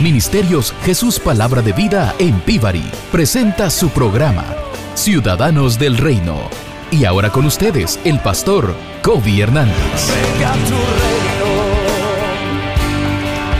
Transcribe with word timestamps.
Ministerios 0.00 0.74
Jesús 0.82 1.20
Palabra 1.20 1.60
de 1.60 1.74
Vida 1.74 2.14
en 2.18 2.40
Pivari 2.40 2.90
presenta 3.12 3.68
su 3.68 3.90
programa 3.90 4.46
Ciudadanos 4.94 5.78
del 5.78 5.98
Reino. 5.98 6.48
Y 6.90 7.04
ahora 7.04 7.30
con 7.30 7.44
ustedes, 7.44 8.00
el 8.04 8.18
pastor 8.18 8.74
Kobe 9.02 9.40
Hernández. 9.40 9.76
Venga 9.76 10.54
tu 10.54 10.80
reino, 11.02 11.50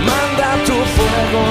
manda 0.06 0.64
tu 0.64 0.72
fuego, 0.72 1.44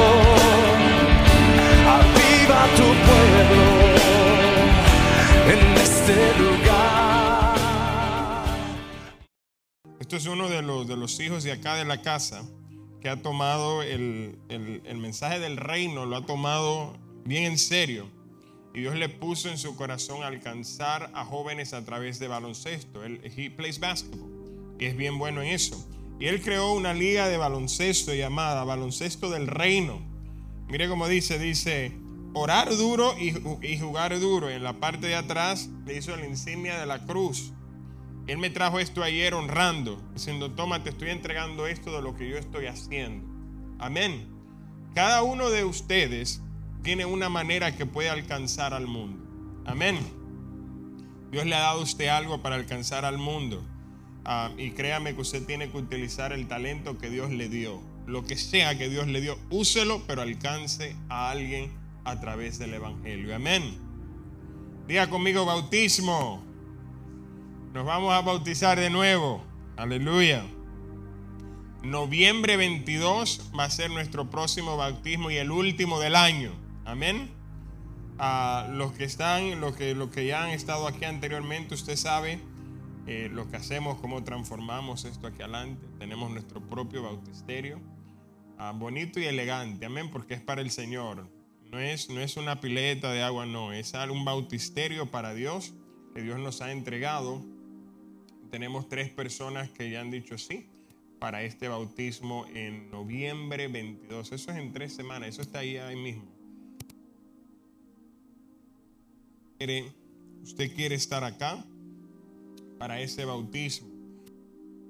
aviva 1.88 2.66
tu 2.76 2.88
pueblo 3.06 3.66
en 5.54 5.60
este 5.78 6.16
lugar. 6.40 7.56
Esto 10.00 10.16
es 10.16 10.26
uno 10.26 10.50
de 10.50 10.64
los, 10.64 10.88
de 10.88 10.98
los 10.98 11.20
hijos 11.20 11.44
de 11.44 11.52
acá 11.52 11.76
de 11.76 11.86
la 11.86 12.02
casa 12.02 12.42
que 13.02 13.09
ha 13.09 13.21
tomado 13.21 13.81
el, 13.84 14.38
el- 14.50 14.97
mensaje 14.97 15.39
del 15.39 15.57
reino, 15.57 16.05
lo 16.05 16.18
ha 16.18 16.25
tomado 16.25 16.97
bien 17.25 17.43
en 17.46 17.57
serio. 17.57 18.07
Y 18.74 18.82
Dios 18.82 18.96
le 18.96 19.10
puso 19.10 19.50
en 19.50 19.57
su 19.57 19.75
corazón 19.75 20.24
alcanzar 20.24 21.10
a 21.14 21.25
jóvenes 21.25 21.74
a 21.74 21.83
través 21.86 22.19
de 22.19 22.27
baloncesto. 22.27 23.04
Él 23.04 23.19
he 23.24 23.50
plays 23.50 23.79
basketball 23.79 24.29
y 24.79 24.86
es 24.86 24.96
bien 24.96 25.18
bueno 25.18 25.41
en 25.41 25.50
eso. 25.50 25.88
Y 26.19 26.27
él 26.27 26.41
creó 26.41 26.74
una 26.74 26.93
liga 26.93 27.27
de 27.29 27.38
baloncesto 27.38 28.14
llamada 28.14 28.64
Baloncesto 28.65 29.29
del 29.29 29.47
Reino. 29.47 30.02
Mire 30.68 30.88
cómo 30.89 31.07
dice, 31.07 31.39
dice, 31.39 31.93
orar 32.33 32.69
duro 32.75 33.16
y, 33.17 33.33
y 33.66 33.80
jugar 33.80 34.19
duro. 34.19 34.50
En 34.50 34.61
la 34.63 34.73
parte 34.73 35.08
de 35.08 35.16
atrás 35.16 35.69
le 35.86 35.97
hizo 35.97 36.16
la 36.16 36.27
insignia 36.27 36.77
de 36.77 36.86
la 36.86 37.05
cruz. 37.05 37.53
Él 38.30 38.38
me 38.38 38.52
trajo 38.52 38.80
esto 38.80 39.02
ayer 39.02 39.33
honrando, 39.33 40.00
diciendo, 40.14 40.52
toma, 40.52 40.83
te 40.83 40.92
estoy 40.92 41.09
entregando 41.09 41.66
esto 41.66 41.92
de 41.95 42.03
lo 42.03 42.16
que 42.16 42.30
yo 42.30 42.38
estoy 42.38 42.67
haciendo. 42.67 43.28
Amén. 43.80 44.28
Cada 44.94 45.23
uno 45.23 45.50
de 45.50 45.64
ustedes 45.64 46.39
tiene 46.83 47.07
una 47.07 47.27
manera 47.27 47.75
que 47.75 47.88
puede 47.88 48.07
alcanzar 48.07 48.75
al 48.75 48.85
mundo. 48.85 49.25
Amén. 49.66 49.97
Dios 51.31 51.47
le 51.47 51.55
ha 51.55 51.59
dado 51.59 51.80
a 51.80 51.83
usted 51.83 52.07
algo 52.09 52.39
para 52.44 52.55
alcanzar 52.55 53.03
al 53.03 53.17
mundo. 53.17 53.63
Ah, 54.25 54.52
y 54.59 54.72
créame 54.72 55.16
que 55.16 55.22
usted 55.22 55.44
tiene 55.47 55.72
que 55.72 55.77
utilizar 55.77 56.31
el 56.31 56.47
talento 56.47 57.00
que 57.00 57.09
Dios 57.09 57.31
le 57.31 57.50
dio. 57.50 57.81
Lo 58.05 58.25
que 58.25 58.38
sea 58.38 58.77
que 58.77 58.89
Dios 58.89 59.07
le 59.07 59.22
dio, 59.22 59.39
úselo, 59.50 60.03
pero 60.05 60.22
alcance 60.22 60.95
a 61.09 61.31
alguien 61.31 61.72
a 62.03 62.19
través 62.19 62.59
del 62.59 62.75
Evangelio. 62.75 63.35
Amén. 63.35 63.75
Diga 64.88 65.09
conmigo 65.09 65.45
bautismo. 65.45 66.48
Nos 67.73 67.86
vamos 67.86 68.12
a 68.12 68.22
bautizar 68.22 68.80
de 68.80 68.89
nuevo. 68.89 69.44
Aleluya. 69.78 70.44
Noviembre 71.84 72.58
22 72.58 73.52
va 73.58 73.66
a 73.66 73.70
ser 73.70 73.92
nuestro 73.92 74.28
próximo 74.31 74.75
bautismo 74.75 75.30
y 75.30 75.36
el 75.38 75.52
último 75.52 76.00
del 76.00 76.16
año. 76.16 76.52
Amén. 76.84 77.30
A 78.17 78.67
los 78.72 78.94
que 78.94 79.03
están, 79.03 79.62
los 79.62 79.75
que, 79.75 79.94
los 79.94 80.09
que 80.09 80.25
ya 80.25 80.45
han 80.45 80.50
estado 80.50 80.88
aquí 80.88 81.06
anteriormente, 81.06 81.75
usted 81.75 81.95
sabe 81.95 82.42
eh, 83.06 83.30
lo 83.31 83.47
que 83.52 83.58
hacemos, 83.58 84.00
cómo 84.00 84.23
transformamos 84.23 85.06
esto 85.06 85.28
aquí 85.28 85.44
adelante. 85.44 85.86
Tenemos 86.00 86.31
nuestro 86.31 86.62
propio 86.62 87.03
bautisterio. 87.03 87.80
ah, 88.58 88.73
bonito 88.75 89.20
y 89.20 89.25
elegante. 89.25 89.86
Amén. 89.86 90.09
Porque 90.09 90.34
es 90.34 90.42
para 90.42 90.62
el 90.62 90.72
Señor. 90.72 91.30
No 91.72 91.78
es, 91.78 92.09
no 92.09 92.20
es 92.20 92.36
una 92.36 92.62
pileta 92.62 93.12
de 93.12 93.22
agua, 93.22 93.45
no. 93.45 93.73
Es 93.73 93.94
un 93.94 94.25
bautisterio 94.25 95.12
para 95.12 95.36
Dios 95.36 95.75
que 96.16 96.23
Dios 96.23 96.40
nos 96.40 96.62
ha 96.62 96.72
entregado 96.72 97.58
tenemos 98.50 98.89
tres 98.89 99.09
personas 99.09 99.69
que 99.69 99.89
ya 99.89 100.02
han 100.02 100.11
dicho 100.11 100.38
sí 100.38 100.67
para 101.19 101.44
este 101.44 101.67
bautismo 101.67 102.45
en 102.53 102.89
noviembre 102.91 103.67
22. 103.67 104.31
Eso 104.31 104.52
es 104.52 104.58
en 104.58 104.72
tres 104.73 104.94
semanas, 104.94 105.30
eso 105.30 105.41
está 105.41 105.59
ahí, 105.59 105.78
ahí 105.78 105.95
mismo. 105.95 106.39
Usted 110.41 110.73
quiere 110.73 110.96
estar 110.96 111.23
acá 111.23 111.66
para 112.78 113.01
ese 113.01 113.25
bautismo. 113.25 113.90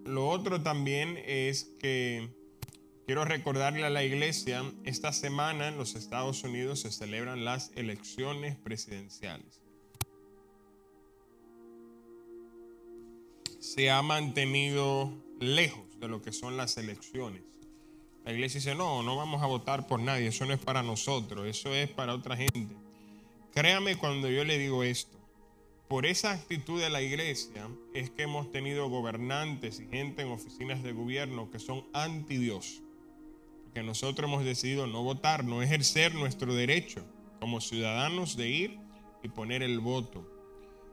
Lo 0.06 0.30
otro 0.30 0.62
también 0.62 1.18
es 1.26 1.76
que 1.80 2.30
quiero 3.06 3.26
recordarle 3.26 3.84
a 3.84 3.90
la 3.90 4.04
iglesia, 4.04 4.64
esta 4.84 5.12
semana 5.12 5.68
en 5.68 5.78
los 5.78 5.96
Estados 5.96 6.44
Unidos 6.44 6.82
se 6.82 6.92
celebran 6.92 7.46
las 7.46 7.72
elecciones 7.76 8.56
presidenciales. 8.58 9.62
Se 13.76 13.92
ha 13.92 14.02
mantenido 14.02 15.14
lejos 15.40 16.00
de 16.00 16.08
lo 16.08 16.24
que 16.24 16.32
son 16.32 16.58
las 16.58 16.78
elecciones. 16.78 17.44
La 18.26 18.34
iglesia 18.34 18.60
dice, 18.60 18.74
no, 18.74 19.04
no 19.04 19.16
vamos 19.16 19.44
a 19.44 19.46
votar 19.46 19.86
por 19.86 20.00
nadie, 20.00 20.28
eso 20.28 20.48
no 20.48 20.54
es 20.54 20.60
para 20.60 20.82
nosotros, 20.82 21.46
eso 21.46 21.72
es 21.76 21.88
para 21.88 22.16
otra 22.16 22.36
gente. 22.36 22.76
Créame 23.54 23.96
cuando 23.96 24.28
yo 24.28 24.44
le 24.44 24.58
digo 24.58 24.84
esto, 24.84 25.20
por 25.88 26.08
esa 26.08 26.32
actitud 26.32 26.82
de 26.82 26.90
la 26.90 27.04
iglesia 27.04 27.70
es 27.94 28.10
que 28.10 28.24
hemos 28.24 28.52
tenido 28.52 28.90
gobernantes 28.90 29.80
y 29.80 29.86
gente 29.86 30.24
en 30.24 30.30
oficinas 30.30 30.82
de 30.82 30.92
gobierno 30.92 31.52
que 31.52 31.60
son 31.60 31.86
anti 31.94 32.38
Dios. 32.38 32.82
Porque 33.66 33.84
nosotros 33.84 34.28
hemos 34.28 34.46
decidido 34.46 34.88
no 34.88 35.04
votar, 35.04 35.44
no 35.44 35.62
ejercer 35.62 36.16
nuestro 36.16 36.56
derecho 36.56 37.06
como 37.40 37.62
ciudadanos 37.62 38.36
de 38.36 38.50
ir 38.50 38.80
y 39.22 39.30
poner 39.30 39.62
el 39.62 39.80
voto. 39.80 40.28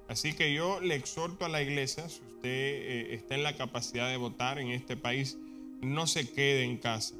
Así 0.09 0.35
que 0.35 0.53
yo 0.53 0.81
le 0.81 0.95
exhorto 0.95 1.47
a 1.47 1.49
la 1.49 1.63
iglesia, 1.63 2.09
si 2.09 2.21
eh, 2.49 3.15
está 3.15 3.35
en 3.35 3.43
la 3.43 3.57
capacidad 3.57 4.09
de 4.09 4.17
votar 4.17 4.59
en 4.59 4.69
este 4.69 4.97
país, 4.97 5.39
no 5.81 6.07
se 6.07 6.31
quede 6.33 6.65
en 6.65 6.79
casa, 6.79 7.15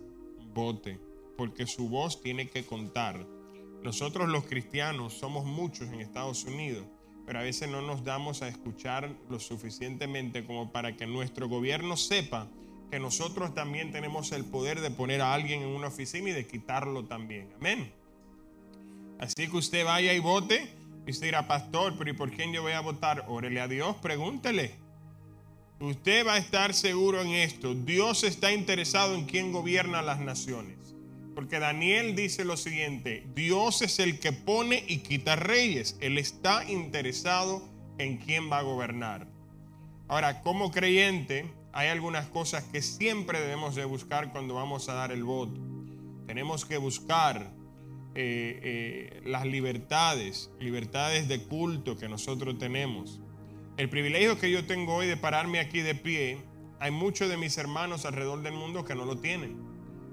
vote, 0.55 0.99
porque 1.37 1.67
su 1.67 1.89
voz 1.89 2.23
tiene 2.23 2.49
que 2.49 2.65
contar. 2.65 3.27
Nosotros 3.83 4.29
los 4.29 4.45
cristianos 4.45 5.15
somos 5.15 5.45
muchos 5.45 5.89
en 5.89 6.01
Estados 6.01 6.45
Unidos, 6.45 6.85
pero 7.27 7.41
a 7.41 7.43
veces 7.43 7.69
no 7.69 7.83
nos 7.83 8.05
damos 8.05 8.43
a 8.43 8.49
escuchar 8.49 9.15
lo 9.29 9.39
suficientemente 9.39 10.45
como 10.45 10.73
para 10.73 10.97
que 10.97 11.07
nuestro 11.07 11.49
gobierno 11.49 11.97
sepa 11.97 12.49
que 12.91 13.01
nosotros 13.01 13.55
también 13.55 13.91
tenemos 13.91 14.33
el 14.33 14.45
poder 14.45 14.81
de 14.81 14.91
poner 14.91 15.21
a 15.21 15.35
alguien 15.35 15.63
en 15.63 15.69
una 15.69 15.89
oficina 15.89 16.31
y 16.31 16.33
de 16.33 16.47
quitarlo 16.47 17.05
también. 17.05 17.49
Amén. 17.57 17.93
Así 19.19 19.49
que 19.49 19.57
usted 19.57 19.85
vaya 19.85 20.13
y 20.13 20.19
vote. 20.19 20.71
Y 21.07 21.11
usted 21.11 21.27
dirá, 21.27 21.47
pastor, 21.47 21.95
pero 21.97 22.11
¿y 22.11 22.15
por 22.15 22.33
quién 22.33 22.53
yo 22.53 22.63
voy 22.63 22.73
a 22.73 22.81
votar? 22.81 23.25
Órele 23.29 23.61
a 23.61 23.69
Dios, 23.69 23.97
pregúntele. 23.97 24.86
Usted 25.79 26.27
va 26.27 26.35
a 26.35 26.39
estar 26.39 26.73
seguro 26.73 27.21
en 27.21 27.29
esto. 27.29 27.75
Dios 27.75 28.25
está 28.25 28.53
interesado 28.53 29.15
en 29.15 29.27
quién 29.27 29.53
gobierna 29.53 30.01
las 30.01 30.21
naciones. 30.21 30.77
Porque 31.35 31.59
Daniel 31.59 32.17
dice 32.17 32.47
lo 32.47 32.57
siguiente, 32.57 33.27
Dios 33.35 33.83
es 33.83 33.99
el 33.99 34.19
que 34.19 34.33
pone 34.33 34.85
y 34.89 34.99
quita 34.99 35.37
reyes. 35.37 35.99
Él 36.01 36.17
está 36.17 36.65
interesado 36.65 37.63
en 37.99 38.17
quién 38.17 38.51
va 38.51 38.61
a 38.61 38.63
gobernar. 38.63 39.29
Ahora, 40.09 40.41
como 40.41 40.71
creyente, 40.71 41.53
hay 41.75 41.89
algunas 41.89 42.27
cosas 42.29 42.65
que 42.65 42.81
siempre 42.81 43.39
debemos 43.39 43.75
de 43.75 43.85
buscar 43.85 44.33
cuando 44.33 44.55
vamos 44.55 44.89
a 44.89 44.95
dar 44.95 45.13
el 45.13 45.25
voto. 45.25 45.61
Tenemos 46.27 46.65
que 46.65 46.79
buscar 46.79 47.53
eh, 48.15 48.61
eh, 48.63 49.21
las 49.27 49.45
libertades, 49.45 50.51
libertades 50.59 51.29
de 51.29 51.43
culto 51.43 51.99
que 51.99 52.09
nosotros 52.09 52.59
tenemos. 52.59 53.21
El 53.77 53.91
privilegio 53.91 54.39
que 54.39 54.51
yo 54.51 54.65
tengo 54.65 54.95
hoy 54.95 55.07
de 55.07 55.19
pararme 55.19 55.61
aquí 55.61 55.81
de 55.81 55.95
pie, 55.95 56.39
hay 56.81 56.91
muchos 56.91 57.29
de 57.29 57.37
mis 57.37 57.59
hermanos 57.59 58.07
alrededor 58.07 58.43
del 58.43 58.55
mundo 58.55 58.87
que 58.87 58.95
no 58.95 59.05
lo 59.05 59.19
tienen. 59.19 59.59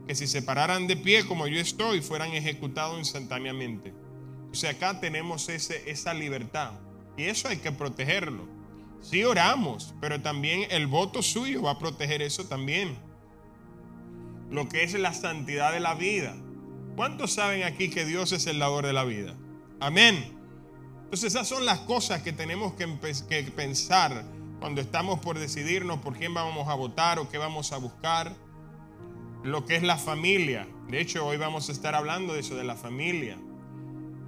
Que 0.05 0.15
si 0.15 0.27
se 0.27 0.41
pararan 0.41 0.85
de 0.85 0.97
pie 0.97 1.25
como 1.25 1.47
yo 1.47 1.61
estoy, 1.61 2.01
fueran 2.01 2.33
ejecutados 2.33 2.99
instantáneamente. 2.99 3.93
O 4.51 4.53
sea, 4.53 4.71
acá 4.71 4.99
tenemos 4.99 5.47
ese, 5.47 5.89
esa 5.89 6.13
libertad. 6.13 6.73
Y 7.15 7.23
eso 7.23 7.47
hay 7.47 7.57
que 7.57 7.71
protegerlo. 7.71 8.47
Sí 9.01 9.23
oramos, 9.23 9.95
pero 10.01 10.21
también 10.21 10.67
el 10.69 10.87
voto 10.87 11.23
suyo 11.23 11.61
va 11.61 11.71
a 11.71 11.79
proteger 11.79 12.21
eso 12.21 12.45
también. 12.45 12.97
Lo 14.51 14.67
que 14.67 14.83
es 14.83 14.93
la 14.93 15.13
santidad 15.13 15.71
de 15.71 15.79
la 15.79 15.95
vida. 15.95 16.35
¿Cuántos 16.97 17.31
saben 17.31 17.63
aquí 17.63 17.89
que 17.89 18.05
Dios 18.05 18.33
es 18.33 18.45
el 18.45 18.59
dador 18.59 18.85
de 18.85 18.93
la 18.93 19.05
vida? 19.05 19.35
Amén. 19.79 20.42
Entonces 21.13 21.35
esas 21.35 21.47
son 21.47 21.63
las 21.63 21.77
cosas 21.81 22.23
que 22.23 22.33
tenemos 22.33 22.73
que, 22.73 22.87
pensar 23.55 24.25
cuando 24.59 24.81
estamos 24.81 25.19
por 25.19 25.37
decidirnos 25.37 25.99
por 25.99 26.17
quién 26.17 26.33
vamos 26.33 26.67
a 26.67 26.73
votar 26.73 27.19
o 27.19 27.29
qué 27.29 27.37
vamos 27.37 27.71
a 27.71 27.77
buscar. 27.77 28.35
Lo 29.43 29.63
que 29.63 29.75
es 29.75 29.83
la 29.83 29.97
familia. 29.97 30.67
De 30.87 30.99
hecho, 30.99 31.23
hoy 31.23 31.37
vamos 31.37 31.69
a 31.69 31.71
estar 31.71 31.93
hablando 31.93 32.33
de 32.33 32.39
eso, 32.39 32.55
de 32.55 32.63
la 32.63 32.75
familia. 32.75 33.37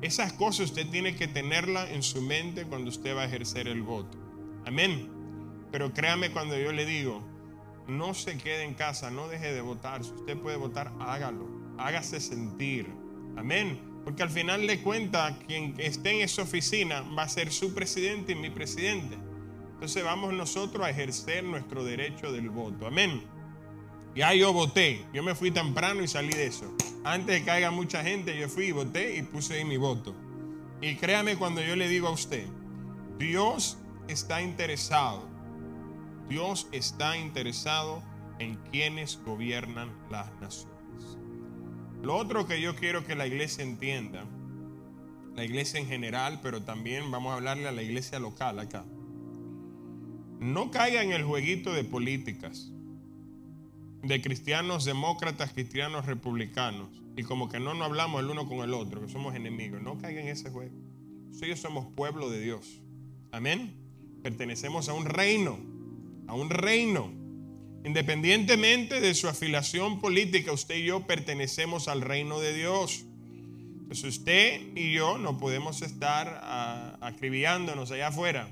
Esas 0.04 0.32
cosas 0.34 0.68
usted 0.70 0.88
tiene 0.92 1.16
que 1.16 1.28
tenerla 1.28 1.90
en 1.90 2.04
su 2.04 2.22
mente 2.22 2.66
cuando 2.66 2.92
usted 2.92 3.18
va 3.18 3.24
a 3.24 3.26
ejercer 3.26 3.68
el 3.68 3.82
voto. 3.82 4.20
Amén. 4.68 5.10
Pero 5.72 5.92
créame 5.92 6.30
cuando 6.30 6.56
yo 6.56 6.72
le 6.72 6.86
digo, 6.86 7.24
no 7.88 8.14
se 8.14 8.38
quede 8.38 8.62
en 8.62 8.76
casa, 8.76 9.10
no 9.10 9.28
deje 9.28 9.54
de 9.54 9.62
votar. 9.62 10.04
Si 10.04 10.12
usted 10.12 10.38
puede 10.38 10.58
votar, 10.58 10.94
hágalo. 11.00 11.48
Hágase 11.80 12.20
sentir. 12.20 12.88
Amén. 13.36 13.95
Porque 14.06 14.24
al 14.24 14.30
final 14.30 14.68
de 14.68 14.82
cuentas, 14.82 15.34
quien 15.48 15.74
esté 15.80 16.12
en 16.12 16.22
esa 16.22 16.44
oficina 16.44 17.02
va 17.02 17.24
a 17.24 17.30
ser 17.30 17.52
su 17.52 17.74
presidente 17.74 18.34
y 18.34 18.36
mi 18.36 18.52
presidente. 18.52 19.18
Entonces 19.74 20.04
vamos 20.04 20.32
nosotros 20.32 20.86
a 20.86 20.92
ejercer 20.92 21.44
nuestro 21.44 21.84
derecho 21.84 22.32
del 22.32 22.52
voto. 22.52 22.86
Amén. 22.86 23.24
Ya 24.16 24.34
yo 24.34 24.54
voté. 24.54 25.04
Yo 25.12 25.24
me 25.24 25.36
fui 25.36 25.52
temprano 25.52 26.04
y 26.04 26.08
salí 26.08 26.32
de 26.32 26.46
eso. 26.46 26.72
Antes 27.04 27.40
de 27.40 27.44
que 27.44 27.52
haya 27.52 27.72
mucha 27.72 28.04
gente, 28.04 28.38
yo 28.38 28.48
fui 28.48 28.66
y 28.66 28.72
voté 28.72 29.18
y 29.18 29.24
puse 29.24 29.56
ahí 29.56 29.66
mi 29.66 29.78
voto. 29.78 30.16
Y 30.82 30.96
créame 30.96 31.36
cuando 31.36 31.62
yo 31.62 31.76
le 31.76 31.88
digo 31.90 32.08
a 32.08 32.12
usted, 32.12 32.46
Dios 33.18 33.78
está 34.08 34.42
interesado. 34.42 35.28
Dios 36.30 36.68
está 36.72 37.18
interesado 37.18 38.04
en 38.40 38.56
quienes 38.72 39.20
gobiernan 39.26 39.92
las 40.10 40.32
naciones. 40.40 40.76
Lo 42.02 42.16
otro 42.16 42.48
que 42.48 42.62
yo 42.62 42.76
quiero 42.76 43.06
que 43.06 43.16
la 43.16 43.28
iglesia 43.28 43.64
entienda, 43.64 44.26
la 45.36 45.44
iglesia 45.44 45.80
en 45.80 45.88
general, 45.88 46.40
pero 46.42 46.62
también 46.64 47.12
vamos 47.12 47.32
a 47.32 47.36
hablarle 47.36 47.68
a 47.68 47.72
la 47.72 47.84
iglesia 47.84 48.20
local 48.20 48.60
acá. 48.60 48.86
No 50.40 50.72
caiga 50.72 51.04
en 51.04 51.12
el 51.12 51.24
jueguito 51.24 51.74
de 51.74 51.84
políticas, 51.84 52.72
de 54.02 54.22
cristianos 54.22 54.86
demócratas, 54.86 55.52
cristianos 55.52 56.06
republicanos, 56.06 56.90
y 57.18 57.24
como 57.24 57.50
que 57.50 57.60
no 57.60 57.74
nos 57.74 57.88
hablamos 57.88 58.22
el 58.22 58.30
uno 58.30 58.48
con 58.48 58.60
el 58.60 58.74
otro, 58.74 59.02
que 59.02 59.10
somos 59.10 59.36
enemigos. 59.36 59.82
No 59.82 59.98
caiga 59.98 60.22
en 60.22 60.28
ese 60.28 60.50
juego. 60.52 60.76
Nosotros 61.30 61.60
somos 61.60 61.88
pueblo 61.96 62.30
de 62.30 62.42
Dios. 62.42 62.80
Amén. 63.32 63.74
Pertenecemos 64.24 64.88
a 64.90 64.94
un 64.94 65.06
reino, 65.06 65.60
a 66.28 66.34
un 66.34 66.50
reino. 66.50 67.25
Independientemente 67.86 69.00
de 69.00 69.14
su 69.14 69.28
afiliación 69.28 70.00
política, 70.02 70.52
usted 70.52 70.78
y 70.78 70.86
yo 70.86 71.06
pertenecemos 71.06 71.88
al 71.88 72.02
reino 72.02 72.40
de 72.40 72.52
Dios. 72.52 73.06
Entonces 73.80 74.06
usted 74.06 74.60
y 74.76 74.92
yo 74.92 75.20
no 75.20 75.38
podemos 75.38 75.84
estar 75.84 76.42
ah, 76.42 76.98
acribillándonos 77.00 77.92
allá 77.92 78.08
afuera. 78.08 78.50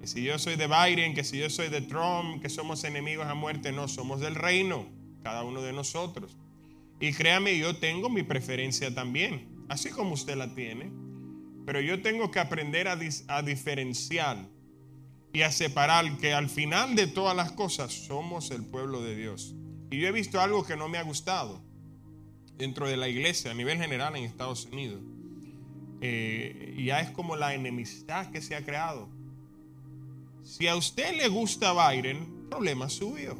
Que 0.00 0.06
si 0.06 0.22
yo 0.22 0.38
soy 0.38 0.56
de 0.56 0.68
Biden, 0.68 1.12
que 1.14 1.22
si 1.22 1.38
yo 1.38 1.50
soy 1.50 1.68
de 1.68 1.82
Trump, 1.82 2.40
que 2.40 2.48
somos 2.48 2.82
enemigos 2.84 3.26
a 3.26 3.34
muerte, 3.34 3.72
no, 3.72 3.86
somos 3.88 4.20
del 4.20 4.36
reino, 4.36 4.86
cada 5.22 5.44
uno 5.44 5.60
de 5.60 5.74
nosotros. 5.74 6.34
Y 6.98 7.12
créame, 7.12 7.58
yo 7.58 7.76
tengo 7.76 8.08
mi 8.08 8.22
preferencia 8.22 8.94
también, 8.94 9.66
así 9.68 9.90
como 9.90 10.14
usted 10.14 10.36
la 10.36 10.54
tiene. 10.54 10.90
Pero 11.66 11.82
yo 11.82 12.00
tengo 12.00 12.30
que 12.30 12.40
aprender 12.40 12.88
a 12.88 13.42
diferenciar 13.42 14.38
y 15.32 15.42
a 15.42 15.52
separar 15.52 16.18
que 16.18 16.34
al 16.34 16.48
final 16.48 16.94
de 16.94 17.06
todas 17.06 17.36
las 17.36 17.52
cosas 17.52 17.92
somos 17.92 18.50
el 18.50 18.64
pueblo 18.64 19.02
de 19.02 19.16
Dios. 19.16 19.54
Y 19.90 19.98
yo 19.98 20.08
he 20.08 20.12
visto 20.12 20.40
algo 20.40 20.64
que 20.64 20.76
no 20.76 20.88
me 20.88 20.98
ha 20.98 21.02
gustado 21.02 21.62
dentro 22.56 22.86
de 22.86 22.96
la 22.96 23.08
iglesia 23.08 23.50
a 23.50 23.54
nivel 23.54 23.78
general 23.78 24.14
en 24.16 24.24
Estados 24.24 24.66
Unidos. 24.66 25.02
Eh, 26.00 26.82
ya 26.84 27.00
es 27.00 27.10
como 27.10 27.36
la 27.36 27.54
enemistad 27.54 28.30
que 28.30 28.42
se 28.42 28.56
ha 28.56 28.64
creado. 28.64 29.08
Si 30.42 30.66
a 30.66 30.76
usted 30.76 31.16
le 31.16 31.28
gusta 31.28 31.72
Biden, 31.72 32.48
problema 32.50 32.88
suyo. 32.88 33.36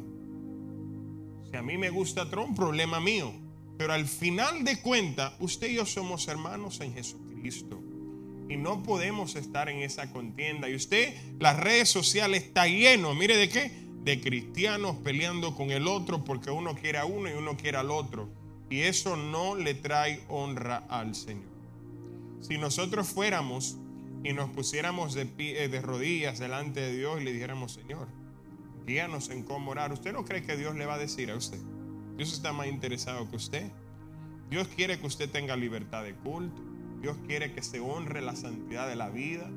Si 1.49 1.57
a 1.57 1.61
mí 1.61 1.77
me 1.77 1.89
gusta 1.89 2.29
Trump, 2.29 2.55
problema 2.55 2.99
mío. 2.99 3.33
Pero 3.77 3.93
al 3.93 4.05
final 4.05 4.63
de 4.63 4.79
cuentas, 4.81 5.33
usted 5.39 5.69
y 5.69 5.75
yo 5.75 5.85
somos 5.85 6.27
hermanos 6.27 6.79
en 6.79 6.93
Jesucristo. 6.93 7.81
Y 8.49 8.57
no 8.57 8.83
podemos 8.83 9.35
estar 9.35 9.69
en 9.69 9.79
esa 9.79 10.11
contienda. 10.11 10.69
Y 10.69 10.75
usted, 10.75 11.15
las 11.39 11.59
redes 11.59 11.89
sociales 11.89 12.43
está 12.43 12.67
lleno, 12.67 13.15
mire 13.15 13.37
de 13.37 13.49
qué, 13.49 13.71
de 14.03 14.19
cristianos 14.19 14.97
peleando 14.97 15.55
con 15.55 15.71
el 15.71 15.87
otro 15.87 16.23
porque 16.23 16.51
uno 16.51 16.75
quiere 16.75 16.97
a 16.97 17.05
uno 17.05 17.29
y 17.29 17.33
uno 17.33 17.55
quiere 17.55 17.77
al 17.77 17.91
otro. 17.91 18.29
Y 18.69 18.81
eso 18.81 19.15
no 19.15 19.55
le 19.55 19.73
trae 19.73 20.23
honra 20.27 20.83
al 20.89 21.15
Señor. 21.15 21.53
Si 22.41 22.57
nosotros 22.57 23.07
fuéramos 23.07 23.77
y 24.23 24.33
nos 24.33 24.49
pusiéramos 24.49 25.13
de, 25.13 25.25
pie, 25.25 25.63
eh, 25.63 25.69
de 25.69 25.81
rodillas 25.81 26.39
delante 26.39 26.81
de 26.81 26.95
Dios 26.95 27.21
y 27.21 27.23
le 27.23 27.33
dijéramos, 27.33 27.73
Señor, 27.73 28.07
guíanos 28.85 29.29
en 29.29 29.43
cómo 29.43 29.71
orar, 29.71 29.93
¿usted 29.93 30.11
no 30.11 30.25
cree 30.25 30.43
que 30.43 30.57
Dios 30.57 30.75
le 30.75 30.85
va 30.85 30.95
a 30.95 30.97
decir 30.97 31.31
a 31.31 31.35
usted? 31.35 31.59
Dios 32.17 32.33
está 32.33 32.51
más 32.51 32.67
interesado 32.67 33.29
que 33.29 33.35
usted. 33.35 33.71
Dios 34.49 34.67
quiere 34.75 34.99
que 34.99 35.07
usted 35.07 35.29
tenga 35.29 35.55
libertad 35.55 36.03
de 36.03 36.13
culto. 36.15 36.61
Dios 37.03 37.17
quiere 37.27 37.51
que 37.51 37.61
se 37.61 37.81
honre 37.81 38.21
la 38.21 38.33
santidad 38.33 38.87
de 38.87 38.95
la 38.95 39.09
vida. 39.09 39.51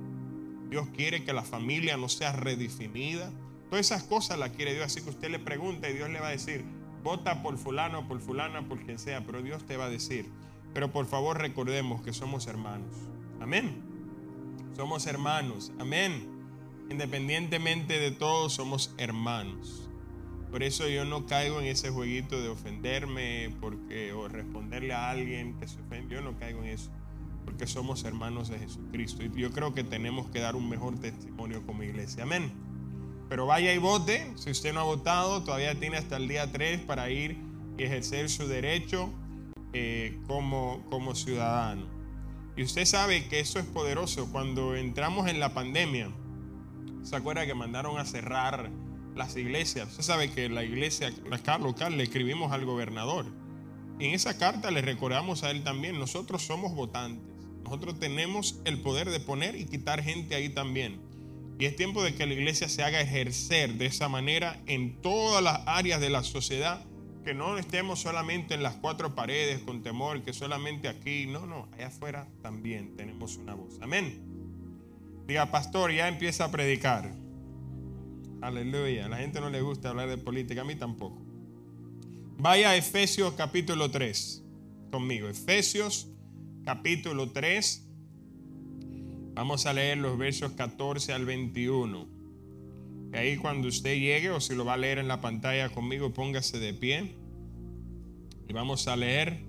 Dios 0.68 0.88
quiere 0.96 1.22
que 1.22 1.32
la 1.32 1.44
familia 1.44 1.96
no 1.96 2.08
sea 2.08 2.32
redefinida. 2.32 3.30
Todas 3.70 3.86
esas 3.86 4.02
cosas 4.02 4.36
las 4.36 4.50
quiere 4.50 4.74
Dios. 4.74 4.86
Así 4.86 5.00
que 5.00 5.10
usted 5.10 5.30
le 5.30 5.38
pregunta 5.38 5.88
y 5.88 5.94
Dios 5.94 6.10
le 6.10 6.18
va 6.18 6.26
a 6.26 6.32
decir, 6.32 6.64
vota 7.04 7.44
por 7.44 7.56
fulano, 7.56 8.08
por 8.08 8.20
fulana, 8.20 8.66
por 8.68 8.80
quien 8.80 8.98
sea. 8.98 9.24
Pero 9.24 9.42
Dios 9.42 9.64
te 9.64 9.76
va 9.76 9.84
a 9.84 9.88
decir. 9.88 10.28
Pero 10.74 10.90
por 10.90 11.06
favor 11.06 11.38
recordemos 11.38 12.02
que 12.02 12.12
somos 12.12 12.48
hermanos. 12.48 12.96
Amén. 13.40 13.80
Somos 14.74 15.06
hermanos. 15.06 15.70
Amén. 15.78 16.28
Independientemente 16.90 18.00
de 18.00 18.10
todo, 18.10 18.50
somos 18.50 18.92
hermanos. 18.98 19.88
Por 20.50 20.64
eso 20.64 20.88
yo 20.88 21.04
no 21.04 21.26
caigo 21.26 21.60
en 21.60 21.66
ese 21.66 21.90
jueguito 21.90 22.40
de 22.40 22.48
ofenderme 22.48 23.54
porque, 23.60 24.12
o 24.12 24.26
responderle 24.26 24.94
a 24.94 25.10
alguien 25.10 25.54
que 25.60 25.68
se 25.68 25.80
ofende. 25.80 26.16
Yo 26.16 26.22
no 26.22 26.36
caigo 26.36 26.64
en 26.64 26.70
eso. 26.70 26.90
Porque 27.46 27.66
somos 27.66 28.04
hermanos 28.04 28.48
de 28.50 28.58
Jesucristo. 28.58 29.22
Y 29.24 29.30
yo 29.40 29.50
creo 29.50 29.72
que 29.72 29.84
tenemos 29.84 30.28
que 30.28 30.40
dar 30.40 30.54
un 30.54 30.68
mejor 30.68 30.98
testimonio 30.98 31.64
como 31.64 31.82
iglesia. 31.82 32.24
Amén. 32.24 32.52
Pero 33.30 33.46
vaya 33.46 33.72
y 33.72 33.78
vote. 33.78 34.32
Si 34.36 34.50
usted 34.50 34.74
no 34.74 34.80
ha 34.80 34.84
votado, 34.84 35.42
todavía 35.42 35.74
tiene 35.80 35.96
hasta 35.96 36.18
el 36.18 36.28
día 36.28 36.52
3 36.52 36.82
para 36.82 37.10
ir 37.10 37.38
y 37.78 37.82
ejercer 37.82 38.28
su 38.28 38.46
derecho 38.46 39.10
eh, 39.72 40.18
como, 40.26 40.84
como 40.90 41.14
ciudadano. 41.14 41.86
Y 42.56 42.62
usted 42.62 42.84
sabe 42.84 43.28
que 43.28 43.40
eso 43.40 43.58
es 43.58 43.66
poderoso. 43.66 44.30
Cuando 44.32 44.74
entramos 44.76 45.28
en 45.28 45.40
la 45.40 45.52
pandemia, 45.52 46.10
¿se 47.02 47.14
acuerda 47.14 47.46
que 47.46 47.54
mandaron 47.54 47.98
a 47.98 48.04
cerrar 48.04 48.70
las 49.14 49.36
iglesias? 49.36 49.90
Usted 49.90 50.02
sabe 50.02 50.30
que 50.30 50.48
la 50.48 50.64
iglesia 50.64 51.12
acá 51.30 51.58
local 51.58 51.96
le 51.96 52.04
escribimos 52.04 52.52
al 52.52 52.64
gobernador. 52.64 53.26
Y 53.98 54.06
en 54.06 54.14
esa 54.14 54.38
carta 54.38 54.70
le 54.70 54.82
recordamos 54.82 55.42
a 55.42 55.50
él 55.50 55.64
también, 55.64 55.98
nosotros 55.98 56.42
somos 56.42 56.74
votantes. 56.74 57.35
Nosotros 57.66 57.98
tenemos 57.98 58.60
el 58.64 58.80
poder 58.80 59.10
de 59.10 59.18
poner 59.18 59.56
y 59.56 59.64
quitar 59.64 60.00
gente 60.00 60.36
ahí 60.36 60.48
también. 60.48 61.00
Y 61.58 61.64
es 61.64 61.74
tiempo 61.74 62.04
de 62.04 62.14
que 62.14 62.24
la 62.24 62.34
iglesia 62.34 62.68
se 62.68 62.84
haga 62.84 63.00
ejercer 63.00 63.74
de 63.74 63.86
esa 63.86 64.08
manera 64.08 64.62
en 64.66 65.02
todas 65.02 65.42
las 65.42 65.62
áreas 65.66 66.00
de 66.00 66.08
la 66.08 66.22
sociedad 66.22 66.84
que 67.24 67.34
no 67.34 67.58
estemos 67.58 67.98
solamente 67.98 68.54
en 68.54 68.62
las 68.62 68.76
cuatro 68.76 69.16
paredes 69.16 69.58
con 69.62 69.82
temor, 69.82 70.22
que 70.22 70.32
solamente 70.32 70.86
aquí, 70.86 71.26
no, 71.26 71.44
no, 71.44 71.68
allá 71.72 71.88
afuera 71.88 72.28
también 72.40 72.94
tenemos 72.94 73.36
una 73.36 73.54
voz. 73.54 73.80
Amén. 73.80 74.22
Diga, 75.26 75.50
pastor, 75.50 75.90
ya 75.90 76.06
empieza 76.06 76.44
a 76.44 76.52
predicar. 76.52 77.12
Aleluya. 78.42 79.06
A 79.06 79.08
la 79.08 79.16
gente 79.16 79.40
no 79.40 79.50
le 79.50 79.60
gusta 79.60 79.88
hablar 79.88 80.08
de 80.08 80.18
política, 80.18 80.60
a 80.60 80.64
mí 80.64 80.76
tampoco. 80.76 81.20
Vaya 82.38 82.70
a 82.70 82.76
Efesios 82.76 83.34
capítulo 83.34 83.90
3 83.90 84.44
conmigo. 84.92 85.26
Efesios 85.26 86.12
capítulo 86.66 87.30
3. 87.30 87.86
Vamos 89.34 89.66
a 89.66 89.72
leer 89.72 89.98
los 89.98 90.18
versos 90.18 90.52
14 90.52 91.12
al 91.12 91.24
21. 91.24 92.08
Y 93.12 93.16
ahí 93.16 93.36
cuando 93.36 93.68
usted 93.68 93.94
llegue 93.94 94.30
o 94.30 94.40
si 94.40 94.56
lo 94.56 94.64
va 94.64 94.74
a 94.74 94.76
leer 94.76 94.98
en 94.98 95.06
la 95.06 95.20
pantalla 95.20 95.68
conmigo, 95.68 96.12
póngase 96.12 96.58
de 96.58 96.74
pie. 96.74 97.14
Y 98.48 98.52
vamos 98.52 98.88
a 98.88 98.96
leer 98.96 99.44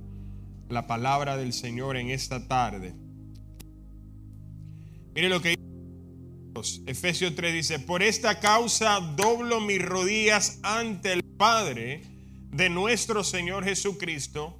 la 0.70 0.86
palabra 0.86 1.38
del 1.38 1.54
Señor 1.54 1.98
en 1.98 2.12
esta 2.12 2.48
tarde. 2.48 2.94
Mire 5.16 5.30
lo 5.30 5.42
que 5.42 5.50
dice 5.50 6.82
Efesios 6.86 7.36
3 7.36 7.54
dice, 7.54 7.80
por 7.80 8.04
esta 8.04 8.40
causa 8.40 9.00
doblo 9.16 9.60
mis 9.60 9.84
rodillas 9.84 10.60
ante 10.62 11.14
el 11.14 11.24
Padre 11.24 12.04
de 12.52 12.70
nuestro 12.70 13.24
Señor 13.24 13.64
Jesucristo, 13.64 14.60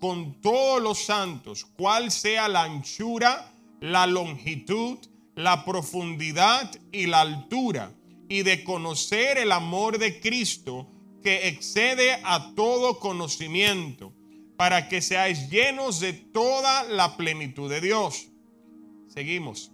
con 0.00 0.40
todos 0.40 0.82
los 0.82 1.04
santos 1.04 1.64
cuál 1.76 2.10
sea 2.10 2.48
la 2.48 2.64
anchura, 2.64 3.52
la 3.80 4.06
longitud, 4.06 4.98
la 5.34 5.64
profundidad 5.64 6.70
y 6.92 7.06
la 7.06 7.20
altura, 7.20 7.92
y 8.28 8.42
de 8.42 8.64
conocer 8.64 9.38
el 9.38 9.52
amor 9.52 9.98
de 9.98 10.20
Cristo 10.20 10.88
que 11.22 11.48
excede 11.48 12.20
a 12.24 12.52
todo 12.54 12.98
conocimiento, 12.98 14.12
para 14.56 14.88
que 14.88 15.02
seáis 15.02 15.50
llenos 15.50 16.00
de 16.00 16.12
toda 16.12 16.84
la 16.84 17.16
plenitud 17.16 17.68
de 17.68 17.80
Dios. 17.80 18.28
Seguimos. 19.08 19.72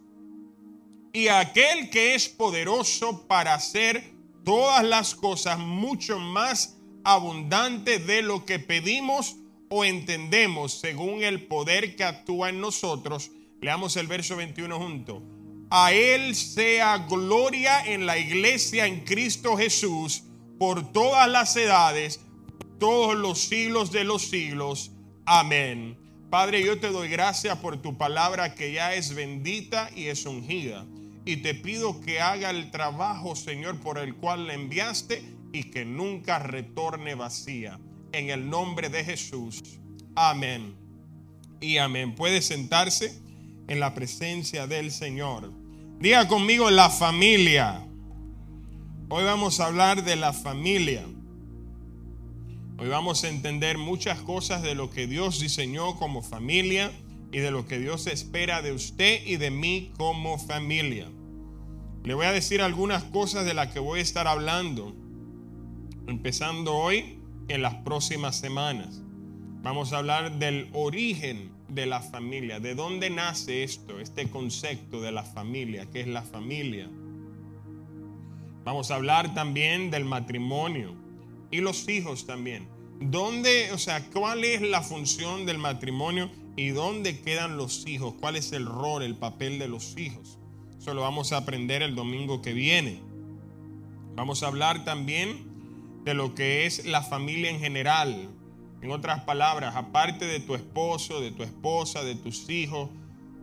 Y 1.12 1.28
aquel 1.28 1.90
que 1.90 2.14
es 2.14 2.28
poderoso 2.28 3.26
para 3.26 3.54
hacer 3.54 4.14
todas 4.44 4.84
las 4.84 5.14
cosas 5.14 5.58
mucho 5.58 6.18
más 6.18 6.78
abundante 7.04 7.98
de 7.98 8.22
lo 8.22 8.44
que 8.44 8.58
pedimos 8.58 9.36
o 9.70 9.84
entendemos 9.84 10.80
según 10.80 11.22
el 11.22 11.46
poder 11.46 11.94
que 11.94 12.04
actúa 12.04 12.50
en 12.50 12.60
nosotros. 12.60 13.30
Leamos 13.60 13.96
el 13.96 14.08
verso 14.08 14.36
21 14.36 14.78
junto. 14.78 15.22
A 15.70 15.92
Él 15.92 16.34
sea 16.34 17.06
gloria 17.08 17.86
en 17.86 18.04
la 18.04 18.18
iglesia 18.18 18.86
en 18.86 19.04
Cristo 19.04 19.56
Jesús 19.56 20.24
por 20.58 20.92
todas 20.92 21.28
las 21.30 21.56
edades, 21.56 22.20
todos 22.80 23.16
los 23.16 23.38
siglos 23.38 23.92
de 23.92 24.02
los 24.02 24.22
siglos. 24.22 24.90
Amén. 25.24 25.96
Padre, 26.30 26.64
yo 26.64 26.80
te 26.80 26.88
doy 26.88 27.08
gracias 27.08 27.56
por 27.58 27.80
tu 27.80 27.96
palabra 27.96 28.56
que 28.56 28.72
ya 28.72 28.94
es 28.94 29.14
bendita 29.14 29.90
y 29.94 30.06
es 30.06 30.26
ungida. 30.26 30.84
Y 31.24 31.36
te 31.38 31.54
pido 31.54 32.00
que 32.00 32.20
haga 32.20 32.50
el 32.50 32.72
trabajo, 32.72 33.36
Señor, 33.36 33.78
por 33.78 33.98
el 33.98 34.16
cual 34.16 34.48
la 34.48 34.54
enviaste 34.54 35.22
y 35.52 35.70
que 35.70 35.84
nunca 35.84 36.40
retorne 36.40 37.14
vacía. 37.14 37.78
En 38.12 38.30
el 38.30 38.50
nombre 38.50 38.88
de 38.88 39.04
Jesús. 39.04 39.62
Amén. 40.16 40.74
Y 41.60 41.76
amén. 41.76 42.14
Puede 42.14 42.42
sentarse 42.42 43.16
en 43.68 43.78
la 43.78 43.94
presencia 43.94 44.66
del 44.66 44.90
Señor. 44.90 45.52
Diga 46.00 46.26
conmigo 46.26 46.70
la 46.70 46.90
familia. 46.90 47.86
Hoy 49.08 49.24
vamos 49.24 49.60
a 49.60 49.66
hablar 49.66 50.02
de 50.02 50.16
la 50.16 50.32
familia. 50.32 51.06
Hoy 52.78 52.88
vamos 52.88 53.22
a 53.22 53.28
entender 53.28 53.78
muchas 53.78 54.18
cosas 54.20 54.62
de 54.62 54.74
lo 54.74 54.90
que 54.90 55.06
Dios 55.06 55.38
diseñó 55.38 55.96
como 55.96 56.22
familia 56.22 56.90
y 57.30 57.38
de 57.38 57.50
lo 57.50 57.66
que 57.66 57.78
Dios 57.78 58.06
espera 58.08 58.62
de 58.62 58.72
usted 58.72 59.24
y 59.24 59.36
de 59.36 59.50
mí 59.50 59.92
como 59.98 60.38
familia. 60.38 61.06
Le 62.02 62.14
voy 62.14 62.26
a 62.26 62.32
decir 62.32 62.62
algunas 62.62 63.04
cosas 63.04 63.44
de 63.44 63.54
las 63.54 63.68
que 63.68 63.78
voy 63.78 64.00
a 64.00 64.02
estar 64.02 64.26
hablando, 64.26 64.96
empezando 66.06 66.74
hoy 66.74 67.19
en 67.50 67.62
las 67.62 67.74
próximas 67.74 68.36
semanas. 68.36 69.02
Vamos 69.62 69.92
a 69.92 69.98
hablar 69.98 70.38
del 70.38 70.68
origen 70.72 71.50
de 71.68 71.84
la 71.84 72.00
familia, 72.00 72.60
de 72.60 72.76
dónde 72.76 73.10
nace 73.10 73.64
esto, 73.64 73.98
este 73.98 74.30
concepto 74.30 75.00
de 75.00 75.10
la 75.10 75.24
familia, 75.24 75.86
que 75.90 76.00
es 76.00 76.06
la 76.06 76.22
familia. 76.22 76.88
Vamos 78.64 78.90
a 78.90 78.94
hablar 78.94 79.34
también 79.34 79.90
del 79.90 80.04
matrimonio 80.04 80.94
y 81.50 81.60
los 81.60 81.88
hijos 81.88 82.24
también. 82.24 82.68
¿Dónde, 83.00 83.72
o 83.72 83.78
sea, 83.78 84.08
cuál 84.10 84.44
es 84.44 84.62
la 84.62 84.82
función 84.82 85.44
del 85.44 85.58
matrimonio 85.58 86.30
y 86.56 86.68
dónde 86.68 87.20
quedan 87.20 87.56
los 87.56 87.84
hijos? 87.88 88.14
¿Cuál 88.20 88.36
es 88.36 88.52
el 88.52 88.66
rol, 88.66 89.02
el 89.02 89.16
papel 89.16 89.58
de 89.58 89.66
los 89.66 89.96
hijos? 89.98 90.38
Eso 90.78 90.94
lo 90.94 91.00
vamos 91.00 91.32
a 91.32 91.38
aprender 91.38 91.82
el 91.82 91.96
domingo 91.96 92.42
que 92.42 92.52
viene. 92.52 93.00
Vamos 94.14 94.44
a 94.44 94.46
hablar 94.46 94.84
también 94.84 95.49
de 96.04 96.14
lo 96.14 96.34
que 96.34 96.66
es 96.66 96.86
la 96.86 97.02
familia 97.02 97.50
en 97.50 97.60
general. 97.60 98.28
En 98.82 98.90
otras 98.90 99.20
palabras, 99.24 99.76
aparte 99.76 100.24
de 100.24 100.40
tu 100.40 100.54
esposo, 100.54 101.20
de 101.20 101.30
tu 101.30 101.42
esposa, 101.42 102.02
de 102.02 102.14
tus 102.14 102.48
hijos, 102.48 102.88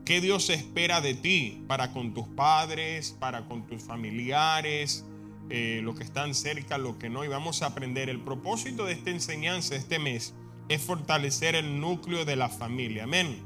¿qué 0.03 0.19
Dios 0.21 0.49
espera 0.49 0.99
de 0.99 1.13
ti 1.13 1.63
para 1.67 1.91
con 1.93 2.13
tus 2.13 2.27
padres, 2.27 3.15
para 3.19 3.45
con 3.45 3.67
tus 3.67 3.83
familiares, 3.83 5.05
eh, 5.49 5.81
lo 5.83 5.93
que 5.93 6.03
están 6.03 6.33
cerca, 6.33 6.77
lo 6.77 6.97
que 6.97 7.09
no? 7.09 7.23
Y 7.23 7.27
vamos 7.27 7.61
a 7.61 7.67
aprender. 7.67 8.09
El 8.09 8.21
propósito 8.21 8.85
de 8.85 8.93
esta 8.93 9.11
enseñanza 9.11 9.75
este 9.75 9.99
mes 9.99 10.33
es 10.69 10.81
fortalecer 10.81 11.55
el 11.55 11.79
núcleo 11.79 12.25
de 12.25 12.35
la 12.35 12.49
familia. 12.49 13.03
Amén. 13.03 13.43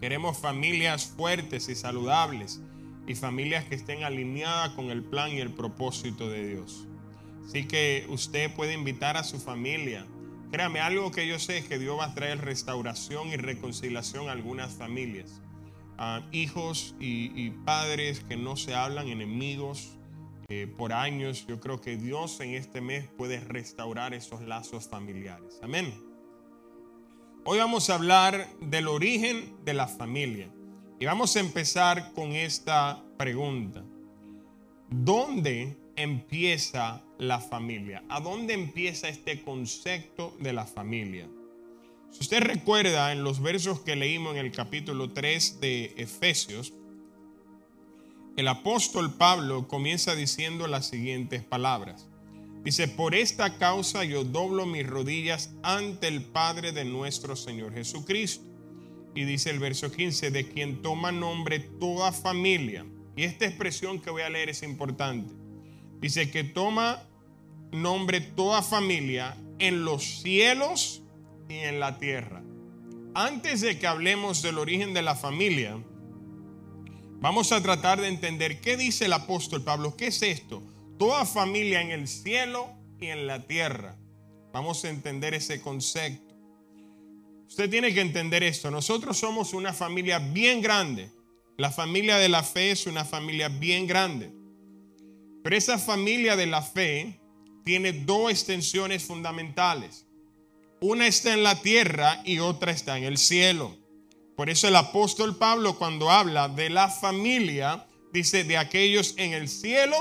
Queremos 0.00 0.38
familias 0.38 1.06
fuertes 1.06 1.68
y 1.68 1.74
saludables 1.74 2.60
y 3.06 3.14
familias 3.14 3.64
que 3.66 3.74
estén 3.74 4.04
alineadas 4.04 4.70
con 4.70 4.90
el 4.90 5.04
plan 5.04 5.30
y 5.30 5.40
el 5.40 5.50
propósito 5.50 6.28
de 6.28 6.48
Dios. 6.48 6.88
Así 7.46 7.66
que 7.66 8.06
usted 8.08 8.54
puede 8.54 8.74
invitar 8.74 9.16
a 9.16 9.24
su 9.24 9.38
familia. 9.38 10.06
Créame, 10.50 10.80
algo 10.80 11.10
que 11.10 11.26
yo 11.26 11.38
sé 11.38 11.58
es 11.58 11.66
que 11.66 11.78
Dios 11.78 11.98
va 11.98 12.06
a 12.06 12.14
traer 12.14 12.40
restauración 12.44 13.28
y 13.28 13.36
reconciliación 13.36 14.28
a 14.28 14.32
algunas 14.32 14.74
familias. 14.74 15.40
A 15.98 16.22
hijos 16.32 16.94
y, 17.00 17.50
padres 17.64 18.20
que 18.20 18.36
no 18.36 18.56
se 18.56 18.74
hablan, 18.74 19.08
enemigos 19.08 19.96
eh, 20.48 20.66
por 20.76 20.92
años. 20.92 21.46
Yo 21.46 21.60
creo 21.60 21.80
que 21.80 21.96
Dios 21.96 22.40
en 22.40 22.54
este 22.54 22.80
mes 22.80 23.08
puede 23.16 23.40
restaurar 23.40 24.14
esos 24.14 24.42
lazos 24.42 24.88
familiares. 24.88 25.58
Amén. 25.62 25.94
Hoy 27.44 27.58
vamos 27.58 27.90
a 27.90 27.94
hablar 27.94 28.48
del 28.60 28.88
origen 28.88 29.56
de 29.64 29.74
la 29.74 29.88
familia. 29.88 30.48
Y 31.00 31.06
vamos 31.06 31.34
a 31.34 31.40
empezar 31.40 32.12
con 32.12 32.32
esta 32.32 33.02
pregunta. 33.16 33.84
¿Dónde 34.88 35.76
empieza 35.96 37.02
la 37.18 37.40
familia? 37.40 38.04
¿A 38.08 38.20
dónde 38.20 38.54
empieza 38.54 39.08
este 39.08 39.42
concepto 39.42 40.36
de 40.40 40.52
la 40.52 40.66
familia? 40.66 41.28
Si 42.10 42.20
usted 42.20 42.42
recuerda 42.42 43.12
en 43.12 43.24
los 43.24 43.40
versos 43.40 43.80
que 43.80 43.96
leímos 43.96 44.36
en 44.36 44.44
el 44.44 44.52
capítulo 44.52 45.12
3 45.12 45.60
de 45.60 45.94
Efesios, 45.96 46.74
el 48.36 48.48
apóstol 48.48 49.14
Pablo 49.14 49.68
comienza 49.68 50.14
diciendo 50.14 50.66
las 50.66 50.88
siguientes 50.88 51.42
palabras. 51.42 52.08
Dice, 52.64 52.86
por 52.86 53.14
esta 53.14 53.58
causa 53.58 54.04
yo 54.04 54.24
doblo 54.24 54.66
mis 54.66 54.86
rodillas 54.86 55.54
ante 55.62 56.08
el 56.08 56.22
Padre 56.22 56.72
de 56.72 56.84
nuestro 56.84 57.34
Señor 57.34 57.74
Jesucristo. 57.74 58.44
Y 59.14 59.24
dice 59.24 59.50
el 59.50 59.58
verso 59.58 59.90
15, 59.90 60.30
de 60.30 60.48
quien 60.48 60.80
toma 60.80 61.12
nombre 61.12 61.60
toda 61.60 62.12
familia. 62.12 62.86
Y 63.16 63.24
esta 63.24 63.46
expresión 63.46 64.00
que 64.00 64.10
voy 64.10 64.22
a 64.22 64.30
leer 64.30 64.48
es 64.48 64.62
importante. 64.62 65.41
Dice 66.02 66.32
que 66.32 66.42
toma 66.42 67.08
nombre 67.70 68.20
toda 68.20 68.60
familia 68.60 69.36
en 69.60 69.84
los 69.84 70.20
cielos 70.20 71.04
y 71.48 71.54
en 71.54 71.78
la 71.78 71.98
tierra. 71.98 72.42
Antes 73.14 73.60
de 73.60 73.78
que 73.78 73.86
hablemos 73.86 74.42
del 74.42 74.58
origen 74.58 74.94
de 74.94 75.02
la 75.02 75.14
familia, 75.14 75.78
vamos 77.20 77.52
a 77.52 77.62
tratar 77.62 78.00
de 78.00 78.08
entender 78.08 78.60
qué 78.60 78.76
dice 78.76 79.04
el 79.04 79.12
apóstol 79.12 79.62
Pablo. 79.62 79.96
¿Qué 79.96 80.08
es 80.08 80.20
esto? 80.22 80.64
Toda 80.98 81.24
familia 81.24 81.80
en 81.80 81.92
el 81.92 82.08
cielo 82.08 82.66
y 83.00 83.06
en 83.06 83.28
la 83.28 83.46
tierra. 83.46 83.96
Vamos 84.52 84.84
a 84.84 84.90
entender 84.90 85.34
ese 85.34 85.60
concepto. 85.60 86.34
Usted 87.46 87.70
tiene 87.70 87.94
que 87.94 88.00
entender 88.00 88.42
esto. 88.42 88.72
Nosotros 88.72 89.18
somos 89.18 89.54
una 89.54 89.72
familia 89.72 90.18
bien 90.18 90.62
grande. 90.62 91.12
La 91.56 91.70
familia 91.70 92.16
de 92.16 92.28
la 92.28 92.42
fe 92.42 92.72
es 92.72 92.88
una 92.88 93.04
familia 93.04 93.48
bien 93.48 93.86
grande. 93.86 94.41
Pero 95.42 95.56
esa 95.56 95.78
familia 95.78 96.36
de 96.36 96.46
la 96.46 96.62
fe 96.62 97.20
tiene 97.64 97.92
dos 97.92 98.30
extensiones 98.30 99.04
fundamentales. 99.04 100.06
Una 100.80 101.06
está 101.06 101.32
en 101.32 101.42
la 101.42 101.60
tierra 101.60 102.22
y 102.24 102.38
otra 102.38 102.72
está 102.72 102.98
en 102.98 103.04
el 103.04 103.18
cielo. 103.18 103.76
Por 104.36 104.50
eso 104.50 104.68
el 104.68 104.76
apóstol 104.76 105.36
Pablo 105.36 105.78
cuando 105.78 106.10
habla 106.10 106.48
de 106.48 106.70
la 106.70 106.88
familia, 106.88 107.86
dice 108.12 108.44
de 108.44 108.56
aquellos 108.56 109.14
en 109.16 109.32
el 109.32 109.48
cielo 109.48 109.96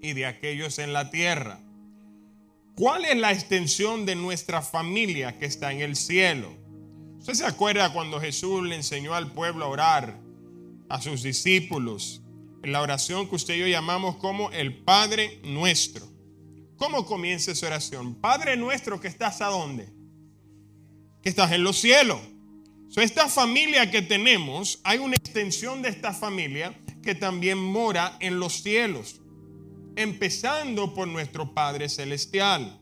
y 0.00 0.12
de 0.12 0.26
aquellos 0.26 0.78
en 0.78 0.92
la 0.92 1.10
tierra. 1.10 1.60
¿Cuál 2.76 3.06
es 3.06 3.16
la 3.16 3.32
extensión 3.32 4.06
de 4.06 4.16
nuestra 4.16 4.60
familia 4.60 5.38
que 5.38 5.46
está 5.46 5.72
en 5.72 5.80
el 5.80 5.96
cielo? 5.96 6.54
¿Usted 7.18 7.34
se 7.34 7.46
acuerda 7.46 7.92
cuando 7.92 8.20
Jesús 8.20 8.62
le 8.64 8.76
enseñó 8.76 9.14
al 9.14 9.32
pueblo 9.32 9.64
a 9.64 9.68
orar, 9.68 10.20
a 10.88 11.00
sus 11.00 11.22
discípulos? 11.22 12.22
La 12.68 12.82
oración 12.82 13.28
que 13.28 13.36
usted 13.36 13.54
y 13.54 13.60
yo 13.60 13.66
llamamos 13.66 14.16
como 14.16 14.50
el 14.50 14.82
Padre 14.82 15.40
nuestro. 15.44 16.06
¿Cómo 16.76 17.06
comienza 17.06 17.52
esa 17.52 17.66
oración? 17.66 18.14
Padre 18.16 18.56
nuestro 18.56 19.00
que 19.00 19.08
estás 19.08 19.40
a 19.40 19.46
dónde? 19.46 19.88
Que 21.22 21.28
estás 21.28 21.52
en 21.52 21.64
los 21.64 21.78
cielos. 21.78 22.20
esta 22.96 23.28
familia 23.28 23.90
que 23.90 24.02
tenemos, 24.02 24.80
hay 24.84 24.98
una 24.98 25.16
extensión 25.16 25.82
de 25.82 25.88
esta 25.88 26.12
familia 26.12 26.78
que 27.02 27.14
también 27.14 27.58
mora 27.58 28.16
en 28.20 28.38
los 28.40 28.62
cielos, 28.62 29.20
empezando 29.96 30.92
por 30.92 31.08
nuestro 31.08 31.54
Padre 31.54 31.88
Celestial. 31.88 32.80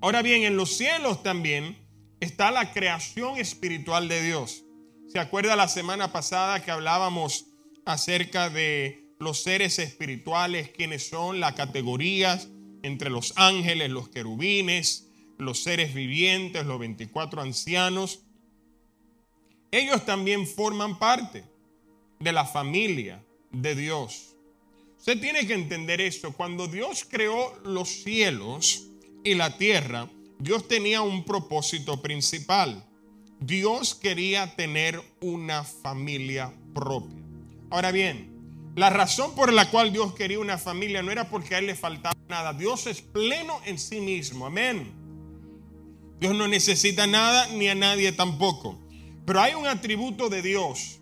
Ahora 0.00 0.22
bien, 0.22 0.42
en 0.42 0.56
los 0.56 0.76
cielos 0.76 1.22
también 1.22 1.78
está 2.20 2.50
la 2.50 2.72
creación 2.72 3.38
espiritual 3.38 4.08
de 4.08 4.22
Dios. 4.22 4.64
¿Se 5.08 5.18
acuerda 5.18 5.54
la 5.56 5.68
semana 5.68 6.10
pasada 6.10 6.64
que 6.64 6.70
hablábamos 6.70 7.51
acerca 7.84 8.50
de 8.50 9.02
los 9.18 9.42
seres 9.42 9.78
espirituales, 9.78 10.70
quienes 10.70 11.08
son 11.08 11.40
las 11.40 11.54
categorías 11.54 12.48
entre 12.82 13.10
los 13.10 13.32
ángeles, 13.36 13.90
los 13.90 14.08
querubines, 14.08 15.08
los 15.38 15.62
seres 15.62 15.94
vivientes, 15.94 16.66
los 16.66 16.78
24 16.78 17.42
ancianos. 17.42 18.20
Ellos 19.70 20.04
también 20.04 20.46
forman 20.46 20.98
parte 20.98 21.44
de 22.18 22.32
la 22.32 22.44
familia 22.44 23.24
de 23.50 23.74
Dios. 23.74 24.36
Usted 24.98 25.20
tiene 25.20 25.46
que 25.46 25.54
entender 25.54 26.00
esto. 26.00 26.32
Cuando 26.32 26.68
Dios 26.68 27.06
creó 27.08 27.58
los 27.64 27.88
cielos 27.88 28.88
y 29.24 29.34
la 29.34 29.56
tierra, 29.56 30.08
Dios 30.38 30.68
tenía 30.68 31.02
un 31.02 31.24
propósito 31.24 32.02
principal. 32.02 32.84
Dios 33.40 33.94
quería 33.94 34.54
tener 34.54 35.02
una 35.20 35.64
familia 35.64 36.52
propia. 36.74 37.21
Ahora 37.72 37.90
bien, 37.90 38.30
La 38.74 38.88
razón 38.88 39.34
por 39.34 39.52
la 39.52 39.70
cual 39.70 39.92
Dios 39.92 40.14
quería 40.14 40.38
una 40.38 40.56
familia 40.56 41.02
no 41.02 41.10
era 41.10 41.28
porque 41.28 41.54
a 41.54 41.58
él 41.58 41.66
le 41.66 41.74
faltaba 41.74 42.16
nada. 42.28 42.54
Dios 42.54 42.86
es 42.86 43.02
pleno 43.02 43.60
en 43.66 43.78
sí 43.78 44.00
mismo. 44.00 44.46
Amén. 44.46 44.92
Dios 46.18 46.34
no 46.34 46.48
necesita 46.48 47.06
nada 47.06 47.48
ni 47.48 47.68
a 47.68 47.74
nadie 47.74 48.12
tampoco. 48.12 48.78
Pero 49.26 49.40
hay 49.42 49.54
un 49.54 49.66
atributo 49.66 50.30
de 50.30 50.40
Dios 50.40 51.00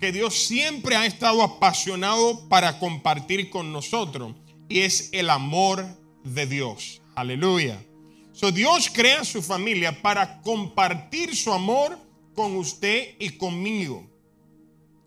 que 0.00 0.12
Dios 0.12 0.34
siempre 0.46 0.96
ha 0.96 1.04
estado 1.04 1.42
apasionado 1.42 2.48
para 2.48 2.78
compartir 2.78 3.50
con 3.50 3.70
nosotros 3.70 4.34
y 4.70 4.80
es 4.80 5.10
el 5.12 5.28
amor 5.28 5.84
de 6.22 6.46
Dios. 6.46 7.02
Aleluya. 7.14 7.84
So, 8.32 8.50
Dios 8.50 8.90
crea 8.90 9.24
su 9.24 9.42
familia 9.42 10.00
para 10.00 10.40
compartir 10.40 11.36
su 11.36 11.52
amor 11.52 11.98
con 12.34 12.56
usted 12.56 13.14
y 13.18 13.30
conmigo. 13.30 14.06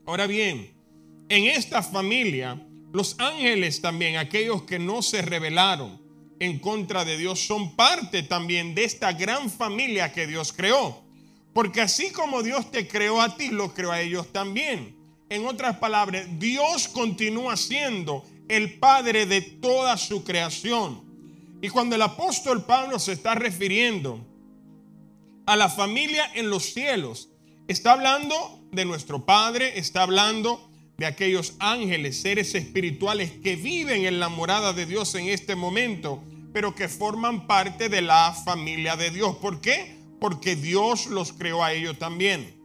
Ahora 0.06 0.28
bien, 0.28 0.77
en 1.30 1.46
esta 1.46 1.84
familia, 1.84 2.62
los 2.94 3.16
ángeles 3.20 3.82
también, 3.82 4.18
aquellos 4.18 4.64
que 4.64 4.80
no 4.80 5.02
se 5.02 5.22
rebelaron 5.22 6.02
en 6.40 6.60
contra 6.60 7.04
de 7.04 7.18
Dios, 7.18 7.40
son 7.46 7.76
parte 7.76 8.24
también 8.24 8.76
de 8.76 8.86
esta 8.86 9.12
gran 9.14 9.50
familia 9.50 10.14
que 10.14 10.28
Dios 10.28 10.54
creó. 10.54 11.04
Porque 11.54 11.82
así 11.82 12.12
como 12.12 12.44
Dios 12.44 12.72
te 12.72 12.88
creó 12.88 13.22
a 13.22 13.36
ti, 13.36 13.50
lo 13.50 13.74
creó 13.74 13.92
a 13.92 14.02
ellos 14.02 14.32
también. 14.32 14.96
En 15.30 15.46
otras 15.46 15.78
palabras, 15.78 16.26
Dios 16.40 16.88
continúa 16.88 17.58
siendo 17.58 18.24
el 18.48 18.80
Padre 18.80 19.26
de 19.26 19.42
toda 19.42 19.98
su 19.98 20.24
creación. 20.24 21.04
Y 21.62 21.70
cuando 21.70 21.96
el 21.96 22.02
apóstol 22.04 22.64
Pablo 22.64 23.00
se 23.00 23.14
está 23.14 23.36
refiriendo 23.36 24.26
a 25.46 25.56
la 25.56 25.68
familia 25.68 26.32
en 26.36 26.50
los 26.50 26.72
cielos, 26.74 27.30
está 27.68 27.94
hablando 27.94 28.62
de 28.72 28.86
nuestro 28.86 29.26
Padre, 29.26 29.80
está 29.80 30.04
hablando 30.04 30.67
de 30.98 31.06
aquellos 31.06 31.56
ángeles, 31.60 32.22
seres 32.22 32.56
espirituales 32.56 33.32
que 33.44 33.56
viven 33.56 34.06
en 34.06 34.20
la 34.20 34.30
morada 34.30 34.74
de 34.74 34.86
Dios 34.86 35.14
en 35.16 35.28
este 35.28 35.56
momento, 35.56 36.24
pero 36.54 36.74
que 36.74 36.88
forman 36.88 37.46
parte 37.46 37.88
de 37.88 38.02
la 38.02 38.34
familia 38.34 38.96
de 38.96 39.12
Dios. 39.12 39.36
¿Por 39.38 39.62
qué? 39.62 39.96
Porque 40.20 40.56
Dios 40.56 41.06
los 41.06 41.34
creó 41.34 41.64
a 41.64 41.74
ellos 41.74 42.00
también. 42.00 42.56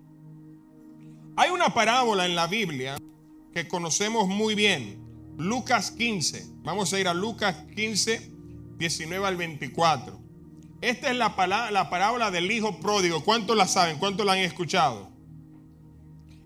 Hay 1.36 1.50
una 1.50 1.74
parábola 1.74 2.24
en 2.24 2.34
la 2.34 2.46
Biblia 2.46 2.96
que 3.52 3.68
conocemos 3.68 4.28
muy 4.28 4.54
bien, 4.54 4.98
Lucas 5.36 5.90
15. 5.90 6.46
Vamos 6.62 6.92
a 6.94 7.00
ir 7.00 7.08
a 7.08 7.14
Lucas 7.14 7.56
15, 7.76 8.32
19 8.78 9.26
al 9.26 9.36
24. 9.36 10.18
Esta 10.80 11.10
es 11.10 11.16
la, 11.16 11.70
la 11.70 11.90
parábola 11.90 12.30
del 12.30 12.50
hijo 12.50 12.80
pródigo. 12.80 13.22
¿Cuántos 13.22 13.56
la 13.56 13.68
saben? 13.68 13.98
¿Cuántos 13.98 14.24
la 14.24 14.32
han 14.32 14.38
escuchado? 14.38 15.11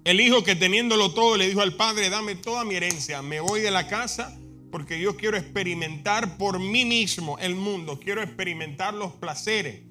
El 0.07 0.21
hijo 0.21 0.45
que 0.45 0.55
teniéndolo 0.55 1.11
todo 1.11 1.37
le 1.37 1.49
dijo 1.49 1.63
al 1.63 1.75
padre, 1.75 2.11
dame 2.11 2.37
toda 2.37 2.65
mi 2.65 2.77
herencia, 2.77 3.23
me 3.23 3.41
voy 3.41 3.61
de 3.61 3.73
la 3.73 3.89
casa 3.89 4.39
porque 4.71 5.01
yo 5.01 5.17
quiero 5.17 5.37
experimentar 5.37 6.39
por 6.39 6.61
mí 6.61 6.85
mismo 6.85 7.37
el 7.41 7.57
mundo, 7.57 7.99
quiero 7.99 8.23
experimentar 8.23 8.95
los 8.95 9.15
placeres. 9.15 9.83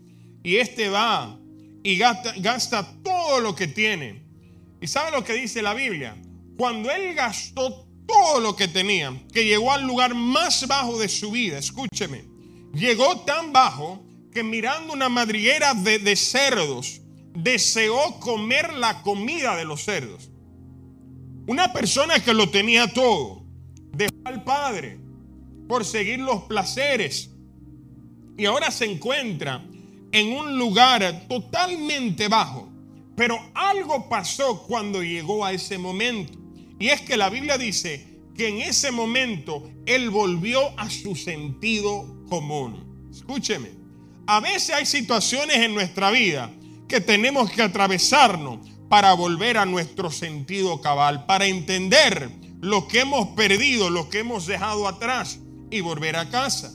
Y 0.41 0.55
este 0.55 0.87
va 0.87 1.37
y 1.83 1.97
gasta, 1.97 2.93
todo 3.03 3.41
lo 3.41 3.55
que 3.55 3.67
tiene. 3.67 4.23
¿Y 4.79 4.87
sabe 4.87 5.11
lo 5.11 5.21
que 5.21 5.33
dice 5.33 5.61
la 5.61 5.73
Biblia? 5.73 6.15
Cuando 6.55 6.89
él 6.91 7.13
gastó 7.13 7.85
todo 8.07 8.39
lo 8.39 8.55
que 8.55 8.69
tenía, 8.69 9.21
que 9.33 9.43
llegó 9.43 9.73
al 9.73 9.85
lugar 9.85 10.15
más 10.15 10.65
bajo 10.65 10.97
de 10.97 11.09
su 11.09 11.31
vida, 11.31 11.57
escúcheme, 11.57 12.23
llegó 12.73 13.19
tan 13.25 13.51
bajo 13.51 14.01
que 14.31 14.43
mirando 14.43 14.93
una 14.93 15.09
madriguera 15.09 15.73
de 15.73 16.15
cerdos, 16.15 17.01
deseó 17.35 18.19
comer 18.19 18.73
la 18.73 19.01
comida 19.01 19.55
de 19.55 19.65
los 19.65 19.83
cerdos. 19.83 20.29
Una 21.47 21.71
persona 21.71 22.19
que 22.23 22.33
lo 22.33 22.49
tenía 22.49 22.91
todo, 22.91 23.43
dejó 23.91 24.15
al 24.23 24.43
Padre 24.43 24.97
por 25.67 25.85
seguir 25.85 26.19
los 26.19 26.43
placeres 26.43 27.29
y 28.37 28.45
ahora 28.45 28.71
se 28.71 28.85
encuentra 28.85 29.63
en 30.11 30.33
un 30.33 30.57
lugar 30.57 31.27
totalmente 31.27 32.27
bajo. 32.27 32.69
Pero 33.15 33.39
algo 33.53 34.09
pasó 34.09 34.63
cuando 34.63 35.03
llegó 35.03 35.45
a 35.45 35.53
ese 35.53 35.77
momento. 35.77 36.33
Y 36.79 36.87
es 36.87 37.01
que 37.01 37.15
la 37.15 37.29
Biblia 37.29 37.57
dice 37.57 38.05
que 38.35 38.49
en 38.49 38.57
ese 38.61 38.91
momento 38.91 39.69
él 39.85 40.09
volvió 40.09 40.77
a 40.77 40.89
su 40.89 41.15
sentido 41.15 42.25
común. 42.27 43.07
Escúcheme, 43.09 43.69
a 44.27 44.41
veces 44.41 44.75
hay 44.75 44.85
situaciones 44.85 45.57
en 45.57 45.73
nuestra 45.73 46.11
vida 46.11 46.51
que 46.87 47.01
tenemos 47.01 47.51
que 47.51 47.61
atravesarnos 47.61 48.59
para 48.89 49.13
volver 49.13 49.57
a 49.57 49.65
nuestro 49.65 50.11
sentido 50.11 50.81
cabal, 50.81 51.25
para 51.25 51.45
entender 51.47 52.29
lo 52.61 52.87
que 52.87 53.01
hemos 53.01 53.29
perdido, 53.29 53.89
lo 53.89 54.09
que 54.09 54.19
hemos 54.19 54.45
dejado 54.45 54.87
atrás 54.87 55.39
y 55.69 55.81
volver 55.81 56.15
a 56.15 56.29
casa. 56.29 56.73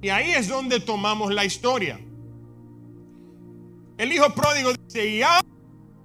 Y 0.00 0.08
ahí 0.08 0.32
es 0.32 0.48
donde 0.48 0.80
tomamos 0.80 1.32
la 1.32 1.44
historia. 1.44 2.00
El 3.98 4.12
hijo 4.12 4.34
pródigo 4.34 4.72
dice, 4.72 5.18
ya 5.18 5.40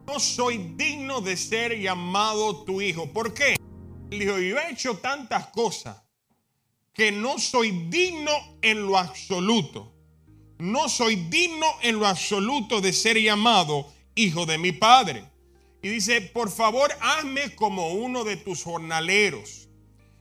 no 0.05 0.19
soy 0.19 0.73
digno 0.75 1.21
de 1.21 1.35
ser 1.35 1.79
llamado 1.79 2.63
tu 2.63 2.81
hijo. 2.81 3.11
¿Por 3.11 3.33
qué? 3.33 3.55
Él 4.11 4.19
dijo, 4.19 4.37
yo 4.37 4.57
he 4.57 4.71
hecho 4.71 4.97
tantas 4.97 5.47
cosas 5.47 6.03
que 6.93 7.11
no 7.11 7.39
soy 7.39 7.71
digno 7.89 8.31
en 8.61 8.85
lo 8.85 8.97
absoluto 8.97 9.96
no 10.59 10.89
soy 10.89 11.15
digno 11.15 11.67
en 11.81 11.99
lo 11.99 12.07
absoluto 12.07 12.81
de 12.81 12.93
ser 12.93 13.17
llamado 13.21 13.91
hijo 14.15 14.45
de 14.45 14.57
mi 14.57 14.71
padre. 14.71 15.23
Y 15.81 15.89
dice, 15.89 16.21
por 16.21 16.51
favor, 16.51 16.91
hazme 16.99 17.55
como 17.55 17.93
uno 17.93 18.23
de 18.23 18.37
tus 18.37 18.63
jornaleros. 18.63 19.67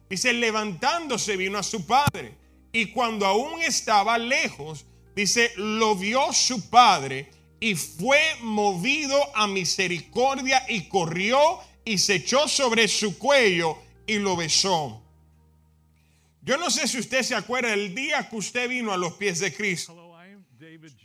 Dice, 0.08 0.32
levantándose 0.32 1.36
vino 1.36 1.58
a 1.58 1.62
su 1.62 1.86
padre. 1.86 2.36
Y 2.72 2.86
cuando 2.92 3.26
aún 3.26 3.62
estaba 3.62 4.18
lejos, 4.18 4.84
dice, 5.14 5.52
lo 5.56 5.96
vio 5.96 6.32
su 6.32 6.68
padre 6.68 7.30
y 7.58 7.74
fue 7.74 8.20
movido 8.42 9.18
a 9.34 9.46
misericordia 9.46 10.62
y 10.68 10.88
corrió 10.88 11.58
y 11.84 11.98
se 11.98 12.16
echó 12.16 12.46
sobre 12.48 12.86
su 12.86 13.16
cuello 13.16 13.78
y 14.06 14.16
lo 14.16 14.36
besó. 14.36 15.02
Yo 16.42 16.58
no 16.58 16.70
sé 16.70 16.86
si 16.86 16.98
usted 16.98 17.22
se 17.22 17.34
acuerda 17.34 17.70
del 17.70 17.94
día 17.94 18.28
que 18.28 18.36
usted 18.36 18.68
vino 18.68 18.92
a 18.92 18.96
los 18.96 19.14
pies 19.14 19.40
de 19.40 19.52
Cristo. 19.52 20.05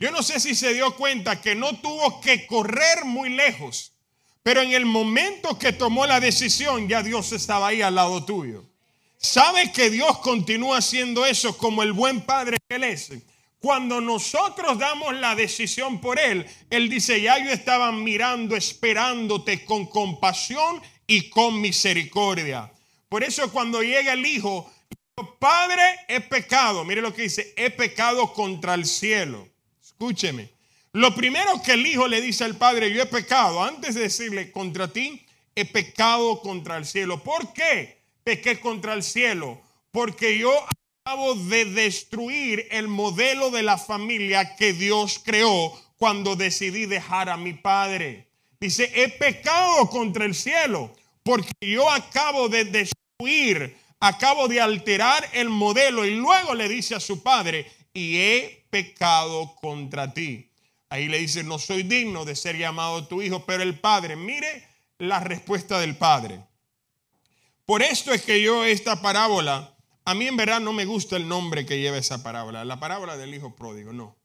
Yo 0.00 0.10
no 0.10 0.22
sé 0.22 0.40
si 0.40 0.54
se 0.54 0.72
dio 0.72 0.94
cuenta 0.96 1.40
que 1.40 1.54
no 1.54 1.78
tuvo 1.80 2.20
que 2.20 2.46
correr 2.46 3.04
muy 3.04 3.28
lejos, 3.28 3.92
pero 4.42 4.60
en 4.60 4.72
el 4.72 4.86
momento 4.86 5.58
que 5.58 5.72
tomó 5.72 6.06
la 6.06 6.20
decisión 6.20 6.88
ya 6.88 7.02
Dios 7.02 7.32
estaba 7.32 7.68
ahí 7.68 7.82
al 7.82 7.94
lado 7.94 8.24
tuyo. 8.24 8.64
¿Sabe 9.18 9.70
que 9.70 9.90
Dios 9.90 10.18
continúa 10.18 10.78
haciendo 10.78 11.24
eso 11.26 11.56
como 11.56 11.82
el 11.82 11.92
buen 11.92 12.22
padre 12.22 12.58
que 12.68 12.76
Él 12.76 12.84
es? 12.84 13.12
Cuando 13.60 14.00
nosotros 14.00 14.78
damos 14.78 15.14
la 15.14 15.36
decisión 15.36 16.00
por 16.00 16.18
Él, 16.18 16.44
Él 16.68 16.88
dice, 16.88 17.20
ya 17.20 17.38
yo 17.38 17.50
estaba 17.50 17.92
mirando, 17.92 18.56
esperándote 18.56 19.64
con 19.64 19.86
compasión 19.86 20.82
y 21.06 21.30
con 21.30 21.60
misericordia. 21.60 22.72
Por 23.08 23.22
eso 23.22 23.52
cuando 23.52 23.82
llega 23.82 24.14
el 24.14 24.26
Hijo, 24.26 24.72
Padre, 25.38 25.82
he 26.08 26.20
pecado. 26.20 26.84
Mire 26.84 27.02
lo 27.02 27.12
que 27.12 27.22
dice, 27.22 27.52
he 27.56 27.70
pecado 27.70 28.32
contra 28.32 28.74
el 28.74 28.86
cielo. 28.86 29.48
Escúcheme. 29.82 30.50
Lo 30.92 31.14
primero 31.14 31.62
que 31.62 31.72
el 31.72 31.86
hijo 31.86 32.06
le 32.06 32.20
dice 32.20 32.44
al 32.44 32.56
padre, 32.56 32.92
yo 32.92 33.02
he 33.02 33.06
pecado, 33.06 33.62
antes 33.62 33.94
de 33.94 34.02
decirle 34.02 34.52
contra 34.52 34.88
ti, 34.88 35.24
he 35.54 35.64
pecado 35.64 36.40
contra 36.40 36.76
el 36.76 36.84
cielo. 36.84 37.22
¿Por 37.22 37.52
qué 37.52 37.98
pequé 38.24 38.60
contra 38.60 38.94
el 38.94 39.02
cielo? 39.02 39.60
Porque 39.90 40.38
yo 40.38 40.52
acabo 41.04 41.34
de 41.34 41.64
destruir 41.64 42.66
el 42.70 42.88
modelo 42.88 43.50
de 43.50 43.62
la 43.62 43.78
familia 43.78 44.54
que 44.56 44.72
Dios 44.72 45.20
creó 45.24 45.72
cuando 45.96 46.36
decidí 46.36 46.86
dejar 46.86 47.28
a 47.28 47.36
mi 47.36 47.54
padre. 47.54 48.28
Dice, 48.60 48.90
he 48.94 49.08
pecado 49.08 49.88
contra 49.88 50.24
el 50.24 50.34
cielo 50.34 50.94
porque 51.22 51.52
yo 51.60 51.90
acabo 51.90 52.48
de 52.48 52.64
destruir, 52.64 53.76
acabo 54.02 54.48
de 54.48 54.60
alterar 54.60 55.28
el 55.32 55.48
modelo. 55.48 56.04
Y 56.04 56.16
luego 56.16 56.54
le 56.54 56.68
dice 56.68 56.94
a 56.94 57.00
su 57.00 57.22
padre, 57.22 57.70
y 57.94 58.16
he 58.16 58.66
pecado 58.68 59.54
contra 59.60 60.12
ti. 60.12 60.50
Ahí 60.88 61.08
le 61.08 61.18
dice, 61.18 61.42
no 61.42 61.58
soy 61.58 61.84
digno 61.84 62.24
de 62.24 62.36
ser 62.36 62.56
llamado 62.58 63.06
tu 63.06 63.22
hijo, 63.22 63.46
pero 63.46 63.62
el 63.62 63.78
padre, 63.78 64.16
mire 64.16 64.68
la 64.98 65.20
respuesta 65.20 65.80
del 65.80 65.96
padre. 65.96 66.44
Por 67.64 67.82
esto 67.82 68.12
es 68.12 68.22
que 68.22 68.42
yo 68.42 68.64
esta 68.64 69.00
parábola, 69.00 69.74
a 70.04 70.14
mí 70.14 70.26
en 70.26 70.36
verdad 70.36 70.60
no 70.60 70.72
me 70.72 70.84
gusta 70.84 71.16
el 71.16 71.28
nombre 71.28 71.64
que 71.64 71.78
lleva 71.78 71.96
esa 71.96 72.22
parábola, 72.22 72.64
la 72.64 72.80
parábola 72.80 73.16
del 73.16 73.34
hijo 73.34 73.54
pródigo, 73.54 73.92
no. 73.92 74.16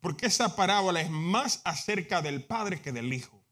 Porque 0.00 0.26
esa 0.26 0.56
parábola 0.56 1.00
es 1.00 1.10
más 1.10 1.60
acerca 1.64 2.22
del 2.22 2.42
padre 2.42 2.80
que 2.80 2.92
del 2.92 3.12
hijo. 3.12 3.42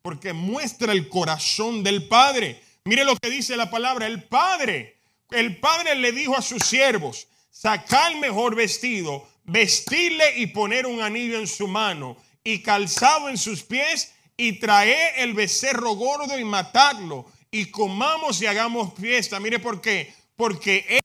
Porque 0.00 0.32
muestra 0.32 0.92
el 0.92 1.08
corazón 1.08 1.84
del 1.84 2.08
padre. 2.08 2.62
Mire 2.84 3.04
lo 3.04 3.14
que 3.16 3.28
dice 3.28 3.56
la 3.56 3.70
palabra, 3.70 4.06
el 4.06 4.24
padre. 4.24 4.97
El 5.30 5.58
padre 5.58 5.94
le 5.94 6.12
dijo 6.12 6.36
a 6.36 6.42
sus 6.42 6.62
siervos, 6.62 7.28
sacar 7.50 8.12
el 8.12 8.18
mejor 8.18 8.54
vestido, 8.54 9.28
vestirle 9.44 10.38
y 10.38 10.46
poner 10.48 10.86
un 10.86 11.02
anillo 11.02 11.38
en 11.38 11.46
su 11.46 11.68
mano 11.68 12.16
y 12.44 12.62
calzado 12.62 13.28
en 13.28 13.36
sus 13.36 13.62
pies 13.62 14.12
y 14.36 14.54
traer 14.54 15.14
el 15.16 15.34
becerro 15.34 15.92
gordo 15.92 16.38
y 16.38 16.44
matarlo 16.44 17.26
y 17.50 17.66
comamos 17.66 18.40
y 18.42 18.46
hagamos 18.46 18.94
fiesta. 18.94 19.40
Mire 19.40 19.58
por 19.58 19.80
qué. 19.80 20.14
Porque 20.36 20.84
el 20.88 21.00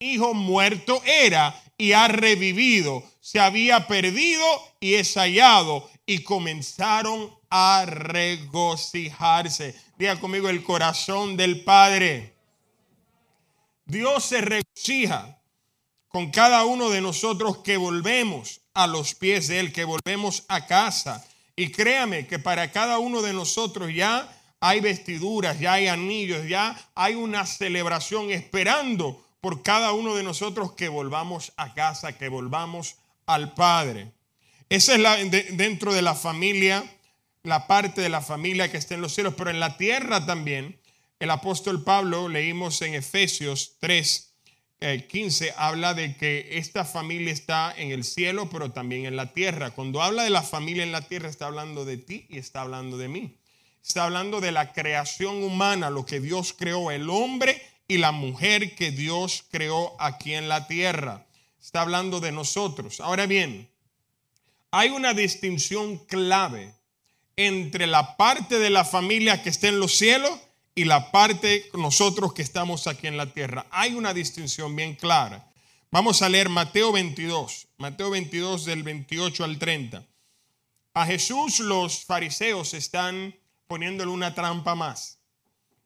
hijo 0.00 0.34
muerto 0.34 1.02
era 1.04 1.62
y 1.78 1.92
ha 1.92 2.08
revivido. 2.08 3.04
Se 3.20 3.38
había 3.38 3.86
perdido 3.86 4.44
y 4.80 4.94
es 4.94 5.14
hallado. 5.14 5.88
Y 6.06 6.24
comenzaron 6.24 7.32
a 7.48 7.84
regocijarse. 7.86 9.74
Diga 9.96 10.18
conmigo 10.18 10.48
el 10.48 10.64
corazón 10.64 11.36
del 11.36 11.62
Padre. 11.62 12.31
Dios 13.84 14.24
se 14.24 14.40
regocija 14.40 15.38
con 16.08 16.30
cada 16.30 16.64
uno 16.64 16.90
de 16.90 17.00
nosotros 17.00 17.58
que 17.58 17.76
volvemos 17.76 18.60
a 18.74 18.86
los 18.86 19.14
pies 19.14 19.48
de 19.48 19.60
Él, 19.60 19.72
que 19.72 19.84
volvemos 19.84 20.44
a 20.48 20.66
casa. 20.66 21.24
Y 21.56 21.70
créame 21.70 22.26
que 22.26 22.38
para 22.38 22.70
cada 22.70 22.98
uno 22.98 23.22
de 23.22 23.32
nosotros 23.32 23.92
ya 23.94 24.30
hay 24.60 24.80
vestiduras, 24.80 25.58
ya 25.58 25.74
hay 25.74 25.88
anillos, 25.88 26.46
ya 26.48 26.78
hay 26.94 27.14
una 27.14 27.46
celebración 27.46 28.30
esperando 28.30 29.24
por 29.40 29.62
cada 29.62 29.92
uno 29.92 30.14
de 30.14 30.22
nosotros 30.22 30.72
que 30.72 30.88
volvamos 30.88 31.52
a 31.56 31.74
casa, 31.74 32.16
que 32.16 32.28
volvamos 32.28 32.96
al 33.26 33.54
Padre. 33.54 34.12
Esa 34.68 34.94
es 34.94 35.00
la, 35.00 35.16
dentro 35.16 35.92
de 35.92 36.00
la 36.00 36.14
familia, 36.14 36.84
la 37.42 37.66
parte 37.66 38.00
de 38.00 38.08
la 38.08 38.20
familia 38.20 38.70
que 38.70 38.78
está 38.78 38.94
en 38.94 39.00
los 39.00 39.12
cielos, 39.14 39.34
pero 39.36 39.50
en 39.50 39.60
la 39.60 39.76
tierra 39.76 40.24
también. 40.24 40.78
El 41.22 41.30
apóstol 41.30 41.84
Pablo, 41.84 42.28
leímos 42.28 42.82
en 42.82 42.94
Efesios 42.94 43.76
3, 43.78 44.34
15 45.08 45.54
habla 45.56 45.94
de 45.94 46.16
que 46.16 46.58
esta 46.58 46.84
familia 46.84 47.32
está 47.32 47.72
en 47.76 47.92
el 47.92 48.02
cielo, 48.02 48.50
pero 48.50 48.72
también 48.72 49.06
en 49.06 49.14
la 49.14 49.32
tierra. 49.32 49.70
Cuando 49.70 50.02
habla 50.02 50.24
de 50.24 50.30
la 50.30 50.42
familia 50.42 50.82
en 50.82 50.90
la 50.90 51.02
tierra, 51.02 51.28
está 51.28 51.46
hablando 51.46 51.84
de 51.84 51.96
ti 51.96 52.26
y 52.28 52.38
está 52.38 52.62
hablando 52.62 52.98
de 52.98 53.06
mí. 53.06 53.36
Está 53.86 54.02
hablando 54.06 54.40
de 54.40 54.50
la 54.50 54.72
creación 54.72 55.44
humana, 55.44 55.90
lo 55.90 56.04
que 56.04 56.18
Dios 56.18 56.56
creó, 56.58 56.90
el 56.90 57.08
hombre 57.08 57.62
y 57.86 57.98
la 57.98 58.10
mujer 58.10 58.74
que 58.74 58.90
Dios 58.90 59.44
creó 59.48 59.94
aquí 60.00 60.34
en 60.34 60.48
la 60.48 60.66
tierra. 60.66 61.24
Está 61.60 61.82
hablando 61.82 62.18
de 62.18 62.32
nosotros. 62.32 62.98
Ahora 62.98 63.26
bien, 63.26 63.70
hay 64.72 64.90
una 64.90 65.14
distinción 65.14 65.98
clave 65.98 66.74
entre 67.36 67.86
la 67.86 68.16
parte 68.16 68.58
de 68.58 68.70
la 68.70 68.84
familia 68.84 69.40
que 69.40 69.50
está 69.50 69.68
en 69.68 69.78
los 69.78 69.94
cielos 69.96 70.32
y 70.74 70.84
la 70.84 71.10
parte 71.10 71.70
nosotros 71.74 72.32
que 72.32 72.42
estamos 72.42 72.86
aquí 72.86 73.06
en 73.06 73.16
la 73.16 73.32
tierra. 73.32 73.66
Hay 73.70 73.94
una 73.94 74.14
distinción 74.14 74.74
bien 74.74 74.94
clara. 74.94 75.46
Vamos 75.90 76.22
a 76.22 76.28
leer 76.28 76.48
Mateo 76.48 76.92
22, 76.92 77.68
Mateo 77.76 78.10
22 78.10 78.64
del 78.64 78.82
28 78.82 79.44
al 79.44 79.58
30. 79.58 80.06
A 80.94 81.06
Jesús 81.06 81.60
los 81.60 82.04
fariseos 82.04 82.72
están 82.74 83.34
poniéndole 83.66 84.10
una 84.10 84.34
trampa 84.34 84.74
más. 84.74 85.18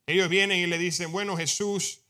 Ellos 0.07 0.29
vienen 0.29 0.61
y 0.61 0.67
le 0.67 0.79
dicen, 0.79 1.11
bueno 1.11 1.37
Jesús, 1.37 2.01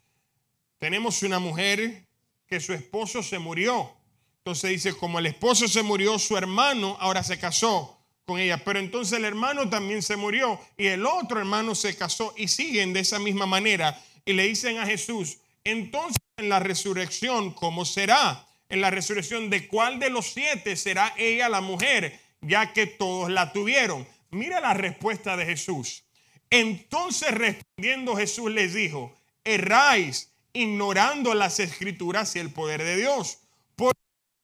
tenemos 0.78 1.22
una 1.22 1.38
mujer 1.38 2.06
que 2.46 2.60
su 2.60 2.74
esposo 2.74 3.22
se 3.22 3.38
murió. 3.38 3.96
Entonces 4.38 4.70
dice, 4.70 4.94
como 4.94 5.18
el 5.18 5.26
esposo 5.26 5.66
se 5.66 5.82
murió, 5.82 6.18
su 6.18 6.36
hermano 6.36 6.96
ahora 7.00 7.22
se 7.22 7.38
casó 7.38 7.95
con 8.26 8.40
ella. 8.40 8.62
Pero 8.64 8.80
entonces 8.80 9.16
el 9.18 9.24
hermano 9.24 9.70
también 9.70 10.02
se 10.02 10.16
murió 10.16 10.60
y 10.76 10.86
el 10.86 11.06
otro 11.06 11.38
hermano 11.38 11.74
se 11.74 11.96
casó 11.96 12.34
y 12.36 12.48
siguen 12.48 12.92
de 12.92 13.00
esa 13.00 13.18
misma 13.18 13.46
manera 13.46 14.02
y 14.24 14.32
le 14.32 14.42
dicen 14.42 14.78
a 14.78 14.86
Jesús, 14.86 15.38
entonces 15.64 16.18
en 16.36 16.48
la 16.48 16.58
resurrección, 16.58 17.52
¿cómo 17.52 17.84
será? 17.84 18.46
En 18.68 18.80
la 18.80 18.90
resurrección, 18.90 19.48
¿de 19.48 19.68
cuál 19.68 20.00
de 20.00 20.10
los 20.10 20.26
siete 20.26 20.76
será 20.76 21.14
ella 21.16 21.48
la 21.48 21.60
mujer? 21.60 22.20
Ya 22.40 22.72
que 22.72 22.86
todos 22.86 23.30
la 23.30 23.52
tuvieron. 23.52 24.06
Mira 24.30 24.60
la 24.60 24.74
respuesta 24.74 25.36
de 25.36 25.46
Jesús. 25.46 26.02
Entonces 26.50 27.30
respondiendo 27.32 28.16
Jesús 28.16 28.50
les 28.50 28.74
dijo, 28.74 29.16
erráis 29.44 30.32
ignorando 30.52 31.34
las 31.34 31.60
escrituras 31.60 32.34
y 32.34 32.40
el 32.40 32.50
poder 32.50 32.82
de 32.82 32.96
Dios. 32.96 33.38
Por 33.76 33.92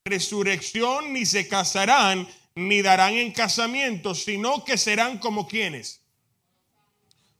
resurrección 0.05 1.13
ni 1.13 1.27
se 1.27 1.49
casarán 1.49 2.29
ni 2.55 2.83
darán 2.83 3.15
en 3.15 3.33
casamiento, 3.33 4.15
sino 4.15 4.65
que 4.65 4.77
serán 4.77 5.19
como 5.19 5.49
quienes, 5.49 6.01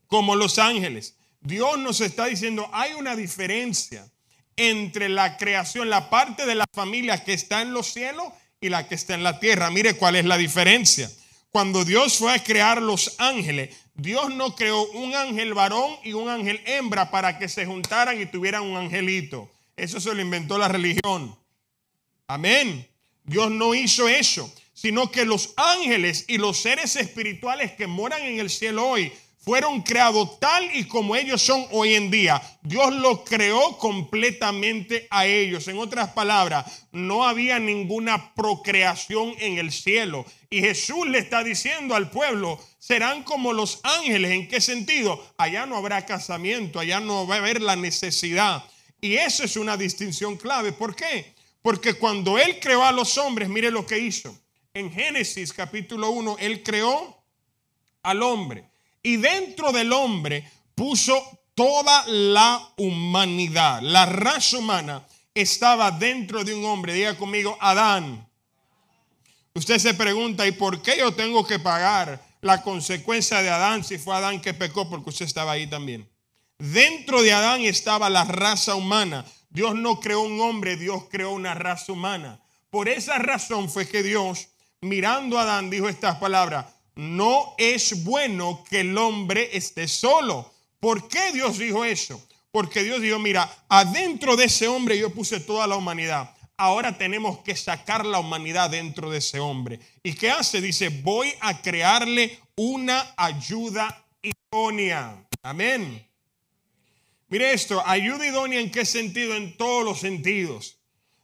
como 0.07 0.37
los 0.37 0.59
ángeles. 0.59 1.17
Dios 1.41 1.79
nos 1.79 2.01
está 2.01 2.27
diciendo, 2.27 2.69
hay 2.73 2.93
una 2.95 3.17
diferencia 3.17 4.09
entre 4.57 5.09
la 5.09 5.37
creación, 5.37 5.91
la 5.91 6.11
parte 6.11 6.47
de 6.47 6.55
la 6.55 6.67
familia 6.73 7.25
que 7.25 7.33
está 7.33 7.63
en 7.63 7.73
los 7.73 7.93
cielos 7.93 8.29
y 8.61 8.69
la 8.69 8.87
que 8.87 8.95
está 8.95 9.15
en 9.15 9.25
la 9.25 9.41
tierra. 9.41 9.71
Mire 9.71 9.95
cuál 9.95 10.17
es 10.17 10.25
la 10.25 10.37
diferencia. 10.37 11.11
Cuando 11.51 11.85
Dios 11.85 12.17
fue 12.17 12.33
a 12.33 12.43
crear 12.43 12.81
los 12.81 13.17
ángeles, 13.19 13.77
Dios 13.95 14.35
no 14.35 14.55
creó 14.55 14.85
un 14.93 15.15
ángel 15.15 15.53
varón 15.53 15.97
y 16.03 16.15
un 16.15 16.29
ángel 16.29 16.63
hembra 16.65 17.11
para 17.11 17.39
que 17.39 17.49
se 17.49 17.67
juntaran 17.67 18.21
y 18.21 18.27
tuvieran 18.27 18.63
un 18.63 18.77
angelito. 18.77 19.51
Eso 19.77 20.01
se 20.01 20.15
lo 20.15 20.23
inventó 20.23 20.57
la 20.57 20.69
religión. 20.69 21.37
Amén. 22.27 22.89
Dios 23.25 23.51
no 23.51 23.75
hizo 23.75 24.09
eso 24.09 24.53
sino 24.83 25.13
que 25.13 25.25
los 25.25 25.55
ángeles 25.55 26.25
y 26.27 26.39
los 26.39 26.59
seres 26.59 26.97
espirituales 26.97 27.71
que 27.71 27.87
moran 27.87 28.21
en 28.23 28.41
el 28.41 28.51
cielo 28.51 28.89
hoy 28.89 29.13
fueron 29.39 29.83
creados 29.83 30.41
tal 30.41 30.75
y 30.75 30.89
como 30.89 31.15
ellos 31.15 31.41
son 31.41 31.65
hoy 31.71 31.95
en 31.95 32.11
día. 32.11 32.43
Dios 32.63 32.93
los 32.93 33.21
creó 33.21 33.79
completamente 33.79 35.07
a 35.09 35.27
ellos. 35.27 35.69
En 35.69 35.79
otras 35.79 36.09
palabras, 36.15 36.89
no 36.91 37.23
había 37.23 37.61
ninguna 37.61 38.35
procreación 38.35 39.37
en 39.39 39.59
el 39.59 39.71
cielo. 39.71 40.27
Y 40.51 40.59
Jesús 40.63 41.07
le 41.07 41.19
está 41.19 41.45
diciendo 41.45 41.95
al 41.95 42.11
pueblo, 42.11 42.59
serán 42.81 43.23
como 43.23 43.53
los 43.53 43.79
ángeles. 43.85 44.33
¿En 44.33 44.49
qué 44.49 44.61
sentido? 44.61 45.25
Allá 45.39 45.65
no 45.65 45.77
habrá 45.77 46.05
casamiento, 46.07 46.81
allá 46.81 46.99
no 46.99 47.25
va 47.25 47.37
a 47.37 47.39
haber 47.39 47.63
la 47.63 47.77
necesidad. 47.77 48.65
Y 49.01 49.15
eso 49.15 49.45
es 49.45 49.57
una 49.57 49.77
distinción 49.77 50.37
clave. 50.37 50.73
¿Por 50.73 50.97
qué? 50.97 51.35
Porque 51.63 51.95
cuando 51.95 52.37
Él 52.37 52.59
creó 52.61 52.83
a 52.83 52.91
los 52.91 53.17
hombres, 53.17 53.49
mire 53.49 53.71
lo 53.71 53.87
que 53.87 54.01
hizo 54.01 54.42
en 54.75 54.91
Génesis 54.91 55.53
capítulo 55.53 56.11
1, 56.11 56.37
Él 56.39 56.63
creó 56.63 57.23
al 58.03 58.23
hombre 58.23 58.69
y 59.03 59.17
dentro 59.17 59.73
del 59.73 59.93
hombre 59.93 60.51
puso 60.75 61.23
toda 61.55 62.05
la 62.07 62.73
humanidad. 62.77 63.81
La 63.83 64.07
raza 64.07 64.59
humana 64.59 65.07
estaba 65.35 65.91
dentro 65.91 66.45
de 66.45 66.55
un 66.55 66.65
hombre. 66.65 66.95
Diga 66.95 67.17
conmigo, 67.17 67.57
Adán. 67.61 68.27
Usted 69.55 69.79
se 69.79 69.95
pregunta, 69.95 70.47
¿y 70.47 70.53
por 70.53 70.81
qué 70.81 70.97
yo 70.99 71.13
tengo 71.13 71.47
que 71.47 71.59
pagar 71.59 72.25
la 72.41 72.63
consecuencia 72.63 73.43
de 73.43 73.51
Adán 73.51 73.85
si 73.85 73.99
fue 73.99 74.15
Adán 74.15 74.41
que 74.41 74.55
pecó? 74.55 74.89
Porque 74.89 75.11
usted 75.11 75.27
estaba 75.27 75.53
ahí 75.53 75.67
también. 75.67 76.09
Dentro 76.59 77.21
de 77.23 77.33
Adán 77.33 77.61
estaba 77.61 78.09
la 78.09 78.25
raza 78.25 78.75
humana. 78.75 79.27
Dios 79.51 79.75
no 79.75 80.01
creó 80.01 80.23
un 80.23 80.41
hombre, 80.41 80.77
Dios 80.77 81.05
creó 81.11 81.33
una 81.33 81.53
raza 81.55 81.93
humana. 81.93 82.41
Por 82.71 82.89
esa 82.89 83.19
razón 83.19 83.69
fue 83.69 83.87
que 83.87 84.03
Dios 84.03 84.49
mirando 84.83 85.39
a 85.39 85.43
Adán, 85.43 85.71
dijo 85.71 85.89
estas 85.89 86.17
palabras, 86.17 86.67
no 86.95 87.55
es 87.57 88.05
bueno 88.05 88.63
que 88.69 88.81
el 88.81 88.97
hombre 88.99 89.49
esté 89.57 89.89
solo. 89.89 90.53
¿Por 90.79 91.09
qué 91.09 91.33
Dios 91.33 91.59
dijo 91.59 91.85
eso? 91.85 92.23
Porque 92.51 92.83
Dios 92.83 93.01
dijo, 93.01 93.19
mira, 93.19 93.51
adentro 93.69 94.37
de 94.37 94.45
ese 94.45 94.69
hombre 94.69 94.99
yo 94.99 95.11
puse 95.11 95.41
toda 95.41 95.67
la 95.67 95.77
humanidad. 95.77 96.35
Ahora 96.57 96.99
tenemos 96.99 97.39
que 97.39 97.57
sacar 97.57 98.05
la 98.05 98.19
humanidad 98.19 98.71
dentro 98.71 99.11
de 99.11 99.19
ese 99.19 99.41
hombre. 99.41 99.81
¿Y 100.03 100.13
qué 100.15 100.31
hace? 100.31 100.61
Dice, 100.61 100.91
voy 100.91 101.33
a 101.41 101.63
crearle 101.63 102.39
una 102.57 103.15
ayuda 103.17 104.05
idónea. 104.21 105.25
Amén. 105.43 106.07
Mire 107.29 107.55
esto, 107.55 107.83
ayuda 107.87 108.27
idónea 108.27 108.61
en 108.61 108.71
qué 108.71 108.85
sentido? 108.85 109.35
En 109.35 109.57
todos 109.57 109.85
los 109.85 110.01
sentidos. 110.01 110.77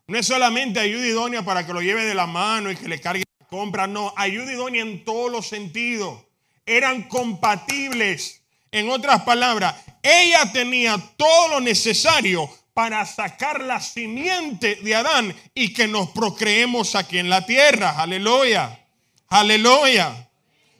No 0.06 0.18
es 0.18 0.26
solamente 0.26 0.80
ayuda 0.80 1.06
idónea 1.06 1.42
para 1.44 1.66
que 1.66 1.74
lo 1.74 1.82
lleve 1.82 2.06
de 2.06 2.14
la 2.14 2.26
mano 2.26 2.70
y 2.70 2.76
que 2.76 2.88
le 2.88 2.98
cargue 2.98 3.24
compra, 3.48 3.86
no, 3.86 4.12
ayuda 4.16 4.52
idónea 4.52 4.82
en 4.82 5.04
todos 5.04 5.32
los 5.32 5.48
sentidos. 5.48 6.20
Eran 6.64 7.04
compatibles. 7.04 8.42
En 8.70 8.90
otras 8.90 9.22
palabras, 9.22 9.74
ella 10.02 10.52
tenía 10.52 10.98
todo 11.16 11.48
lo 11.48 11.60
necesario 11.60 12.48
para 12.74 13.04
sacar 13.06 13.62
la 13.62 13.80
simiente 13.80 14.76
de 14.76 14.94
Adán 14.94 15.34
y 15.54 15.72
que 15.72 15.88
nos 15.88 16.10
procreemos 16.10 16.94
aquí 16.94 17.18
en 17.18 17.30
la 17.30 17.44
tierra. 17.44 17.98
Aleluya. 17.98 18.86
Aleluya. 19.28 20.28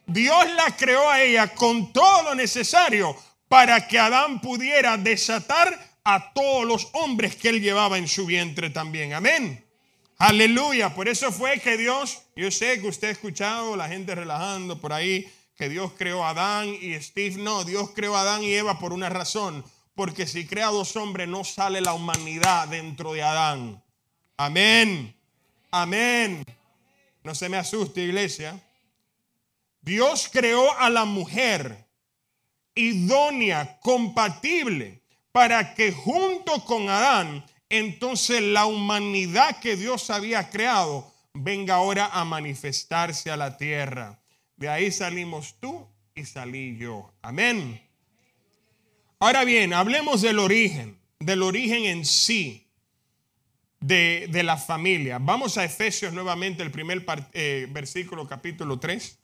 Dios 0.06 0.44
la 0.54 0.76
creó 0.76 1.10
a 1.10 1.22
ella 1.22 1.54
con 1.54 1.92
todo 1.92 2.22
lo 2.22 2.34
necesario 2.34 3.16
para 3.48 3.88
que 3.88 3.98
Adán 3.98 4.40
pudiera 4.40 4.96
desatar 4.96 5.98
a 6.04 6.32
todos 6.32 6.64
los 6.64 6.88
hombres 6.92 7.36
que 7.36 7.48
él 7.48 7.60
llevaba 7.60 7.98
en 7.98 8.08
su 8.08 8.26
vientre 8.26 8.70
también. 8.70 9.12
Amén. 9.14 9.67
Aleluya. 10.18 10.94
Por 10.94 11.08
eso 11.08 11.30
fue 11.30 11.60
que 11.60 11.76
Dios, 11.76 12.22
yo 12.34 12.50
sé 12.50 12.80
que 12.80 12.88
usted 12.88 13.08
ha 13.08 13.12
escuchado 13.12 13.76
la 13.76 13.88
gente 13.88 14.16
relajando 14.16 14.80
por 14.80 14.92
ahí, 14.92 15.32
que 15.56 15.68
Dios 15.68 15.92
creó 15.96 16.24
a 16.24 16.30
Adán 16.30 16.68
y 16.68 16.94
Steve. 17.00 17.36
No, 17.36 17.62
Dios 17.64 17.90
creó 17.94 18.16
a 18.16 18.22
Adán 18.22 18.42
y 18.42 18.52
Eva 18.52 18.80
por 18.80 18.92
una 18.92 19.08
razón. 19.08 19.64
Porque 19.94 20.26
si 20.26 20.46
crea 20.46 20.66
dos 20.68 20.96
hombres 20.96 21.28
no 21.28 21.44
sale 21.44 21.80
la 21.80 21.94
humanidad 21.94 22.66
dentro 22.66 23.12
de 23.12 23.22
Adán. 23.22 23.82
Amén. 24.36 25.14
Amén. 25.70 26.44
No 27.22 27.34
se 27.34 27.48
me 27.48 27.56
asuste, 27.56 28.02
iglesia. 28.02 28.60
Dios 29.80 30.28
creó 30.32 30.76
a 30.78 30.90
la 30.90 31.04
mujer 31.04 31.86
idónea, 32.74 33.78
compatible, 33.80 35.00
para 35.32 35.74
que 35.74 35.92
junto 35.92 36.64
con 36.64 36.88
Adán, 36.88 37.44
entonces 37.68 38.42
la 38.42 38.66
humanidad 38.66 39.60
que 39.60 39.76
Dios 39.76 40.10
había 40.10 40.50
creado 40.50 41.12
venga 41.34 41.74
ahora 41.74 42.06
a 42.06 42.24
manifestarse 42.24 43.30
a 43.30 43.36
la 43.36 43.56
tierra. 43.56 44.20
De 44.56 44.68
ahí 44.68 44.90
salimos 44.90 45.56
tú 45.60 45.86
y 46.14 46.24
salí 46.24 46.76
yo. 46.76 47.12
Amén. 47.22 47.80
Ahora 49.20 49.44
bien, 49.44 49.72
hablemos 49.72 50.22
del 50.22 50.38
origen, 50.38 50.98
del 51.18 51.42
origen 51.42 51.84
en 51.84 52.04
sí 52.04 52.68
de, 53.80 54.28
de 54.30 54.42
la 54.42 54.56
familia. 54.56 55.18
Vamos 55.18 55.58
a 55.58 55.64
Efesios 55.64 56.12
nuevamente, 56.12 56.62
el 56.62 56.70
primer 56.70 57.04
eh, 57.32 57.66
versículo, 57.70 58.26
capítulo 58.26 58.78
3. 58.78 59.18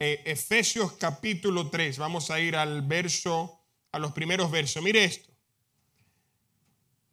Eh, 0.00 0.22
Efesios 0.24 0.92
capítulo 0.92 1.70
3. 1.70 1.98
Vamos 1.98 2.30
a 2.30 2.40
ir 2.40 2.56
al 2.56 2.82
verso, 2.82 3.60
a 3.92 3.98
los 3.98 4.12
primeros 4.12 4.50
versos. 4.50 4.82
Mire 4.82 5.04
esto. 5.04 5.33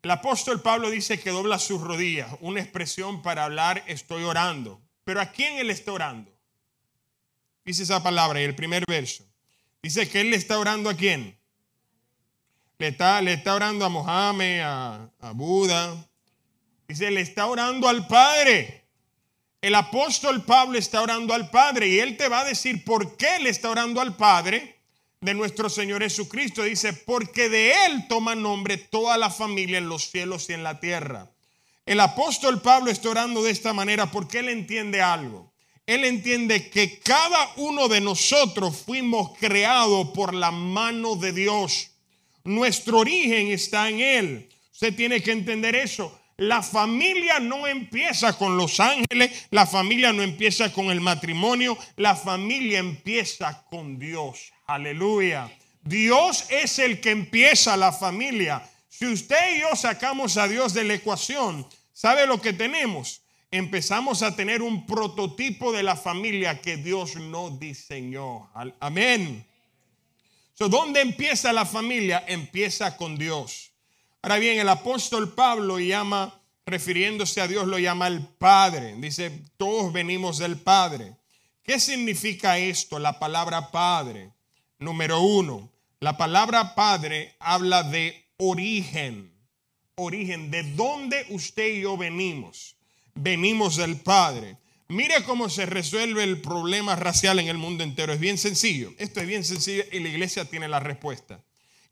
El 0.01 0.11
apóstol 0.11 0.61
Pablo 0.61 0.89
dice 0.89 1.19
que 1.19 1.29
dobla 1.29 1.59
sus 1.59 1.81
rodillas, 1.81 2.35
una 2.39 2.59
expresión 2.59 3.21
para 3.21 3.45
hablar 3.45 3.83
estoy 3.87 4.23
orando. 4.23 4.81
Pero 5.03 5.21
¿a 5.21 5.27
quién 5.27 5.57
él 5.57 5.69
está 5.69 5.91
orando? 5.91 6.35
Dice 7.63 7.83
esa 7.83 8.01
palabra 8.01 8.39
en 8.41 8.49
el 8.49 8.55
primer 8.55 8.83
verso. 8.87 9.23
Dice 9.83 10.09
que 10.09 10.21
él 10.21 10.31
le 10.31 10.37
está 10.37 10.57
orando 10.57 10.89
a 10.89 10.95
quién? 10.95 11.37
Le 12.79 12.87
está, 12.87 13.21
le 13.21 13.33
está 13.33 13.53
orando 13.53 13.85
a 13.85 13.89
Mohammed, 13.89 14.61
a, 14.61 15.11
a 15.19 15.31
Buda. 15.33 15.95
Dice, 16.87 17.11
le 17.11 17.21
está 17.21 17.45
orando 17.45 17.87
al 17.87 18.07
Padre. 18.07 18.85
El 19.61 19.75
apóstol 19.75 20.43
Pablo 20.43 20.79
está 20.79 21.03
orando 21.03 21.35
al 21.35 21.51
Padre 21.51 21.87
y 21.87 21.99
él 21.99 22.17
te 22.17 22.27
va 22.27 22.39
a 22.39 22.45
decir 22.45 22.83
por 22.83 23.15
qué 23.17 23.37
le 23.39 23.49
está 23.49 23.69
orando 23.69 24.01
al 24.01 24.15
Padre 24.15 24.80
de 25.21 25.35
nuestro 25.35 25.69
Señor 25.69 26.01
Jesucristo. 26.01 26.63
Dice, 26.63 26.93
porque 26.93 27.47
de 27.47 27.85
él 27.85 28.07
toma 28.09 28.33
nombre 28.33 28.77
toda 28.77 29.17
la 29.17 29.29
familia 29.29 29.77
en 29.77 29.87
los 29.87 30.09
cielos 30.09 30.49
y 30.49 30.53
en 30.53 30.63
la 30.63 30.79
tierra. 30.79 31.31
El 31.85 31.99
apóstol 31.99 32.61
Pablo 32.61 32.89
está 32.89 33.09
orando 33.09 33.43
de 33.43 33.51
esta 33.51 33.71
manera 33.71 34.09
porque 34.09 34.39
él 34.39 34.49
entiende 34.49 35.01
algo. 35.01 35.53
Él 35.85 36.05
entiende 36.05 36.69
que 36.69 36.99
cada 36.99 37.51
uno 37.57 37.87
de 37.87 38.01
nosotros 38.01 38.77
fuimos 38.77 39.37
creados 39.37 40.09
por 40.09 40.33
la 40.33 40.49
mano 40.49 41.15
de 41.15 41.33
Dios. 41.33 41.91
Nuestro 42.43 42.99
origen 42.99 43.47
está 43.47 43.89
en 43.89 43.99
Él. 43.99 44.49
Usted 44.71 44.95
tiene 44.95 45.21
que 45.21 45.31
entender 45.31 45.75
eso. 45.75 46.17
La 46.37 46.63
familia 46.63 47.39
no 47.39 47.67
empieza 47.67 48.35
con 48.35 48.57
los 48.57 48.79
ángeles, 48.79 49.47
la 49.51 49.67
familia 49.67 50.11
no 50.11 50.23
empieza 50.23 50.73
con 50.73 50.89
el 50.89 50.99
matrimonio, 50.99 51.77
la 51.97 52.15
familia 52.15 52.79
empieza 52.79 53.63
con 53.69 53.99
Dios. 53.99 54.51
Aleluya. 54.73 55.51
Dios 55.83 56.45
es 56.49 56.79
el 56.79 57.01
que 57.01 57.11
empieza 57.11 57.75
la 57.75 57.91
familia. 57.91 58.63
Si 58.87 59.05
usted 59.05 59.57
y 59.57 59.61
yo 59.61 59.75
sacamos 59.75 60.37
a 60.37 60.47
Dios 60.47 60.73
de 60.73 60.85
la 60.85 60.93
ecuación, 60.93 61.67
¿sabe 61.91 62.25
lo 62.25 62.39
que 62.39 62.53
tenemos? 62.53 63.21
Empezamos 63.51 64.23
a 64.23 64.33
tener 64.33 64.61
un 64.61 64.85
prototipo 64.85 65.73
de 65.73 65.83
la 65.83 65.97
familia 65.97 66.61
que 66.61 66.77
Dios 66.77 67.17
no 67.17 67.49
diseñó. 67.49 68.49
Amén. 68.79 69.45
So, 70.53 70.69
¿Dónde 70.69 71.01
empieza 71.01 71.51
la 71.51 71.65
familia? 71.65 72.23
Empieza 72.25 72.95
con 72.95 73.17
Dios. 73.17 73.71
Ahora 74.21 74.37
bien, 74.37 74.57
el 74.57 74.69
apóstol 74.69 75.33
Pablo 75.33 75.79
llama, 75.79 76.39
refiriéndose 76.65 77.41
a 77.41 77.47
Dios, 77.47 77.67
lo 77.67 77.77
llama 77.77 78.07
el 78.07 78.21
Padre. 78.21 78.95
Dice, 78.97 79.31
todos 79.57 79.91
venimos 79.91 80.37
del 80.37 80.57
Padre. 80.57 81.17
¿Qué 81.61 81.77
significa 81.77 82.57
esto, 82.57 82.99
la 82.99 83.19
palabra 83.19 83.69
Padre? 83.69 84.31
Número 84.81 85.21
uno, 85.21 85.69
la 85.99 86.17
palabra 86.17 86.73
Padre 86.73 87.35
habla 87.39 87.83
de 87.83 88.25
origen. 88.37 89.31
Origen, 89.93 90.49
de 90.49 90.63
dónde 90.73 91.23
usted 91.29 91.75
y 91.75 91.81
yo 91.81 91.97
venimos. 91.97 92.75
Venimos 93.13 93.75
del 93.75 93.97
Padre. 93.97 94.57
Mire 94.87 95.23
cómo 95.23 95.49
se 95.49 95.67
resuelve 95.67 96.23
el 96.23 96.41
problema 96.41 96.95
racial 96.95 97.37
en 97.37 97.47
el 97.47 97.59
mundo 97.59 97.83
entero. 97.83 98.11
Es 98.11 98.19
bien 98.19 98.39
sencillo. 98.39 98.91
Esto 98.97 99.19
es 99.21 99.27
bien 99.27 99.45
sencillo 99.45 99.83
y 99.91 99.99
la 99.99 100.09
iglesia 100.09 100.45
tiene 100.45 100.67
la 100.67 100.79
respuesta. 100.79 101.39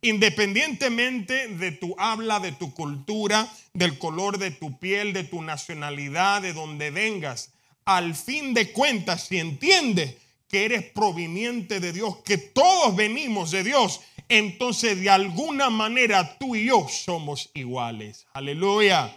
Independientemente 0.02 1.48
de 1.48 1.72
tu 1.72 1.94
habla, 2.00 2.40
de 2.40 2.54
tu 2.54 2.74
cultura, 2.74 3.48
del 3.74 4.00
color 4.00 4.40
de 4.40 4.50
tu 4.50 4.80
piel, 4.80 5.14
de 5.14 5.26
tu 5.26 5.44
nacionalidad, 5.44 6.42
de 6.42 6.54
donde 6.54 6.90
vengas, 6.90 7.52
al 7.86 8.16
fin 8.16 8.56
de 8.56 8.72
cuentas, 8.72 9.28
si 9.28 9.38
entiendes 9.38 10.16
que 10.50 10.66
eres 10.66 10.84
proveniente 10.92 11.80
de 11.80 11.94
Dios, 11.94 12.18
que 12.26 12.38
todos 12.38 12.96
venimos 12.96 13.52
de 13.52 13.64
Dios, 13.64 14.02
entonces 14.28 15.00
de 15.00 15.10
alguna 15.10 15.70
manera 15.70 16.38
tú 16.38 16.56
y 16.56 16.66
yo 16.66 16.88
somos 16.90 17.52
iguales. 17.54 18.26
Aleluya. 18.34 19.16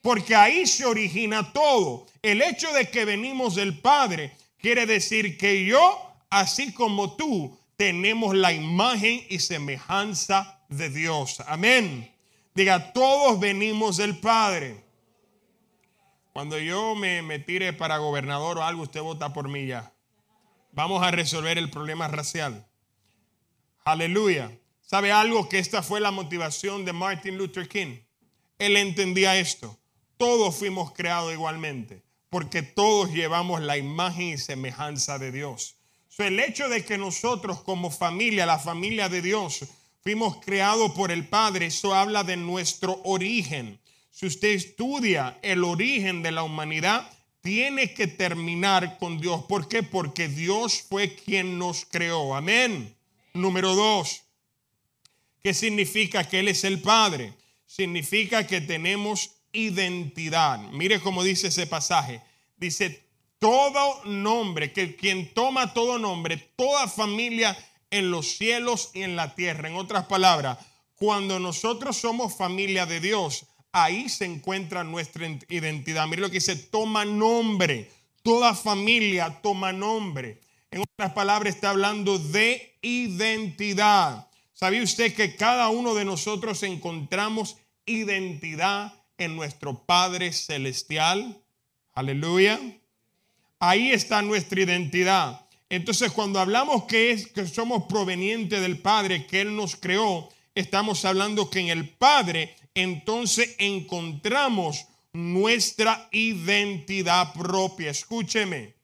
Porque 0.00 0.34
ahí 0.34 0.66
se 0.66 0.86
origina 0.86 1.52
todo. 1.52 2.06
El 2.22 2.40
hecho 2.40 2.72
de 2.72 2.88
que 2.88 3.04
venimos 3.04 3.56
del 3.56 3.78
Padre 3.78 4.32
quiere 4.58 4.86
decir 4.86 5.36
que 5.36 5.64
yo, 5.64 6.12
así 6.30 6.72
como 6.72 7.16
tú, 7.16 7.58
tenemos 7.76 8.36
la 8.36 8.52
imagen 8.52 9.24
y 9.28 9.40
semejanza 9.40 10.60
de 10.68 10.90
Dios. 10.90 11.42
Amén. 11.46 12.12
Diga, 12.54 12.92
todos 12.92 13.38
venimos 13.38 13.96
del 13.96 14.18
Padre. 14.18 14.82
Cuando 16.32 16.58
yo 16.58 16.94
me, 16.94 17.38
tire 17.40 17.72
para 17.72 17.98
gobernador 17.98 18.58
o 18.58 18.62
algo, 18.62 18.82
usted 18.82 19.02
vota 19.02 19.32
por 19.32 19.48
mí 19.48 19.66
ya. 19.66 19.92
Vamos 20.72 21.02
a 21.02 21.10
resolver 21.10 21.58
el 21.58 21.70
problema 21.70 22.08
racial. 22.08 22.66
Aleluya. 23.84 24.50
¿Sabe 24.80 25.12
algo? 25.12 25.48
Que 25.48 25.58
esta 25.58 25.82
fue 25.82 26.00
la 26.00 26.10
motivación 26.10 26.84
de 26.84 26.92
Martin 26.92 27.36
Luther 27.36 27.68
King. 27.68 28.00
Él 28.58 28.76
entendía 28.76 29.38
esto. 29.38 29.78
Todos 30.16 30.56
fuimos 30.56 30.92
creados 30.92 31.32
igualmente, 31.32 32.02
porque 32.30 32.62
todos 32.62 33.10
llevamos 33.10 33.60
la 33.60 33.76
imagen 33.76 34.28
y 34.28 34.38
semejanza 34.38 35.18
de 35.18 35.30
Dios. 35.30 35.76
So, 36.08 36.24
el 36.24 36.40
hecho 36.40 36.68
de 36.68 36.84
que 36.84 36.98
nosotros 36.98 37.62
como 37.62 37.90
familia, 37.90 38.46
la 38.46 38.58
familia 38.58 39.08
de 39.08 39.22
Dios, 39.22 39.64
fuimos 40.02 40.38
creados 40.44 40.92
por 40.92 41.10
el 41.10 41.28
Padre, 41.28 41.66
eso 41.66 41.94
habla 41.94 42.24
de 42.24 42.36
nuestro 42.36 43.00
origen. 43.04 43.80
Si 44.10 44.26
usted 44.26 44.48
estudia 44.48 45.38
el 45.42 45.62
origen 45.62 46.22
de 46.22 46.32
la 46.32 46.42
humanidad, 46.42 47.08
tiene 47.40 47.94
que 47.94 48.06
terminar 48.06 48.98
con 48.98 49.20
Dios. 49.20 49.44
¿Por 49.44 49.68
qué? 49.68 49.82
Porque 49.82 50.28
Dios 50.28 50.82
fue 50.88 51.14
quien 51.14 51.58
nos 51.58 51.84
creó. 51.84 52.34
Amén. 52.34 52.94
Número 53.34 53.74
dos. 53.74 54.22
¿Qué 55.42 55.54
significa 55.54 56.28
que 56.28 56.40
Él 56.40 56.48
es 56.48 56.64
el 56.64 56.80
Padre? 56.80 57.32
Significa 57.66 58.46
que 58.46 58.60
tenemos 58.60 59.30
identidad. 59.52 60.58
Mire 60.72 61.00
cómo 61.00 61.22
dice 61.22 61.48
ese 61.48 61.66
pasaje. 61.66 62.20
Dice, 62.56 63.04
todo 63.38 64.04
nombre, 64.04 64.72
que 64.72 64.96
quien 64.96 65.32
toma 65.32 65.72
todo 65.72 65.98
nombre, 65.98 66.36
toda 66.56 66.88
familia 66.88 67.56
en 67.90 68.10
los 68.10 68.36
cielos 68.36 68.90
y 68.94 69.02
en 69.02 69.16
la 69.16 69.34
tierra. 69.34 69.68
En 69.68 69.76
otras 69.76 70.06
palabras, 70.06 70.58
cuando 70.96 71.38
nosotros 71.38 71.96
somos 71.96 72.36
familia 72.36 72.84
de 72.84 73.00
Dios, 73.00 73.46
ahí 73.72 74.08
se 74.08 74.24
encuentra 74.24 74.84
nuestra 74.84 75.26
identidad. 75.48 76.06
Mire 76.06 76.22
lo 76.22 76.28
que 76.28 76.34
dice, 76.34 76.56
toma 76.56 77.04
nombre. 77.04 77.90
Toda 78.22 78.54
familia 78.54 79.38
toma 79.42 79.72
nombre. 79.72 80.40
En 80.70 80.82
otras 80.82 81.12
palabras, 81.12 81.54
está 81.54 81.70
hablando 81.70 82.18
de 82.18 82.76
identidad. 82.82 84.28
¿Sabía 84.52 84.82
usted 84.82 85.14
que 85.14 85.36
cada 85.36 85.68
uno 85.68 85.94
de 85.94 86.04
nosotros 86.04 86.62
encontramos 86.62 87.56
identidad 87.86 88.92
en 89.16 89.36
nuestro 89.36 89.84
Padre 89.84 90.32
Celestial? 90.32 91.40
Aleluya. 91.94 92.60
Ahí 93.60 93.92
está 93.92 94.20
nuestra 94.22 94.60
identidad. 94.60 95.46
Entonces, 95.70 96.12
cuando 96.12 96.40
hablamos 96.40 96.84
que 96.84 97.24
que 97.34 97.46
somos 97.46 97.84
provenientes 97.84 98.60
del 98.60 98.78
Padre, 98.78 99.26
que 99.26 99.40
Él 99.40 99.54
nos 99.54 99.76
creó, 99.76 100.28
estamos 100.54 101.04
hablando 101.04 101.50
que 101.50 101.60
en 101.60 101.68
el 101.68 101.88
Padre 101.88 102.56
entonces 102.78 103.54
encontramos 103.58 104.86
nuestra 105.12 106.08
identidad 106.12 107.32
propia. 107.32 107.90
Escúcheme, 107.90 108.74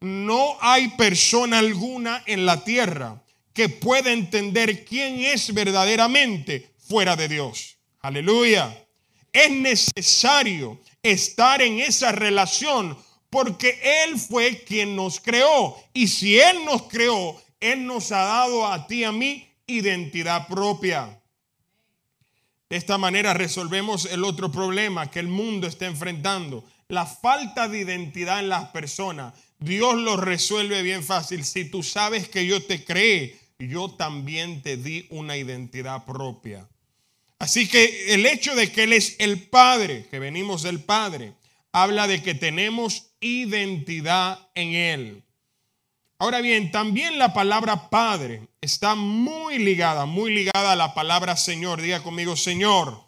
no 0.00 0.56
hay 0.60 0.88
persona 0.88 1.58
alguna 1.58 2.22
en 2.26 2.44
la 2.44 2.62
tierra 2.62 3.22
que 3.52 3.68
pueda 3.68 4.12
entender 4.12 4.84
quién 4.84 5.20
es 5.20 5.54
verdaderamente 5.54 6.70
fuera 6.78 7.16
de 7.16 7.28
Dios. 7.28 7.76
Aleluya. 8.00 8.86
Es 9.32 9.50
necesario 9.50 10.80
estar 11.02 11.62
en 11.62 11.80
esa 11.80 12.12
relación 12.12 12.96
porque 13.30 13.80
Él 14.04 14.18
fue 14.18 14.62
quien 14.64 14.94
nos 14.94 15.20
creó. 15.20 15.76
Y 15.92 16.08
si 16.08 16.38
Él 16.38 16.64
nos 16.64 16.82
creó, 16.82 17.40
Él 17.60 17.86
nos 17.86 18.12
ha 18.12 18.24
dado 18.24 18.66
a 18.66 18.86
ti 18.86 19.04
a 19.04 19.12
mí 19.12 19.48
identidad 19.66 20.46
propia. 20.46 21.18
De 22.68 22.76
esta 22.76 22.98
manera 22.98 23.34
resolvemos 23.34 24.06
el 24.06 24.24
otro 24.24 24.50
problema 24.50 25.10
que 25.10 25.20
el 25.20 25.28
mundo 25.28 25.66
está 25.66 25.86
enfrentando, 25.86 26.64
la 26.88 27.06
falta 27.06 27.68
de 27.68 27.80
identidad 27.80 28.40
en 28.40 28.48
las 28.48 28.70
personas. 28.70 29.34
Dios 29.58 29.96
lo 29.96 30.16
resuelve 30.16 30.82
bien 30.82 31.02
fácil. 31.02 31.44
Si 31.44 31.66
tú 31.66 31.82
sabes 31.82 32.28
que 32.28 32.46
yo 32.46 32.62
te 32.62 32.84
creé, 32.84 33.38
yo 33.58 33.90
también 33.90 34.62
te 34.62 34.76
di 34.76 35.06
una 35.10 35.36
identidad 35.36 36.04
propia. 36.04 36.68
Así 37.38 37.68
que 37.68 38.14
el 38.14 38.26
hecho 38.26 38.54
de 38.54 38.70
que 38.72 38.84
Él 38.84 38.92
es 38.92 39.16
el 39.18 39.42
Padre, 39.48 40.06
que 40.10 40.18
venimos 40.18 40.62
del 40.62 40.80
Padre, 40.80 41.34
habla 41.72 42.06
de 42.06 42.22
que 42.22 42.34
tenemos 42.34 43.10
identidad 43.20 44.48
en 44.54 44.74
Él. 44.74 45.22
Ahora 46.24 46.40
bien, 46.40 46.70
también 46.70 47.18
la 47.18 47.34
palabra 47.34 47.90
Padre 47.90 48.48
está 48.62 48.94
muy 48.94 49.58
ligada, 49.58 50.06
muy 50.06 50.32
ligada 50.32 50.72
a 50.72 50.74
la 50.74 50.94
palabra 50.94 51.36
Señor. 51.36 51.82
Diga 51.82 52.02
conmigo, 52.02 52.34
Señor. 52.34 52.98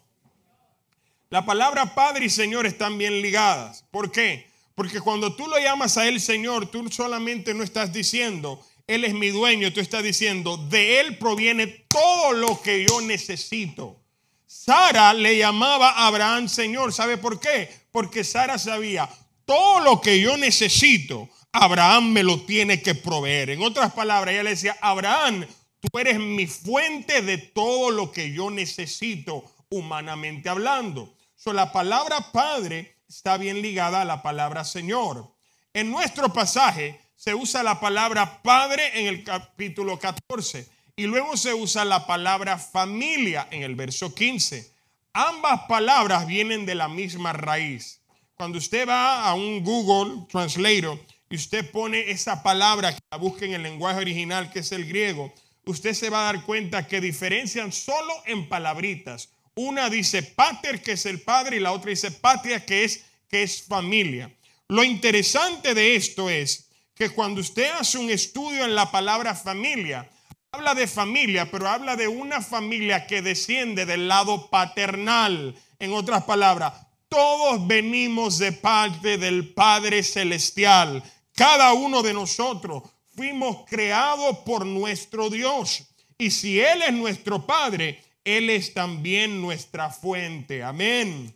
La 1.31 1.43
palabra 1.43 1.95
Padre 1.95 2.25
y 2.25 2.29
Señor 2.29 2.67
están 2.67 2.99
bien 2.99 3.23
ligadas. 3.23 3.83
¿Por 3.89 4.11
qué? 4.11 4.47
Porque 4.75 5.01
cuando 5.01 5.35
tú 5.35 5.47
lo 5.47 5.57
llamas 5.57 5.97
a 5.97 6.07
Él 6.07 6.21
Señor, 6.21 6.67
tú 6.67 6.87
solamente 6.91 7.55
no 7.55 7.63
estás 7.63 7.91
diciendo, 7.91 8.63
Él 8.85 9.03
es 9.03 9.15
mi 9.15 9.29
dueño, 9.29 9.73
tú 9.73 9.79
estás 9.79 10.03
diciendo, 10.03 10.55
de 10.69 10.99
Él 10.99 11.17
proviene 11.17 11.65
todo 11.87 12.33
lo 12.33 12.61
que 12.61 12.85
yo 12.87 13.01
necesito. 13.01 13.99
Sara 14.45 15.15
le 15.15 15.39
llamaba 15.39 15.89
a 15.89 16.05
Abraham 16.05 16.47
Señor. 16.47 16.93
¿Sabe 16.93 17.17
por 17.17 17.39
qué? 17.39 17.67
Porque 17.91 18.23
Sara 18.23 18.59
sabía, 18.59 19.09
todo 19.43 19.79
lo 19.79 20.01
que 20.01 20.21
yo 20.21 20.37
necesito, 20.37 21.27
Abraham 21.51 22.11
me 22.11 22.23
lo 22.23 22.41
tiene 22.41 22.81
que 22.81 22.95
proveer. 22.95 23.49
En 23.49 23.61
otras 23.61 23.93
palabras, 23.93 24.33
ella 24.33 24.43
le 24.43 24.51
decía, 24.51 24.77
Abraham, 24.81 25.45
tú 25.79 25.99
eres 25.99 26.19
mi 26.19 26.47
fuente 26.47 27.21
de 27.21 27.37
todo 27.37 27.91
lo 27.91 28.11
que 28.11 28.31
yo 28.31 28.49
necesito 28.49 29.43
humanamente 29.69 30.49
hablando. 30.49 31.13
So, 31.35 31.53
la 31.53 31.71
palabra 31.71 32.31
Padre 32.31 32.97
está 33.07 33.37
bien 33.37 33.61
ligada 33.61 34.01
a 34.01 34.05
la 34.05 34.21
palabra 34.21 34.63
Señor. 34.63 35.31
En 35.73 35.91
nuestro 35.91 36.33
pasaje 36.33 36.99
se 37.15 37.33
usa 37.33 37.63
la 37.63 37.79
palabra 37.79 38.41
Padre 38.41 38.99
en 38.99 39.07
el 39.07 39.23
capítulo 39.23 39.99
14 39.99 40.67
y 40.95 41.05
luego 41.05 41.37
se 41.37 41.53
usa 41.53 41.85
la 41.85 42.07
palabra 42.07 42.57
familia 42.57 43.47
en 43.51 43.63
el 43.63 43.75
verso 43.75 44.13
15. 44.13 44.73
Ambas 45.13 45.61
palabras 45.67 46.25
vienen 46.27 46.65
de 46.65 46.75
la 46.75 46.87
misma 46.87 47.33
raíz. 47.33 48.01
Cuando 48.35 48.57
usted 48.57 48.87
va 48.87 49.27
a 49.27 49.33
un 49.33 49.63
Google 49.63 50.25
Translator 50.29 50.99
y 51.29 51.35
usted 51.35 51.69
pone 51.71 52.09
esa 52.11 52.41
palabra 52.41 52.93
que 52.93 52.99
la 53.11 53.17
busca 53.17 53.45
en 53.45 53.53
el 53.53 53.63
lenguaje 53.63 53.99
original, 53.99 54.51
que 54.51 54.59
es 54.59 54.71
el 54.71 54.85
griego, 54.85 55.33
usted 55.65 55.93
se 55.93 56.09
va 56.09 56.21
a 56.21 56.33
dar 56.33 56.43
cuenta 56.43 56.87
que 56.87 57.01
diferencian 57.01 57.71
solo 57.71 58.13
en 58.25 58.47
palabritas. 58.47 59.29
Una 59.55 59.89
dice 59.89 60.23
pater, 60.23 60.81
que 60.81 60.93
es 60.93 61.05
el 61.05 61.21
padre, 61.21 61.57
y 61.57 61.59
la 61.59 61.71
otra 61.71 61.89
dice 61.89 62.11
patria, 62.11 62.65
que 62.65 62.83
es, 62.83 63.03
que 63.27 63.43
es 63.43 63.63
familia. 63.63 64.31
Lo 64.69 64.83
interesante 64.83 65.73
de 65.73 65.95
esto 65.95 66.29
es 66.29 66.69
que 66.93 67.09
cuando 67.09 67.41
usted 67.41 67.71
hace 67.71 67.97
un 67.97 68.09
estudio 68.09 68.63
en 68.63 68.75
la 68.75 68.91
palabra 68.91 69.35
familia, 69.35 70.09
habla 70.51 70.73
de 70.75 70.87
familia, 70.87 71.49
pero 71.51 71.67
habla 71.67 71.95
de 71.95 72.07
una 72.07 72.41
familia 72.41 73.05
que 73.05 73.21
desciende 73.21 73.85
del 73.85 74.07
lado 74.07 74.49
paternal. 74.49 75.55
En 75.79 75.93
otras 75.93 76.23
palabras, 76.23 76.73
todos 77.09 77.65
venimos 77.67 78.37
de 78.37 78.51
parte 78.51 79.17
del 79.17 79.53
Padre 79.53 80.03
Celestial. 80.03 81.03
Cada 81.37 81.71
uno 81.73 82.01
de 82.01 82.15
nosotros 82.15 82.81
fuimos 83.15 83.57
creados 83.69 84.39
por 84.39 84.65
nuestro 84.65 85.29
Dios. 85.29 85.83
Y 86.17 86.31
si 86.31 86.59
Él 86.59 86.81
es 86.81 86.91
nuestro 86.93 87.45
Padre, 87.45 88.03
Él 88.25 88.49
es 88.49 88.73
también 88.73 89.39
nuestra 89.39 89.91
fuente. 89.91 90.63
Amén. 90.63 91.31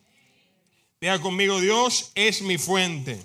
Diga 0.99 1.21
conmigo, 1.21 1.61
Dios 1.61 2.11
es 2.15 2.41
mi 2.41 2.57
fuente. 2.57 3.23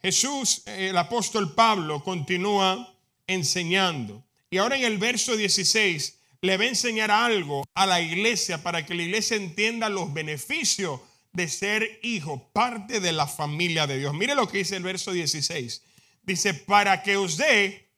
Jesús, 0.00 0.62
el 0.64 0.96
apóstol 0.96 1.54
Pablo, 1.54 2.02
continúa 2.02 2.94
enseñando. 3.26 4.24
Y 4.48 4.56
ahora 4.56 4.76
en 4.76 4.84
el 4.84 4.96
verso 4.96 5.36
16 5.36 6.18
le 6.40 6.56
va 6.56 6.64
a 6.64 6.68
enseñar 6.68 7.10
algo 7.10 7.62
a 7.74 7.84
la 7.84 8.00
iglesia 8.00 8.62
para 8.62 8.86
que 8.86 8.94
la 8.94 9.02
iglesia 9.02 9.36
entienda 9.36 9.90
los 9.90 10.14
beneficios 10.14 10.98
de 11.32 11.48
ser 11.48 12.00
hijo, 12.02 12.50
parte 12.52 13.00
de 13.00 13.12
la 13.12 13.26
familia 13.26 13.86
de 13.86 13.98
Dios. 13.98 14.14
Mire 14.14 14.34
lo 14.34 14.48
que 14.48 14.58
dice 14.58 14.76
el 14.76 14.82
verso 14.82 15.12
16. 15.12 15.82
Dice, 16.22 16.54
para 16.54 17.02
que 17.02 17.16
os 17.16 17.36
dé 17.36 17.88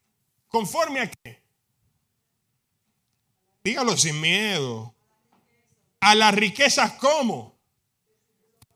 conforme 0.48 1.00
a 1.00 1.10
qué. 1.10 1.42
Dígalo 3.64 3.96
sin 3.96 4.20
miedo. 4.20 4.94
A 6.00 6.14
las 6.14 6.34
riquezas 6.34 6.92
como. 6.92 7.58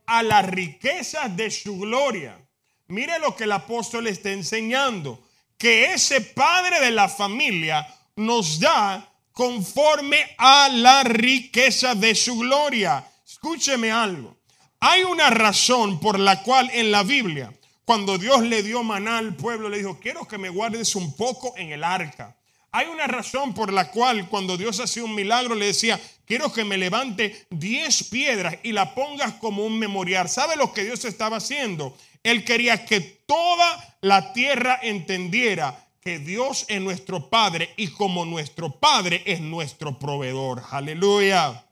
A 0.06 0.22
las 0.22 0.44
riquezas 0.46 1.36
de 1.36 1.50
su 1.50 1.78
gloria. 1.78 2.38
Mire 2.88 3.18
lo 3.18 3.36
que 3.36 3.44
el 3.44 3.52
apóstol 3.52 4.06
está 4.06 4.30
enseñando 4.30 5.22
que 5.58 5.92
ese 5.92 6.20
padre 6.20 6.80
de 6.80 6.90
la 6.90 7.08
familia 7.08 7.86
nos 8.16 8.58
da 8.58 9.12
conforme 9.32 10.34
a 10.38 10.68
la 10.68 11.04
riqueza 11.04 11.94
de 11.94 12.14
su 12.14 12.38
gloria. 12.38 13.06
Escúcheme 13.26 13.92
algo. 13.92 14.37
Hay 14.80 15.02
una 15.02 15.28
razón 15.30 15.98
por 15.98 16.20
la 16.20 16.42
cual 16.42 16.70
en 16.72 16.92
la 16.92 17.02
Biblia, 17.02 17.52
cuando 17.84 18.16
Dios 18.16 18.42
le 18.42 18.62
dio 18.62 18.84
maná 18.84 19.18
al 19.18 19.34
pueblo, 19.34 19.68
le 19.68 19.78
dijo, 19.78 19.98
quiero 19.98 20.28
que 20.28 20.38
me 20.38 20.50
guardes 20.50 20.94
un 20.94 21.16
poco 21.16 21.54
en 21.56 21.72
el 21.72 21.82
arca. 21.82 22.36
Hay 22.70 22.86
una 22.86 23.06
razón 23.06 23.54
por 23.54 23.72
la 23.72 23.90
cual 23.90 24.28
cuando 24.28 24.56
Dios 24.56 24.78
hacía 24.78 25.02
un 25.02 25.14
milagro 25.14 25.56
le 25.56 25.66
decía, 25.66 25.98
quiero 26.26 26.52
que 26.52 26.64
me 26.64 26.76
levante 26.76 27.46
10 27.50 28.04
piedras 28.04 28.56
y 28.62 28.72
la 28.72 28.94
pongas 28.94 29.32
como 29.34 29.64
un 29.64 29.78
memorial. 29.78 30.28
¿Sabe 30.28 30.54
lo 30.54 30.72
que 30.72 30.84
Dios 30.84 31.04
estaba 31.04 31.38
haciendo? 31.38 31.96
Él 32.22 32.44
quería 32.44 32.84
que 32.84 33.00
toda 33.00 33.96
la 34.00 34.32
tierra 34.32 34.78
entendiera 34.82 35.88
que 36.00 36.18
Dios 36.18 36.66
es 36.68 36.80
nuestro 36.80 37.28
Padre 37.30 37.72
y 37.76 37.88
como 37.88 38.24
nuestro 38.24 38.78
Padre 38.78 39.22
es 39.26 39.40
nuestro 39.40 39.98
proveedor. 39.98 40.62
Aleluya. 40.70 41.64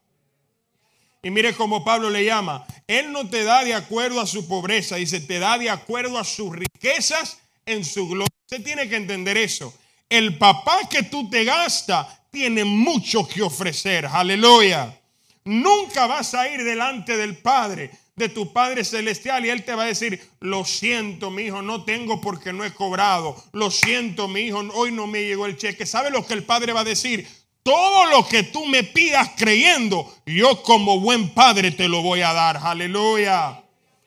Y 1.26 1.30
mire 1.32 1.54
cómo 1.54 1.82
Pablo 1.82 2.08
le 2.08 2.24
llama. 2.24 2.64
Él 2.86 3.10
no 3.10 3.28
te 3.28 3.42
da 3.42 3.64
de 3.64 3.74
acuerdo 3.74 4.20
a 4.20 4.28
su 4.28 4.46
pobreza, 4.46 4.94
dice, 4.94 5.18
te 5.18 5.40
da 5.40 5.58
de 5.58 5.68
acuerdo 5.68 6.18
a 6.18 6.22
sus 6.22 6.54
riquezas 6.54 7.38
en 7.64 7.84
su 7.84 8.06
gloria. 8.06 8.28
Usted 8.48 8.62
tiene 8.62 8.88
que 8.88 8.94
entender 8.94 9.36
eso. 9.36 9.74
El 10.08 10.38
papá 10.38 10.78
que 10.88 11.02
tú 11.02 11.28
te 11.28 11.42
gastas 11.42 12.06
tiene 12.30 12.64
mucho 12.64 13.26
que 13.26 13.42
ofrecer. 13.42 14.06
Aleluya. 14.06 14.96
Nunca 15.42 16.06
vas 16.06 16.32
a 16.34 16.48
ir 16.48 16.62
delante 16.62 17.16
del 17.16 17.36
Padre 17.38 17.90
de 18.14 18.28
tu 18.28 18.52
Padre 18.52 18.84
Celestial 18.84 19.44
y 19.44 19.50
Él 19.50 19.64
te 19.64 19.74
va 19.74 19.82
a 19.82 19.86
decir, 19.86 20.20
lo 20.38 20.64
siento, 20.64 21.32
mi 21.32 21.42
hijo, 21.42 21.60
no 21.60 21.84
tengo 21.84 22.20
porque 22.20 22.52
no 22.52 22.64
he 22.64 22.72
cobrado. 22.72 23.36
Lo 23.52 23.72
siento, 23.72 24.28
mi 24.28 24.42
hijo, 24.42 24.60
hoy 24.74 24.92
no 24.92 25.08
me 25.08 25.24
llegó 25.24 25.46
el 25.46 25.56
cheque. 25.56 25.86
¿Sabe 25.86 26.10
lo 26.10 26.24
que 26.24 26.34
el 26.34 26.44
Padre 26.44 26.72
va 26.72 26.80
a 26.80 26.84
decir? 26.84 27.26
Todo 27.66 28.06
lo 28.06 28.28
que 28.28 28.44
tú 28.44 28.64
me 28.64 28.84
pidas 28.84 29.30
creyendo, 29.36 30.14
yo 30.24 30.62
como 30.62 31.00
buen 31.00 31.30
Padre 31.30 31.72
te 31.72 31.88
lo 31.88 32.00
voy 32.00 32.22
a 32.22 32.32
dar. 32.32 32.58
Aleluya. 32.58 33.60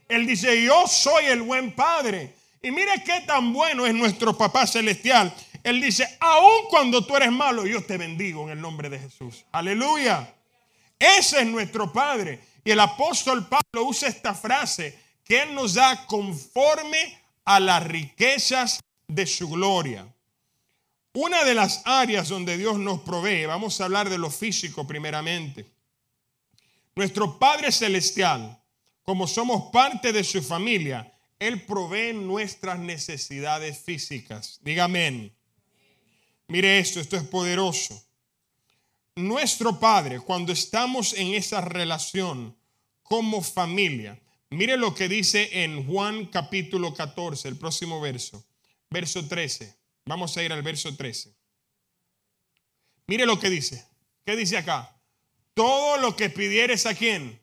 Él 0.08 0.26
dice, 0.26 0.63
yo 0.63 0.88
soy 0.88 1.26
el 1.26 1.41
buen 1.41 1.74
Padre. 1.74 2.34
Y 2.62 2.72
mire 2.72 3.04
qué 3.04 3.19
tan 3.28 3.52
bueno 3.52 3.86
es 3.86 3.93
nuestro 3.93 4.38
Papá 4.38 4.65
Celestial. 4.65 5.36
Él 5.62 5.82
dice, 5.82 6.08
aun 6.22 6.67
cuando 6.69 7.06
tú 7.06 7.17
eres 7.17 7.34
malo, 7.34 7.67
yo 7.67 7.84
te 7.84 7.98
bendigo 7.98 8.43
en 8.43 8.52
el 8.52 8.62
nombre 8.62 8.89
de 8.89 8.98
Jesús. 8.98 9.43
Aleluya. 9.52 10.34
Ese 10.98 11.41
es 11.41 11.45
nuestro 11.45 11.91
Padre. 11.91 12.39
Y 12.63 12.72
el 12.72 12.80
apóstol 12.80 13.45
Pablo 13.45 13.89
usa 13.89 14.08
esta 14.08 14.34
frase 14.34 14.98
que 15.26 15.41
Él 15.41 15.54
nos 15.54 15.74
da 15.74 16.06
conforme 16.06 17.19
a 17.43 17.60
las 17.60 17.84
riquezas 17.86 18.80
de 19.06 19.28
su 19.28 19.50
gloria. 19.50 20.08
Una 21.20 21.44
de 21.44 21.54
las 21.54 21.82
áreas 21.86 22.30
donde 22.30 22.58
Dios 22.58 22.78
nos 22.80 23.02
provee, 23.02 23.46
vamos 23.46 23.80
a 23.80 23.86
hablar 23.86 24.10
de 24.10 24.18
lo 24.18 24.30
físico 24.30 24.88
primeramente. 24.88 25.66
Nuestro 26.96 27.38
Padre 27.38 27.72
Celestial, 27.72 28.62
como 29.04 29.28
somos 29.28 29.72
parte 29.72 30.14
de 30.14 30.24
su 30.24 30.42
familia, 30.42 31.14
Él 31.38 31.66
provee 31.66 32.14
nuestras 32.14 32.80
necesidades 32.80 33.78
físicas. 33.80 34.60
Dígame. 34.62 35.34
Mire 36.48 36.80
esto, 36.80 37.00
esto 37.00 37.18
es 37.18 37.24
poderoso 37.24 38.10
nuestro 39.20 39.80
Padre, 39.80 40.20
cuando 40.20 40.52
estamos 40.52 41.13
en 41.13 41.34
esa 41.34 41.62
relación 41.62 42.56
como 43.04 43.42
familia, 43.42 44.20
mire 44.50 44.78
lo 44.78 44.94
que 44.96 45.10
dice 45.10 45.63
en 45.63 45.86
Juan 45.86 46.28
capítulo 46.28 46.94
14, 46.94 47.48
el 47.50 47.58
próximo 47.58 48.00
verso, 48.00 48.46
verso 48.90 49.28
13. 49.28 49.79
Vamos 50.10 50.36
a 50.36 50.42
ir 50.42 50.52
al 50.52 50.64
verso 50.64 50.96
13. 50.96 51.32
Mire 53.06 53.28
lo 53.28 53.40
que 53.40 53.48
dice. 53.48 53.86
¿Qué 54.26 54.36
dice 54.36 54.58
acá? 54.58 55.00
Todo 55.54 55.98
lo 55.98 56.16
que 56.16 56.32
pidieres 56.32 56.88
a 56.88 56.96
quién? 56.96 57.40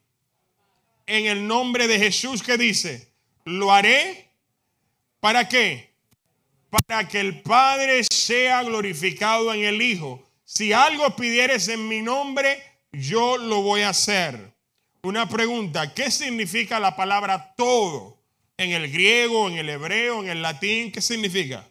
En 1.05 1.27
el 1.27 1.47
nombre 1.47 1.87
de 1.87 1.97
Jesús, 1.97 2.43
¿qué 2.43 2.57
dice? 2.57 3.13
Lo 3.45 3.71
haré. 3.71 4.33
¿Para 5.21 5.47
qué? 5.47 5.93
Para 6.69 7.07
que 7.07 7.21
el 7.21 7.41
Padre 7.41 8.03
sea 8.03 8.63
glorificado 8.63 9.53
en 9.53 9.63
el 9.63 9.81
Hijo. 9.81 10.29
Si 10.43 10.73
algo 10.73 11.15
pidieres 11.15 11.69
en 11.69 11.87
mi 11.87 12.01
nombre, 12.01 12.61
yo 12.91 13.37
lo 13.37 13.61
voy 13.61 13.83
a 13.83 13.89
hacer. 13.89 14.53
Una 15.03 15.29
pregunta, 15.29 15.93
¿qué 15.93 16.11
significa 16.11 16.81
la 16.81 16.97
palabra 16.97 17.53
todo? 17.55 18.21
En 18.57 18.71
el 18.71 18.91
griego, 18.91 19.47
en 19.47 19.55
el 19.55 19.69
hebreo, 19.69 20.21
en 20.21 20.27
el 20.27 20.41
latín, 20.41 20.91
¿qué 20.91 20.99
significa? 20.99 21.65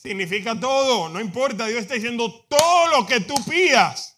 Significa 0.00 0.58
todo, 0.58 1.08
no 1.08 1.20
importa, 1.20 1.66
Dios 1.66 1.80
está 1.80 1.94
diciendo 1.94 2.32
todo 2.48 2.86
lo 2.88 3.06
que 3.06 3.20
tú 3.20 3.34
pidas 3.44 4.16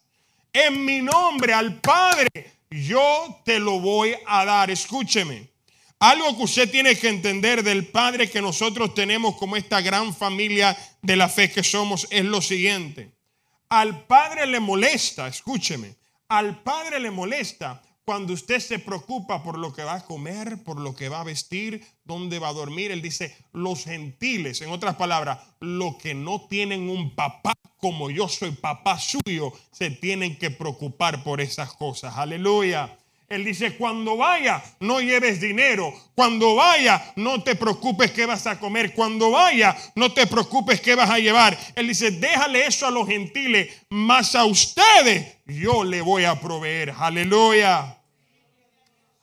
en 0.53 0.85
mi 0.85 1.01
nombre 1.01 1.55
al 1.55 1.81
Padre, 1.81 2.29
yo 2.71 3.41
te 3.45 3.59
lo 3.59 3.81
voy 3.81 4.15
a 4.27 4.45
dar. 4.45 4.71
Escúcheme. 4.71 5.49
Algo 5.99 6.37
que 6.37 6.45
usted 6.45 6.71
tiene 6.71 6.97
que 6.97 7.09
entender 7.09 7.63
del 7.63 7.87
Padre 7.87 8.31
que 8.31 8.41
nosotros 8.41 8.95
tenemos 8.95 9.37
como 9.37 9.57
esta 9.57 9.81
gran 9.81 10.15
familia 10.15 10.77
de 11.03 11.17
la 11.17 11.29
fe 11.29 11.51
que 11.51 11.63
somos 11.63 12.07
es 12.11 12.25
lo 12.25 12.41
siguiente. 12.41 13.13
Al 13.69 14.07
Padre 14.07 14.47
le 14.47 14.61
molesta, 14.61 15.29
escúcheme, 15.29 15.95
al 16.29 16.63
Padre 16.63 17.01
le 17.01 17.11
molesta 17.11 17.83
cuando 18.05 18.33
usted 18.33 18.61
se 18.61 18.79
preocupa 18.79 19.43
por 19.43 19.59
lo 19.59 19.73
que 19.73 19.85
va 19.85 19.95
a 19.95 20.05
comer, 20.05 20.63
por 20.65 20.81
lo 20.81 20.95
que 20.95 21.09
va 21.09 21.21
a 21.21 21.25
vestir, 21.25 21.85
dónde 22.05 22.39
va 22.39 22.49
a 22.49 22.53
dormir. 22.53 22.91
Él 22.91 23.03
dice, 23.03 23.37
los 23.53 23.85
gentiles, 23.85 24.61
en 24.61 24.71
otras 24.71 24.97
palabras, 24.97 25.39
los 25.61 25.97
que 25.97 26.15
no 26.15 26.47
tienen 26.49 26.89
un 26.89 27.15
papá 27.15 27.55
como 27.77 28.11
yo 28.11 28.29
soy 28.29 28.51
papá 28.53 28.99
suyo, 28.99 29.53
se 29.73 29.91
tienen 29.91 30.39
que 30.39 30.51
preocupar 30.51 31.25
por 31.25 31.41
esas 31.41 31.73
cosas. 31.73 32.17
Aleluya. 32.17 32.99
Él 33.31 33.45
dice, 33.45 33.77
cuando 33.77 34.17
vaya, 34.17 34.61
no 34.81 35.01
lleves 35.01 35.41
dinero. 35.41 35.95
Cuando 36.17 36.57
vaya, 36.57 37.13
no 37.15 37.41
te 37.45 37.55
preocupes 37.55 38.11
qué 38.11 38.27
vas 38.27 38.45
a 38.49 38.59
comer. 38.59 38.93
Cuando 38.93 39.31
vaya, 39.31 39.77
no 39.95 40.13
te 40.13 40.27
preocupes 40.27 40.81
qué 40.81 40.97
vas 40.97 41.09
a 41.09 41.21
llevar. 41.21 41.57
Él 41.77 41.87
dice, 41.87 42.11
déjale 42.11 42.67
eso 42.67 42.89
a 42.89 42.91
los 42.91 43.07
gentiles, 43.07 43.73
más 43.89 44.35
a 44.35 44.45
ustedes 44.45 45.37
yo 45.47 45.85
le 45.85 46.01
voy 46.01 46.25
a 46.25 46.41
proveer. 46.41 46.93
Aleluya. 46.99 47.97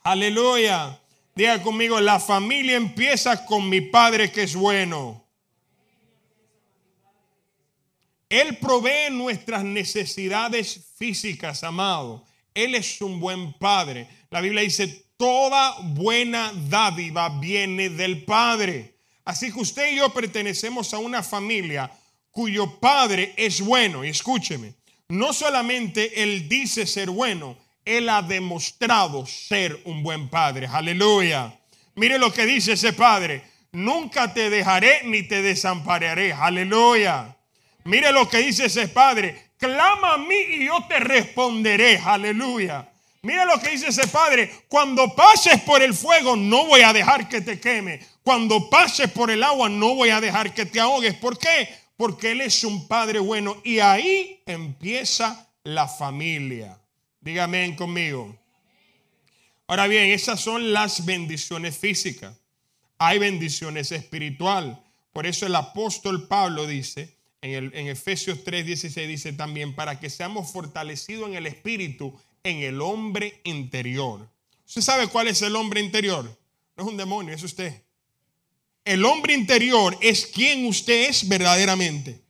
Aleluya. 0.02 0.98
Diga 1.34 1.62
conmigo, 1.62 2.00
la 2.00 2.18
familia 2.18 2.78
empieza 2.78 3.44
con 3.44 3.68
mi 3.68 3.82
Padre 3.82 4.32
que 4.32 4.44
es 4.44 4.56
bueno. 4.56 5.22
Él 8.30 8.56
provee 8.56 9.10
nuestras 9.10 9.64
necesidades 9.64 10.94
físicas, 10.96 11.62
amado. 11.62 12.24
Él 12.64 12.74
es 12.74 13.00
un 13.00 13.20
buen 13.20 13.52
Padre. 13.52 14.08
La 14.30 14.40
Biblia 14.40 14.62
dice, 14.62 15.06
toda 15.16 15.76
buena 15.80 16.52
dádiva 16.68 17.28
viene 17.40 17.88
del 17.88 18.24
Padre. 18.24 18.94
Así 19.24 19.52
que 19.52 19.60
usted 19.60 19.92
y 19.92 19.96
yo 19.96 20.12
pertenecemos 20.12 20.92
a 20.92 20.98
una 20.98 21.22
familia 21.22 21.90
cuyo 22.32 22.78
Padre 22.80 23.32
es 23.36 23.60
bueno. 23.60 24.04
Y 24.04 24.08
escúcheme, 24.08 24.74
no 25.08 25.32
solamente 25.32 26.22
Él 26.22 26.48
dice 26.48 26.86
ser 26.86 27.10
bueno, 27.10 27.56
Él 27.84 28.08
ha 28.08 28.22
demostrado 28.22 29.24
ser 29.26 29.80
un 29.84 30.02
buen 30.02 30.28
Padre. 30.28 30.66
Aleluya. 30.66 31.56
Mire 31.94 32.18
lo 32.18 32.32
que 32.32 32.44
dice 32.44 32.72
ese 32.72 32.92
Padre. 32.92 33.42
Nunca 33.70 34.34
te 34.34 34.50
dejaré 34.50 35.02
ni 35.04 35.22
te 35.22 35.42
desampararé. 35.42 36.32
Aleluya. 36.32 37.36
Mire 37.84 38.10
lo 38.12 38.28
que 38.28 38.38
dice 38.38 38.66
ese 38.66 38.88
Padre. 38.88 39.47
Clama 39.58 40.14
a 40.14 40.18
mí 40.18 40.36
y 40.50 40.66
yo 40.66 40.84
te 40.88 41.00
responderé. 41.00 41.98
Aleluya. 41.98 42.88
Mire 43.22 43.44
lo 43.44 43.60
que 43.60 43.70
dice 43.70 43.88
ese 43.88 44.06
Padre. 44.06 44.50
Cuando 44.68 45.14
pases 45.14 45.60
por 45.62 45.82
el 45.82 45.92
fuego 45.92 46.36
no 46.36 46.66
voy 46.66 46.82
a 46.82 46.92
dejar 46.92 47.28
que 47.28 47.40
te 47.40 47.58
queme. 47.58 48.00
Cuando 48.22 48.70
pases 48.70 49.10
por 49.10 49.30
el 49.30 49.42
agua 49.42 49.68
no 49.68 49.96
voy 49.96 50.10
a 50.10 50.20
dejar 50.20 50.54
que 50.54 50.64
te 50.64 50.80
ahogues. 50.80 51.14
¿Por 51.14 51.36
qué? 51.36 51.68
Porque 51.96 52.30
Él 52.30 52.40
es 52.40 52.62
un 52.62 52.86
Padre 52.86 53.18
bueno. 53.18 53.60
Y 53.64 53.80
ahí 53.80 54.40
empieza 54.46 55.50
la 55.64 55.88
familia. 55.88 56.78
Dígame 57.20 57.74
conmigo. 57.74 58.38
Ahora 59.66 59.88
bien, 59.88 60.10
esas 60.10 60.40
son 60.40 60.72
las 60.72 61.04
bendiciones 61.04 61.76
físicas. 61.76 62.34
Hay 62.96 63.18
bendiciones 63.18 63.90
espirituales. 63.90 64.76
Por 65.12 65.26
eso 65.26 65.46
el 65.46 65.56
apóstol 65.56 66.28
Pablo 66.28 66.66
dice, 66.66 67.17
en, 67.42 67.50
el, 67.52 67.74
en 67.74 67.88
Efesios 67.88 68.44
3:16 68.44 69.06
dice 69.06 69.32
también, 69.32 69.74
para 69.74 70.00
que 70.00 70.10
seamos 70.10 70.50
fortalecidos 70.50 71.28
en 71.28 71.34
el 71.34 71.46
espíritu, 71.46 72.18
en 72.42 72.58
el 72.58 72.80
hombre 72.80 73.40
interior. 73.44 74.28
¿Usted 74.66 74.82
sabe 74.82 75.06
cuál 75.08 75.28
es 75.28 75.40
el 75.42 75.56
hombre 75.56 75.80
interior? 75.80 76.24
No 76.76 76.84
es 76.84 76.90
un 76.90 76.96
demonio, 76.96 77.34
es 77.34 77.42
usted. 77.42 77.82
El 78.84 79.04
hombre 79.04 79.34
interior 79.34 79.96
es 80.00 80.26
quien 80.26 80.66
usted 80.66 81.10
es 81.10 81.28
verdaderamente. 81.28 82.22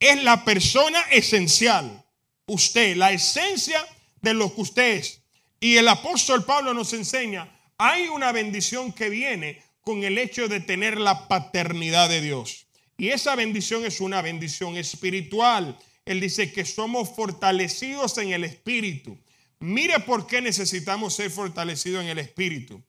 Es 0.00 0.22
la 0.22 0.44
persona 0.44 1.00
esencial. 1.10 2.04
Usted, 2.46 2.96
la 2.96 3.12
esencia 3.12 3.84
de 4.20 4.34
lo 4.34 4.54
que 4.54 4.60
usted 4.62 4.96
es. 4.96 5.22
Y 5.60 5.76
el 5.76 5.88
apóstol 5.88 6.44
Pablo 6.44 6.74
nos 6.74 6.92
enseña, 6.92 7.50
hay 7.78 8.08
una 8.08 8.32
bendición 8.32 8.92
que 8.92 9.08
viene 9.08 9.62
con 9.80 10.04
el 10.04 10.18
hecho 10.18 10.48
de 10.48 10.60
tener 10.60 10.98
la 10.98 11.28
paternidad 11.28 12.08
de 12.08 12.20
Dios. 12.20 12.63
Y 12.96 13.08
esa 13.08 13.34
bendición 13.34 13.84
es 13.84 14.00
una 14.00 14.22
bendición 14.22 14.76
espiritual. 14.76 15.78
Él 16.04 16.20
dice 16.20 16.52
que 16.52 16.64
somos 16.64 17.10
fortalecidos 17.10 18.18
en 18.18 18.32
el 18.32 18.44
espíritu. 18.44 19.18
Mire 19.60 20.00
por 20.00 20.26
qué 20.26 20.40
necesitamos 20.40 21.14
ser 21.14 21.30
fortalecidos 21.30 22.02
en 22.02 22.10
el 22.10 22.18
espíritu. 22.18 22.82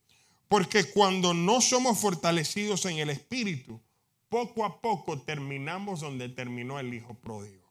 Porque 0.48 0.84
cuando 0.84 1.34
no 1.34 1.60
somos 1.60 1.98
fortalecidos 1.98 2.84
en 2.84 2.98
el 2.98 3.10
espíritu, 3.10 3.80
poco 4.28 4.64
a 4.64 4.80
poco 4.80 5.22
terminamos 5.22 6.00
donde 6.00 6.28
terminó 6.28 6.78
el 6.78 6.94
hijo 6.94 7.14
pródigo. 7.14 7.66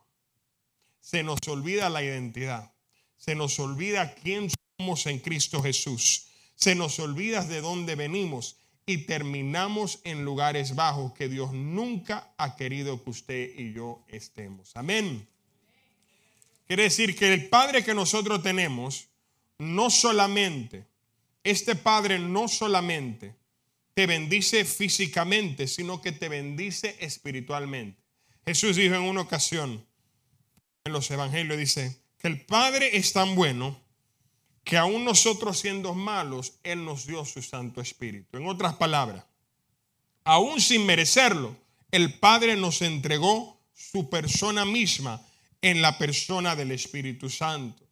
Se 1.00 1.24
nos 1.24 1.40
olvida 1.48 1.90
la 1.90 2.04
identidad. 2.04 2.74
Se 3.16 3.36
nos 3.36 3.60
olvida 3.60 4.14
quién 4.16 4.50
somos 4.78 5.06
en 5.06 5.20
Cristo 5.20 5.62
Jesús. 5.62 6.28
Se 6.56 6.76
nos 6.76 7.00
olvida 7.00 7.46
de 7.46 7.62
dónde 7.62 7.96
venimos 7.96 8.58
y 8.86 9.00
terminamos 9.00 10.00
en 10.04 10.24
lugares 10.24 10.76
bajos 10.76 11.14
que 11.14 11.28
Dios 11.28 11.54
nunca 11.54 12.34
ha 12.38 12.56
querido 12.56 13.04
que 13.04 13.10
usted 13.10 13.50
y 13.58 13.74
yo 13.74 14.04
estemos. 14.08 14.72
Amén. 14.76 15.28
Quiere 16.68 16.84
decir 16.84 17.16
que 17.16 17.34
el 17.34 17.50
Padre 17.50 17.84
que 17.84 17.94
nosotros 17.94 18.44
tenemos, 18.44 19.08
no 19.58 19.90
solamente, 19.90 20.86
este 21.44 21.76
Padre 21.76 22.20
no 22.20 22.48
solamente 22.48 23.36
te 23.94 24.08
bendice 24.08 24.66
físicamente, 24.66 25.68
sino 25.68 26.02
que 26.02 26.12
te 26.12 26.28
bendice 26.28 26.96
espiritualmente. 27.00 28.02
Jesús 28.46 28.76
dijo 28.76 28.96
en 28.96 29.02
una 29.02 29.22
ocasión, 29.22 29.86
en 30.84 30.92
los 30.92 31.10
evangelios, 31.10 31.58
dice, 31.58 32.02
que 32.20 32.28
el 32.28 32.46
Padre 32.46 32.98
es 32.98 33.14
tan 33.14 33.36
bueno 33.36 33.80
que 34.66 34.78
aún 34.78 35.06
nosotros 35.06 35.60
siendo 35.60 35.94
malos, 35.94 36.56
Él 36.64 36.84
nos 36.84 37.06
dio 37.06 37.24
su 37.24 37.42
Santo 37.44 37.82
Espíritu. 37.82 38.36
En 38.38 38.48
otras 38.48 38.74
palabras, 38.74 39.24
aún 40.24 40.60
sin 40.60 40.88
merecerlo, 40.88 41.56
el 41.92 42.16
Padre 42.16 42.56
nos 42.56 42.82
entregó 42.82 43.62
su 43.76 44.10
persona 44.10 44.66
misma 44.66 45.22
en 45.62 45.84
la 45.84 46.00
persona 46.00 46.56
del 46.56 46.72
Espíritu 46.72 47.30
Santo. 47.30 47.84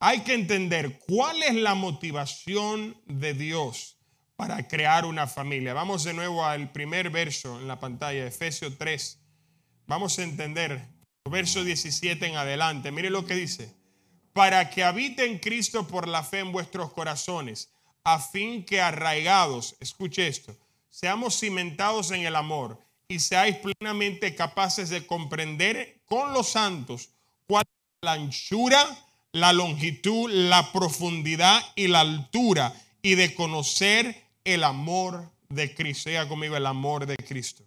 Hay 0.00 0.20
que 0.20 0.34
entender 0.34 0.98
cuál 0.98 1.42
es 1.42 1.54
la 1.54 1.74
motivación 1.74 2.94
de 3.06 3.32
Dios 3.32 3.96
para 4.36 4.68
crear 4.68 5.06
una 5.06 5.26
familia. 5.26 5.72
Vamos 5.72 6.04
de 6.04 6.12
nuevo 6.12 6.44
al 6.44 6.72
primer 6.72 7.08
verso 7.08 7.58
en 7.58 7.66
la 7.66 7.80
pantalla, 7.80 8.26
Efesios 8.26 8.76
3. 8.76 9.18
Vamos 9.86 10.18
a 10.18 10.24
entender, 10.24 10.88
verso 11.24 11.64
17 11.64 12.26
en 12.26 12.36
adelante. 12.36 12.92
Mire 12.92 13.08
lo 13.08 13.24
que 13.24 13.34
dice 13.34 13.81
para 14.32 14.70
que 14.70 14.82
habite 14.82 15.26
en 15.26 15.38
Cristo 15.38 15.86
por 15.86 16.08
la 16.08 16.22
fe 16.22 16.40
en 16.40 16.52
vuestros 16.52 16.92
corazones, 16.92 17.70
a 18.04 18.18
fin 18.18 18.64
que 18.64 18.80
arraigados, 18.80 19.76
escuche 19.80 20.26
esto, 20.26 20.56
seamos 20.88 21.38
cimentados 21.38 22.10
en 22.10 22.26
el 22.26 22.36
amor 22.36 22.78
y 23.08 23.18
seáis 23.18 23.56
plenamente 23.56 24.34
capaces 24.34 24.88
de 24.88 25.06
comprender 25.06 26.00
con 26.06 26.32
los 26.32 26.48
santos 26.48 27.10
cuál 27.46 27.64
es 27.64 28.06
la 28.06 28.12
anchura, 28.12 28.84
la 29.32 29.52
longitud, 29.52 30.30
la 30.30 30.72
profundidad 30.72 31.62
y 31.74 31.88
la 31.88 32.00
altura, 32.00 32.74
y 33.02 33.16
de 33.16 33.34
conocer 33.34 34.24
el 34.44 34.64
amor 34.64 35.30
de 35.48 35.74
Cristo. 35.74 36.08
Diga 36.08 36.28
conmigo 36.28 36.56
el 36.56 36.66
amor 36.66 37.04
de 37.04 37.16
Cristo. 37.16 37.64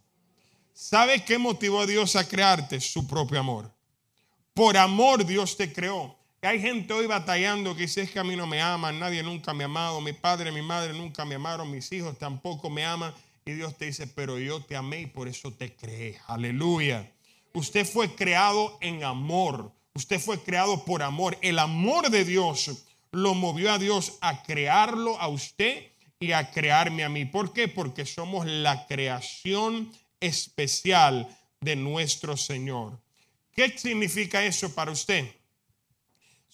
¿Sabe 0.74 1.24
qué 1.24 1.38
motivó 1.38 1.82
a 1.82 1.86
Dios 1.86 2.16
a 2.16 2.28
crearte? 2.28 2.80
Su 2.80 3.08
propio 3.08 3.40
amor. 3.40 3.72
Por 4.54 4.78
amor 4.78 5.26
Dios 5.26 5.58
te 5.58 5.72
creó 5.72 6.18
hay 6.46 6.62
gente 6.62 6.94
hoy 6.94 7.08
batallando 7.08 7.76
que 7.76 7.84
dice 7.84 8.04
es 8.04 8.12
que 8.12 8.20
a 8.20 8.24
mí 8.24 8.36
no 8.36 8.46
me 8.46 8.62
aman, 8.62 9.00
nadie 9.00 9.24
nunca 9.24 9.54
me 9.54 9.64
ha 9.64 9.66
amado, 9.66 10.00
mi 10.02 10.14
padre, 10.14 10.52
mi 10.52 10.62
madre 10.62 10.94
nunca 10.94 11.26
me 11.26 11.36
amaron, 11.36 11.72
mis 11.72 11.92
hijos 11.92 12.18
tampoco 12.18 12.70
me 12.70 12.86
aman. 12.86 13.14
Y 13.46 13.54
Dios 13.54 13.78
te 13.78 13.86
dice, 13.86 14.08
pero 14.08 14.40
yo 14.40 14.62
te 14.62 14.76
amé 14.76 15.02
y 15.02 15.06
por 15.06 15.28
eso 15.28 15.52
te 15.52 15.76
creé. 15.76 16.20
Aleluya. 16.28 17.12
Usted 17.54 17.86
fue 17.86 18.16
creado 18.16 18.78
en 18.82 19.04
amor. 19.04 19.72
Usted 19.94 20.20
fue 20.20 20.42
creado 20.42 20.84
por 20.84 21.04
amor. 21.04 21.38
El 21.42 21.60
amor 21.60 22.10
de 22.10 22.26
Dios 22.26 22.86
lo 23.12 23.34
movió 23.34 23.72
a 23.72 23.78
Dios 23.78 24.18
a 24.22 24.44
crearlo 24.44 25.20
a 25.22 25.28
usted 25.28 25.92
y 26.20 26.32
a 26.32 26.52
crearme 26.52 27.04
a 27.04 27.10
mí. 27.10 27.26
¿Por 27.26 27.54
qué? 27.54 27.68
Porque 27.68 28.06
somos 28.06 28.46
la 28.46 28.88
creación 28.88 29.92
especial 30.20 31.28
de 31.62 31.76
nuestro 31.76 32.38
Señor. 32.38 33.00
¿Qué 33.54 33.78
significa 33.78 34.44
eso 34.44 34.74
para 34.74 34.92
usted? 34.92 35.32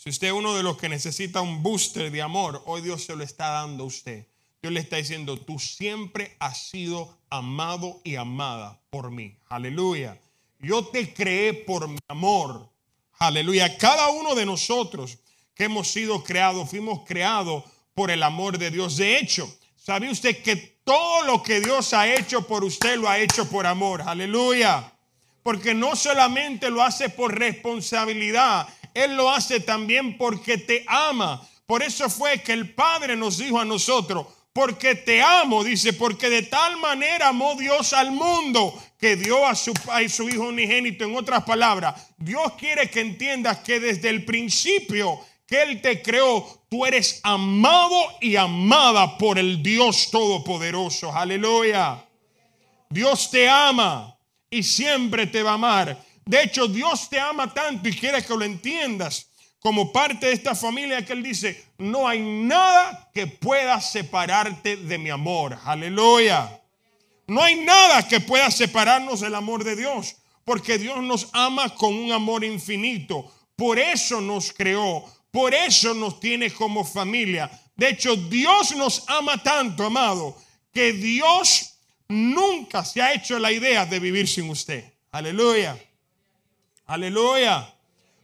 Si 0.04 0.10
usted 0.10 0.30
es 0.30 0.34
uno 0.34 0.56
de 0.56 0.64
los 0.64 0.78
que 0.78 0.90
necesita 0.90 1.42
un 1.42 1.62
booster 1.62 2.12
de 2.12 2.24
amor, 2.24 2.64
hoy 2.66 2.82
Dios 2.82 3.04
se 3.04 3.16
lo 3.16 3.24
está 3.24 3.50
dando 3.50 3.84
a 3.84 3.86
usted. 3.86 4.26
Dios 4.60 4.74
le 4.74 4.80
está 4.80 4.96
diciendo, 4.96 5.38
tú 5.38 5.60
siempre 5.60 6.36
has 6.40 6.70
sido 6.70 7.20
amado 7.30 8.02
y 8.04 8.16
amada 8.16 8.82
por 8.90 9.12
mí. 9.12 9.38
Aleluya. 9.48 10.20
Yo 10.58 10.88
te 10.88 11.14
creé 11.14 11.54
por 11.54 11.88
mi 11.88 12.00
amor. 12.08 12.68
Aleluya. 13.20 13.78
Cada 13.78 14.10
uno 14.10 14.34
de 14.34 14.44
nosotros 14.44 15.20
que 15.54 15.66
hemos 15.66 15.90
sido 15.90 16.24
creados, 16.24 16.68
fuimos 16.68 17.04
creados 17.06 17.64
por 17.94 18.10
el 18.10 18.24
amor 18.24 18.58
de 18.58 18.72
Dios. 18.72 18.98
De 18.98 19.20
hecho, 19.20 19.56
¿sabe 19.76 20.10
usted 20.10 20.42
que 20.42 20.56
todo 20.84 21.26
lo 21.26 21.44
que 21.44 21.62
Dios 21.62 21.94
ha 21.94 22.12
hecho 22.12 22.48
por 22.48 22.64
usted 22.64 22.98
lo 22.98 23.08
ha 23.08 23.20
hecho 23.20 23.48
por 23.48 23.68
amor? 23.68 24.02
Aleluya. 24.02 24.94
Porque 25.44 25.76
no 25.76 25.96
solamente 25.96 26.72
lo 26.72 26.82
hace 26.82 27.10
por 27.10 27.38
responsabilidad, 27.38 28.68
Él 28.94 29.16
lo 29.16 29.30
hace 29.30 29.60
también 29.60 30.18
porque 30.18 30.58
te 30.58 30.84
ama. 30.88 31.48
Por 31.66 31.84
eso 31.84 32.10
fue 32.10 32.42
que 32.42 32.54
el 32.54 32.74
Padre 32.74 33.16
nos 33.16 33.38
dijo 33.38 33.60
a 33.60 33.66
nosotros, 33.66 34.28
porque 34.54 34.96
te 34.96 35.22
amo, 35.22 35.64
dice, 35.64 35.94
porque 35.94 36.30
de 36.30 36.44
tal 36.44 36.78
manera 36.78 37.30
amó 37.30 37.56
Dios 37.56 37.94
al 37.94 38.12
mundo 38.12 38.78
que 39.00 39.16
dio 39.16 39.46
a 39.46 39.56
su, 39.56 39.74
a 39.90 40.08
su 40.10 40.28
Hijo 40.28 40.44
unigénito. 40.44 41.06
En 41.06 41.16
otras 41.16 41.44
palabras, 41.44 42.10
Dios 42.18 42.54
quiere 42.58 42.90
que 42.90 43.00
entiendas 43.00 43.60
que 43.60 43.80
desde 43.80 44.10
el 44.10 44.26
principio 44.26 45.20
que 45.48 45.64
Él 45.64 45.82
te 45.82 46.02
creó, 46.02 46.64
tú 46.70 46.86
eres 46.86 47.20
amado 47.24 47.96
y 48.22 48.36
amada 48.36 49.18
por 49.18 49.38
el 49.38 49.62
Dios 49.62 50.10
Todopoderoso. 50.10 51.14
Aleluya. 51.14 52.06
Dios 52.90 53.30
te 53.32 53.50
ama 53.50 54.18
y 54.50 54.64
siempre 54.64 55.28
te 55.28 55.44
va 55.44 55.52
a 55.52 55.56
amar. 55.56 56.11
De 56.32 56.44
hecho, 56.44 56.66
Dios 56.66 57.10
te 57.10 57.20
ama 57.20 57.54
tanto 57.54 57.90
y 57.90 57.94
quiere 57.94 58.24
que 58.24 58.34
lo 58.34 58.46
entiendas 58.46 59.28
como 59.60 59.92
parte 59.92 60.28
de 60.28 60.32
esta 60.32 60.56
familia 60.56 61.06
que 61.06 61.12
Él 61.12 61.22
dice, 61.22 61.62
no 61.78 62.08
hay 62.08 62.22
nada 62.22 63.12
que 63.14 63.28
pueda 63.28 63.82
separarte 63.82 64.78
de 64.78 64.98
mi 64.98 65.10
amor. 65.10 65.60
Aleluya. 65.66 66.58
No 67.28 67.44
hay 67.44 67.56
nada 67.56 68.08
que 68.08 68.22
pueda 68.22 68.50
separarnos 68.50 69.20
del 69.20 69.36
amor 69.36 69.66
de 69.66 69.76
Dios, 69.76 70.16
porque 70.46 70.78
Dios 70.78 71.04
nos 71.04 71.28
ama 71.34 71.76
con 71.76 71.94
un 71.94 72.14
amor 72.14 72.46
infinito. 72.46 73.30
Por 73.58 73.78
eso 73.78 74.22
nos 74.22 74.54
creó, 74.54 75.04
por 75.32 75.54
eso 75.54 75.94
nos 75.94 76.22
tiene 76.22 76.50
como 76.50 76.86
familia. 76.86 77.52
De 77.76 77.90
hecho, 77.90 78.16
Dios 78.16 78.74
nos 78.78 79.04
ama 79.10 79.44
tanto, 79.44 79.84
amado, 79.84 80.38
que 80.72 80.94
Dios 80.94 81.74
nunca 82.08 82.86
se 82.86 83.02
ha 83.02 83.14
hecho 83.14 83.38
la 83.38 83.52
idea 83.52 83.86
de 83.86 84.00
vivir 84.00 84.30
sin 84.30 84.50
usted. 84.50 84.86
Aleluya. 85.12 85.78
Aleluya. 86.86 87.74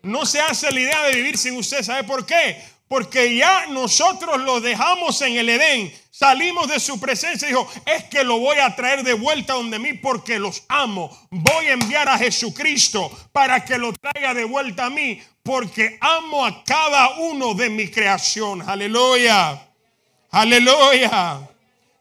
No 0.01 0.25
se 0.25 0.39
hace 0.39 0.71
la 0.71 0.79
idea 0.79 1.03
de 1.03 1.15
vivir 1.15 1.37
sin 1.37 1.57
usted. 1.57 1.83
¿Sabe 1.83 2.03
por 2.03 2.25
qué? 2.25 2.61
Porque 2.87 3.35
ya 3.35 3.65
nosotros 3.67 4.39
lo 4.41 4.61
dejamos 4.61 5.21
en 5.21 5.37
el 5.37 5.49
Edén. 5.49 5.93
Salimos 6.09 6.67
de 6.67 6.79
su 6.79 6.99
presencia 6.99 7.47
dijo, 7.47 7.69
es 7.85 8.05
que 8.05 8.23
lo 8.23 8.39
voy 8.39 8.57
a 8.57 8.75
traer 8.75 9.03
de 9.03 9.13
vuelta 9.13 9.53
donde 9.53 9.77
mí 9.77 9.93
porque 9.93 10.39
los 10.39 10.63
amo. 10.67 11.15
Voy 11.29 11.65
a 11.67 11.73
enviar 11.73 12.07
a 12.09 12.17
Jesucristo 12.17 13.11
para 13.31 13.63
que 13.63 13.77
lo 13.77 13.93
traiga 13.93 14.33
de 14.33 14.45
vuelta 14.45 14.85
a 14.85 14.89
mí 14.89 15.21
porque 15.43 15.97
amo 16.01 16.45
a 16.45 16.63
cada 16.63 17.17
uno 17.17 17.53
de 17.53 17.69
mi 17.69 17.89
creación. 17.89 18.67
Aleluya. 18.67 19.67
Aleluya. 20.31 21.39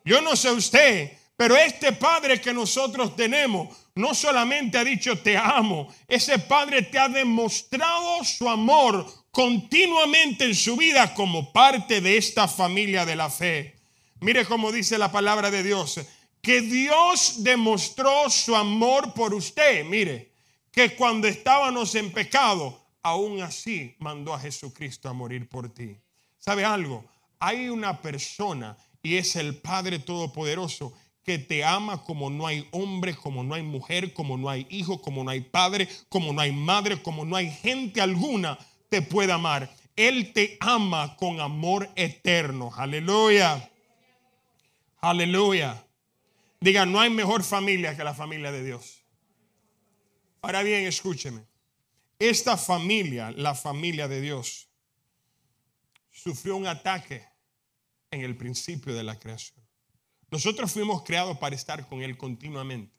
Yo 0.05 0.21
no 0.21 0.37
sé 0.37 0.51
usted, 0.51 1.13
pero 1.37 1.57
este 1.57 1.93
Padre 1.93 2.41
que 2.41 2.55
nosotros 2.55 3.15
tenemos 3.17 3.69
no 3.97 4.15
solamente 4.15 4.79
ha 4.79 4.85
dicho 4.85 5.19
te 5.19 5.37
amo, 5.37 5.93
ese 6.07 6.39
Padre 6.39 6.83
te 6.83 6.99
ha 6.99 7.09
demostrado 7.09 8.23
su 8.25 8.49
amor 8.49 9.07
continuamente 9.31 10.45
en 10.45 10.55
su 10.55 10.77
vida 10.77 11.15
como 11.15 11.53
parte 11.53 12.01
de 12.01 12.17
esta 12.17 12.47
familia 12.47 13.05
de 13.05 13.17
la 13.17 13.31
fe. 13.31 13.77
Mire 14.21 14.45
cómo 14.45 14.71
dice 14.71 14.99
la 14.99 15.11
palabra 15.11 15.51
de 15.51 15.63
Dios, 15.63 16.01
que 16.43 16.61
Dios 16.61 17.43
demostró 17.43 18.29
su 18.29 18.55
amor 18.55 19.15
por 19.15 19.35
usted. 19.35 19.85
Mire, 19.85 20.33
que 20.71 20.95
cuando 20.95 21.27
estábamos 21.27 21.95
en 21.95 22.13
pecado, 22.13 22.79
aún 23.03 23.41
así 23.41 23.97
mandó 23.99 24.35
a 24.35 24.41
Jesucristo 24.41 25.09
a 25.09 25.15
morir 25.15 25.49
por 25.49 25.73
ti. 25.73 25.97
¿Sabe 26.39 26.67
algo? 26.67 27.05
Hay 27.39 27.71
una 27.71 28.01
persona 28.03 28.77
y 29.03 29.17
es 29.17 29.37
el 29.37 29.57
Padre 29.57 30.01
Todopoderoso 30.01 30.93
que 31.27 31.39
te 31.41 31.65
ama 31.65 32.05
como 32.05 32.31
no 32.31 32.47
hay 32.47 32.69
hombre, 32.71 33.15
como 33.17 33.43
no 33.43 33.57
hay 33.57 33.63
mujer, 33.63 34.15
como 34.15 34.39
no 34.39 34.49
hay 34.49 34.65
hijo, 34.71 35.03
como 35.03 35.25
no 35.25 35.31
hay 35.31 35.41
padre, 35.41 35.89
como 36.09 36.33
no 36.33 36.41
hay 36.41 36.53
madre, 36.53 37.03
como 37.03 37.25
no 37.25 37.35
hay 37.35 37.51
gente 37.51 38.01
alguna 38.01 38.57
te 38.89 39.03
puede 39.03 39.33
amar. 39.33 39.75
Él 39.97 40.33
te 40.33 40.57
ama 40.61 41.17
con 41.17 41.41
amor 41.41 41.91
eterno. 41.97 42.71
Aleluya. 42.77 43.69
Aleluya. 45.01 45.85
Diga, 46.61 46.87
no 46.87 47.01
hay 47.01 47.11
mejor 47.11 47.43
familia 47.43 47.97
que 47.97 48.05
la 48.05 48.15
familia 48.15 48.53
de 48.53 48.63
Dios. 48.63 49.03
Ahora 50.43 50.63
bien, 50.63 50.87
escúcheme. 50.87 51.45
Esta 52.21 52.57
familia, 52.57 53.33
la 53.33 53.57
familia 53.57 54.07
de 54.07 54.21
Dios, 54.21 54.69
sufrió 56.13 56.57
un 56.57 56.69
ataque 56.69 57.27
en 58.13 58.21
el 58.21 58.37
principio 58.37 58.95
de 58.95 59.03
la 59.03 59.19
creación. 59.19 59.56
Nosotros 60.37 60.71
fuimos 60.71 61.03
creados 61.03 61.39
para 61.39 61.57
estar 61.57 61.89
con 61.89 62.03
Él 62.03 62.19
continuamente. 62.19 62.93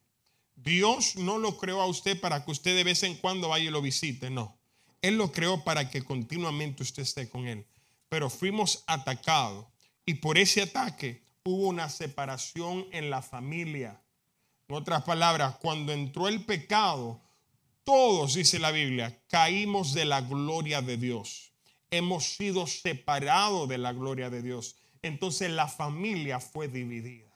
Dios 0.55 1.17
no 1.17 1.37
lo 1.37 1.55
creó 1.55 1.81
a 1.81 1.85
usted 1.85 2.19
para 2.19 2.43
que 2.43 2.49
usted 2.49 2.75
de 2.75 2.83
vez 2.83 3.03
en 3.03 3.13
cuando 3.13 3.49
vaya 3.49 3.65
y 3.65 3.69
lo 3.69 3.79
visite, 3.79 4.31
no. 4.31 4.57
Él 5.03 5.19
lo 5.19 5.31
creó 5.31 5.63
para 5.63 5.87
que 5.91 6.03
continuamente 6.03 6.81
usted 6.81 7.03
esté 7.03 7.29
con 7.29 7.47
Él. 7.47 7.67
Pero 8.09 8.31
fuimos 8.31 8.83
atacados 8.87 9.67
y 10.03 10.15
por 10.15 10.39
ese 10.39 10.63
ataque 10.63 11.21
hubo 11.43 11.67
una 11.67 11.89
separación 11.89 12.87
en 12.91 13.11
la 13.11 13.21
familia. 13.21 14.01
En 14.67 14.75
otras 14.75 15.03
palabras, 15.03 15.57
cuando 15.57 15.93
entró 15.93 16.27
el 16.27 16.43
pecado, 16.43 17.21
todos, 17.83 18.33
dice 18.33 18.57
la 18.57 18.71
Biblia, 18.71 19.21
caímos 19.27 19.93
de 19.93 20.05
la 20.05 20.21
gloria 20.21 20.81
de 20.81 20.97
Dios. 20.97 21.51
Hemos 21.91 22.35
sido 22.35 22.65
separados 22.65 23.69
de 23.69 23.77
la 23.77 23.93
gloria 23.93 24.31
de 24.31 24.41
Dios 24.41 24.77
entonces 25.01 25.49
la 25.49 25.67
familia 25.67 26.39
fue 26.39 26.67
dividida. 26.67 27.26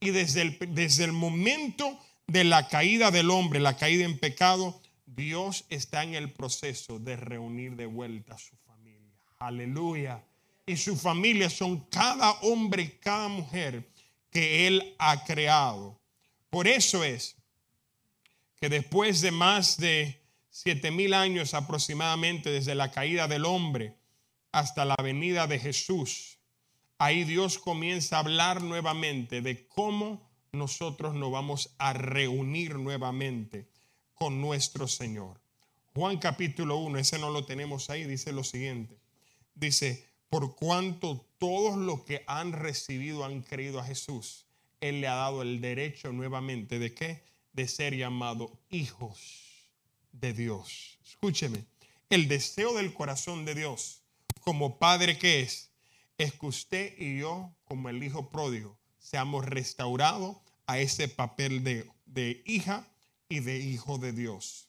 Y 0.00 0.10
desde 0.10 0.42
el, 0.42 0.58
desde 0.74 1.04
el 1.04 1.12
momento 1.12 1.98
de 2.26 2.44
la 2.44 2.68
caída 2.68 3.10
del 3.10 3.30
hombre, 3.30 3.60
la 3.60 3.76
caída 3.76 4.04
en 4.04 4.18
pecado, 4.18 4.80
Dios 5.06 5.64
está 5.70 6.02
en 6.04 6.14
el 6.14 6.30
proceso 6.32 6.98
de 6.98 7.16
reunir 7.16 7.74
de 7.74 7.86
vuelta 7.86 8.34
a 8.34 8.38
su 8.38 8.56
familia. 8.56 9.16
Aleluya. 9.38 10.22
Y 10.66 10.76
su 10.76 10.96
familia 10.96 11.48
son 11.48 11.80
cada 11.90 12.32
hombre 12.42 12.82
y 12.82 12.88
cada 12.90 13.28
mujer 13.28 13.88
que 14.30 14.66
Él 14.66 14.94
ha 14.98 15.24
creado. 15.24 15.98
Por 16.50 16.68
eso 16.68 17.02
es 17.02 17.36
que 18.60 18.68
después 18.68 19.20
de 19.20 19.30
más 19.30 19.78
de 19.78 20.20
siete 20.50 20.90
mil 20.90 21.14
años 21.14 21.54
aproximadamente 21.54 22.50
desde 22.50 22.74
la 22.74 22.90
caída 22.90 23.28
del 23.28 23.44
hombre 23.44 23.94
hasta 24.52 24.84
la 24.84 24.96
venida 25.02 25.46
de 25.46 25.58
Jesús, 25.58 26.37
ahí 26.98 27.24
Dios 27.24 27.58
comienza 27.58 28.16
a 28.16 28.20
hablar 28.20 28.62
nuevamente 28.62 29.40
de 29.40 29.66
cómo 29.68 30.28
nosotros 30.52 31.14
nos 31.14 31.30
vamos 31.30 31.74
a 31.78 31.92
reunir 31.92 32.76
nuevamente 32.76 33.68
con 34.14 34.40
nuestro 34.40 34.88
Señor. 34.88 35.40
Juan 35.94 36.18
capítulo 36.18 36.76
1, 36.78 36.98
ese 36.98 37.18
no 37.18 37.30
lo 37.30 37.44
tenemos 37.44 37.90
ahí, 37.90 38.04
dice 38.04 38.32
lo 38.32 38.44
siguiente. 38.44 38.98
Dice, 39.54 40.06
por 40.28 40.56
cuanto 40.56 41.24
todos 41.38 41.76
los 41.76 42.02
que 42.02 42.24
han 42.26 42.52
recibido 42.52 43.24
han 43.24 43.42
creído 43.42 43.80
a 43.80 43.84
Jesús, 43.84 44.46
Él 44.80 45.00
le 45.00 45.08
ha 45.08 45.14
dado 45.14 45.42
el 45.42 45.60
derecho 45.60 46.12
nuevamente 46.12 46.78
de 46.78 46.94
qué? 46.94 47.22
De 47.52 47.66
ser 47.66 47.96
llamado 47.96 48.58
hijos 48.70 49.18
de 50.12 50.32
Dios. 50.32 50.98
Escúcheme, 51.04 51.64
el 52.10 52.28
deseo 52.28 52.74
del 52.74 52.92
corazón 52.92 53.44
de 53.44 53.54
Dios 53.54 54.02
como 54.40 54.78
Padre 54.78 55.18
que 55.18 55.40
es, 55.40 55.70
es 56.18 56.34
que 56.34 56.46
usted 56.46 56.98
y 56.98 57.20
yo, 57.20 57.54
como 57.64 57.88
el 57.88 58.02
hijo 58.02 58.28
pródigo, 58.28 58.76
seamos 58.98 59.46
restaurados 59.46 60.36
a 60.66 60.78
ese 60.78 61.08
papel 61.08 61.64
de, 61.64 62.42
hija 62.44 62.86
y 63.28 63.40
de 63.40 63.58
hijo 63.58 63.98
de 63.98 64.12
Dios. 64.12 64.68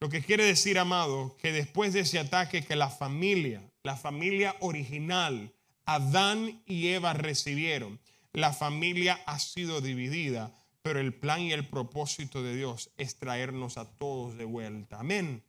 Lo 0.00 0.08
que 0.08 0.22
quiere 0.22 0.44
decir, 0.44 0.78
amado, 0.78 1.36
que 1.40 1.52
después 1.52 1.92
de 1.92 2.00
ese 2.00 2.18
ataque 2.18 2.64
que 2.64 2.76
la 2.76 2.90
familia, 2.90 3.62
la 3.82 3.96
familia 3.96 4.54
original, 4.60 5.54
Adán 5.86 6.62
y 6.66 6.88
Eva 6.88 7.14
recibieron, 7.14 7.98
la 8.32 8.52
familia 8.52 9.20
ha 9.26 9.38
sido 9.38 9.80
dividida, 9.80 10.52
pero 10.82 11.00
el 11.00 11.14
plan 11.14 11.40
y 11.40 11.52
el 11.52 11.66
propósito 11.66 12.42
de 12.42 12.54
Dios 12.54 12.90
es 12.96 13.18
traernos 13.18 13.78
a 13.78 13.86
todos 13.86 14.36
de 14.36 14.44
vuelta. 14.44 15.00
Amén. 15.00 15.42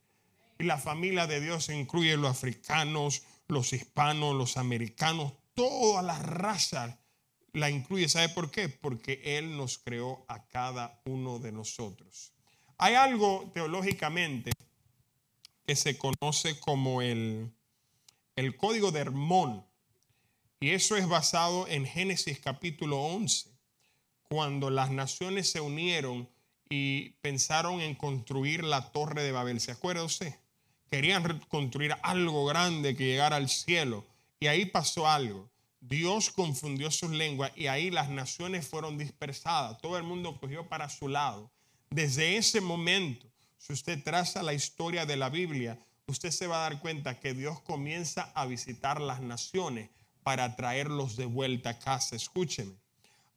Y 0.57 0.63
la 0.63 0.77
familia 0.77 1.27
de 1.27 1.41
Dios 1.41 1.69
incluye 1.69 2.15
los 2.17 2.31
africanos, 2.31 3.23
los 3.49 3.73
hispanos, 3.73 4.35
los 4.35 4.57
americanos, 4.57 5.33
toda 5.55 6.01
la 6.01 6.17
raza 6.19 6.99
la 7.51 7.69
incluye. 7.69 8.07
¿Sabe 8.07 8.29
por 8.29 8.51
qué? 8.51 8.69
Porque 8.69 9.21
Él 9.25 9.57
nos 9.57 9.79
creó 9.79 10.23
a 10.29 10.47
cada 10.47 11.01
uno 11.05 11.39
de 11.39 11.51
nosotros. 11.51 12.31
Hay 12.77 12.93
algo 12.93 13.51
teológicamente 13.53 14.51
que 15.65 15.75
se 15.75 15.97
conoce 15.97 16.59
como 16.59 17.01
el, 17.01 17.51
el 18.35 18.55
código 18.55 18.91
de 18.91 19.01
Hermón. 19.01 19.65
Y 20.59 20.71
eso 20.71 20.95
es 20.95 21.07
basado 21.07 21.67
en 21.67 21.85
Génesis 21.85 22.39
capítulo 22.39 23.01
11, 23.01 23.49
cuando 24.29 24.69
las 24.69 24.91
naciones 24.91 25.49
se 25.51 25.59
unieron 25.59 26.29
y 26.69 27.11
pensaron 27.21 27.81
en 27.81 27.95
construir 27.95 28.63
la 28.63 28.91
torre 28.91 29.23
de 29.23 29.31
Babel. 29.31 29.59
¿Se 29.59 29.71
acuerda 29.71 30.03
usted? 30.03 30.35
Querían 30.89 31.39
construir 31.49 31.95
algo 32.01 32.45
grande 32.45 32.95
que 32.95 33.05
llegara 33.05 33.35
al 33.35 33.49
cielo. 33.49 34.05
Y 34.39 34.47
ahí 34.47 34.65
pasó 34.65 35.07
algo. 35.07 35.49
Dios 35.81 36.29
confundió 36.29 36.91
sus 36.91 37.11
lenguas 37.11 37.51
y 37.55 37.67
ahí 37.67 37.89
las 37.89 38.09
naciones 38.09 38.67
fueron 38.67 38.97
dispersadas. 38.97 39.79
Todo 39.79 39.97
el 39.97 40.03
mundo 40.03 40.37
cogió 40.39 40.67
para 40.67 40.89
su 40.89 41.07
lado. 41.07 41.51
Desde 41.89 42.37
ese 42.37 42.59
momento, 42.61 43.27
si 43.57 43.73
usted 43.73 44.03
traza 44.03 44.43
la 44.43 44.53
historia 44.53 45.05
de 45.05 45.17
la 45.17 45.29
Biblia, 45.29 45.79
usted 46.07 46.31
se 46.31 46.47
va 46.47 46.57
a 46.57 46.69
dar 46.69 46.79
cuenta 46.79 47.19
que 47.19 47.33
Dios 47.33 47.61
comienza 47.61 48.31
a 48.35 48.45
visitar 48.45 48.99
las 48.99 49.21
naciones 49.21 49.89
para 50.23 50.55
traerlos 50.55 51.15
de 51.15 51.25
vuelta 51.25 51.71
a 51.71 51.79
casa. 51.79 52.15
Escúcheme. 52.15 52.75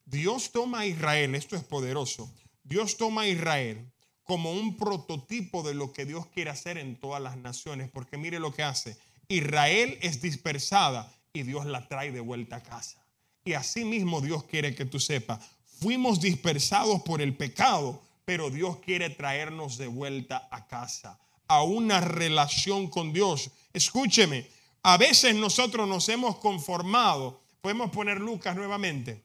Dios 0.05 0.51
toma 0.51 0.81
a 0.81 0.87
Israel, 0.87 1.35
esto 1.35 1.55
es 1.55 1.63
poderoso. 1.63 2.33
Dios 2.65 2.97
toma 2.97 3.23
a 3.23 3.29
Israel 3.29 3.92
como 4.25 4.53
un 4.53 4.77
prototipo 4.77 5.63
de 5.63 5.75
lo 5.75 5.93
que 5.93 6.05
Dios 6.05 6.27
quiere 6.27 6.51
hacer 6.51 6.79
en 6.79 6.97
todas 6.97 7.21
las 7.21 7.37
naciones, 7.37 7.91
porque 7.91 8.17
mire 8.17 8.39
lo 8.39 8.53
que 8.53 8.63
hace. 8.63 8.97
Israel 9.29 9.99
es 10.03 10.21
dispersada 10.21 11.13
y 11.33 11.43
Dios 11.43 11.67
la 11.67 11.89
trae 11.89 12.13
de 12.13 12.21
vuelta 12.21 12.57
a 12.57 12.63
casa. 12.63 13.03
Y 13.45 13.55
así 13.55 13.85
mismo 13.85 14.21
Dios 14.21 14.45
quiere 14.45 14.75
que 14.75 14.85
tú 14.85 15.01
sepas, 15.01 15.41
fuimos 15.81 16.21
dispersados 16.21 17.03
por 17.03 17.21
el 17.21 17.37
pecado, 17.37 18.01
pero 18.25 18.51
Dios 18.51 18.79
quiere 18.79 19.11
traernos 19.11 19.79
de 19.79 19.89
vuelta 19.89 20.49
a 20.51 20.67
casa, 20.67 21.19
a 21.49 21.63
una 21.63 22.01
relación 22.01 22.89
con 22.89 23.13
Dios. 23.13 23.51
Escúcheme, 23.73 24.47
a 24.83 24.97
veces 24.97 25.35
nosotros 25.35 25.89
nos 25.89 26.09
hemos 26.09 26.37
conformado, 26.37 27.41
podemos 27.61 27.91
poner 27.91 28.21
Lucas 28.21 28.55
nuevamente, 28.55 29.25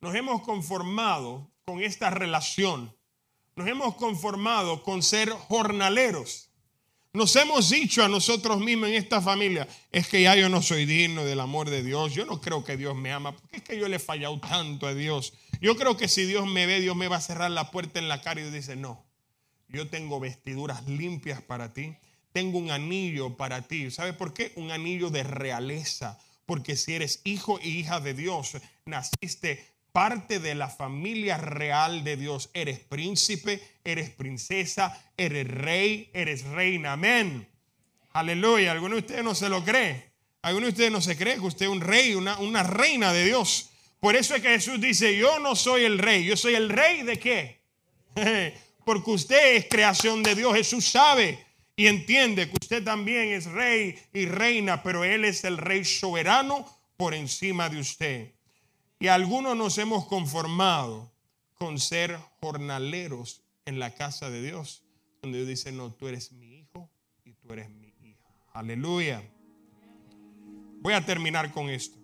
nos 0.00 0.14
hemos 0.14 0.42
conformado 0.42 1.50
con 1.64 1.82
esta 1.82 2.10
relación, 2.10 2.94
nos 3.56 3.68
hemos 3.68 3.94
conformado 3.96 4.82
con 4.82 5.02
ser 5.02 5.30
jornaleros. 5.30 6.50
Nos 7.12 7.36
hemos 7.36 7.70
dicho 7.70 8.02
a 8.02 8.08
nosotros 8.08 8.58
mismos 8.58 8.88
en 8.88 8.96
esta 8.96 9.20
familia, 9.20 9.68
es 9.92 10.08
que 10.08 10.22
ya 10.22 10.34
yo 10.34 10.48
no 10.48 10.60
soy 10.60 10.84
digno 10.84 11.24
del 11.24 11.38
amor 11.38 11.70
de 11.70 11.84
Dios, 11.84 12.12
yo 12.12 12.26
no 12.26 12.40
creo 12.40 12.64
que 12.64 12.76
Dios 12.76 12.96
me 12.96 13.12
ama, 13.12 13.36
porque 13.36 13.58
es 13.58 13.62
que 13.62 13.78
yo 13.78 13.86
le 13.86 13.96
he 13.96 14.00
fallado 14.00 14.40
tanto 14.40 14.88
a 14.88 14.94
Dios. 14.94 15.32
Yo 15.60 15.76
creo 15.76 15.96
que 15.96 16.08
si 16.08 16.24
Dios 16.24 16.48
me 16.48 16.66
ve, 16.66 16.80
Dios 16.80 16.96
me 16.96 17.06
va 17.06 17.16
a 17.16 17.20
cerrar 17.20 17.52
la 17.52 17.70
puerta 17.70 18.00
en 18.00 18.08
la 18.08 18.20
cara 18.20 18.40
y 18.40 18.50
dice, 18.50 18.74
no, 18.74 19.04
yo 19.68 19.88
tengo 19.88 20.18
vestiduras 20.18 20.88
limpias 20.88 21.40
para 21.40 21.72
ti, 21.72 21.94
tengo 22.32 22.58
un 22.58 22.72
anillo 22.72 23.36
para 23.36 23.62
ti. 23.62 23.92
¿Sabe 23.92 24.12
por 24.12 24.34
qué? 24.34 24.52
Un 24.56 24.72
anillo 24.72 25.10
de 25.10 25.22
realeza, 25.22 26.18
porque 26.46 26.74
si 26.74 26.94
eres 26.94 27.20
hijo 27.22 27.60
e 27.60 27.68
hija 27.68 28.00
de 28.00 28.14
Dios, 28.14 28.56
naciste 28.86 29.73
parte 29.94 30.40
de 30.40 30.56
la 30.56 30.68
familia 30.68 31.36
real 31.36 32.02
de 32.02 32.16
Dios. 32.16 32.50
Eres 32.52 32.80
príncipe, 32.80 33.62
eres 33.84 34.10
princesa, 34.10 35.00
eres 35.16 35.46
rey, 35.46 36.10
eres 36.12 36.42
reina. 36.42 36.94
Amén. 36.94 37.46
Aleluya. 38.12 38.72
¿Alguno 38.72 38.96
de 38.96 39.02
ustedes 39.02 39.22
no 39.22 39.36
se 39.36 39.48
lo 39.48 39.64
cree? 39.64 40.10
¿Alguno 40.42 40.66
de 40.66 40.72
ustedes 40.72 40.90
no 40.90 41.00
se 41.00 41.16
cree 41.16 41.36
que 41.36 41.46
usted 41.46 41.66
es 41.66 41.72
un 41.72 41.80
rey, 41.80 42.14
una 42.14 42.62
reina 42.64 43.12
de 43.12 43.24
Dios? 43.24 43.70
Por 44.00 44.16
eso 44.16 44.34
es 44.34 44.42
que 44.42 44.48
Jesús 44.48 44.78
dice, 44.78 45.16
yo 45.16 45.38
no 45.38 45.56
soy 45.56 45.84
el 45.84 45.96
rey, 45.96 46.26
yo 46.26 46.36
soy 46.36 46.56
el 46.56 46.68
rey 46.68 47.04
de 47.04 47.18
qué? 47.18 47.60
Porque 48.84 49.10
usted 49.12 49.56
es 49.56 49.66
creación 49.70 50.22
de 50.22 50.34
Dios. 50.34 50.54
Jesús 50.54 50.84
sabe 50.84 51.38
y 51.74 51.86
entiende 51.86 52.50
que 52.50 52.56
usted 52.60 52.84
también 52.84 53.30
es 53.30 53.46
rey 53.46 53.98
y 54.12 54.26
reina, 54.26 54.82
pero 54.82 55.04
Él 55.04 55.24
es 55.24 55.44
el 55.44 55.56
rey 55.56 55.86
soberano 55.86 56.66
por 56.98 57.14
encima 57.14 57.70
de 57.70 57.80
usted. 57.80 58.33
Algunos 59.08 59.56
nos 59.56 59.78
hemos 59.78 60.06
conformado 60.06 61.12
con 61.54 61.78
ser 61.78 62.18
jornaleros 62.40 63.42
en 63.64 63.78
la 63.78 63.94
casa 63.94 64.30
de 64.30 64.42
Dios, 64.42 64.84
donde 65.22 65.38
Dios 65.38 65.48
dice, 65.48 65.72
no, 65.72 65.92
tú 65.92 66.08
eres 66.08 66.32
mi 66.32 66.58
hijo 66.58 66.90
y 67.24 67.32
tú 67.34 67.52
eres 67.52 67.70
mi 67.70 67.94
hija. 68.02 68.28
Aleluya. 68.52 69.22
Voy 70.80 70.92
a 70.92 71.04
terminar 71.04 71.52
con 71.52 71.70
esto. 71.70 71.98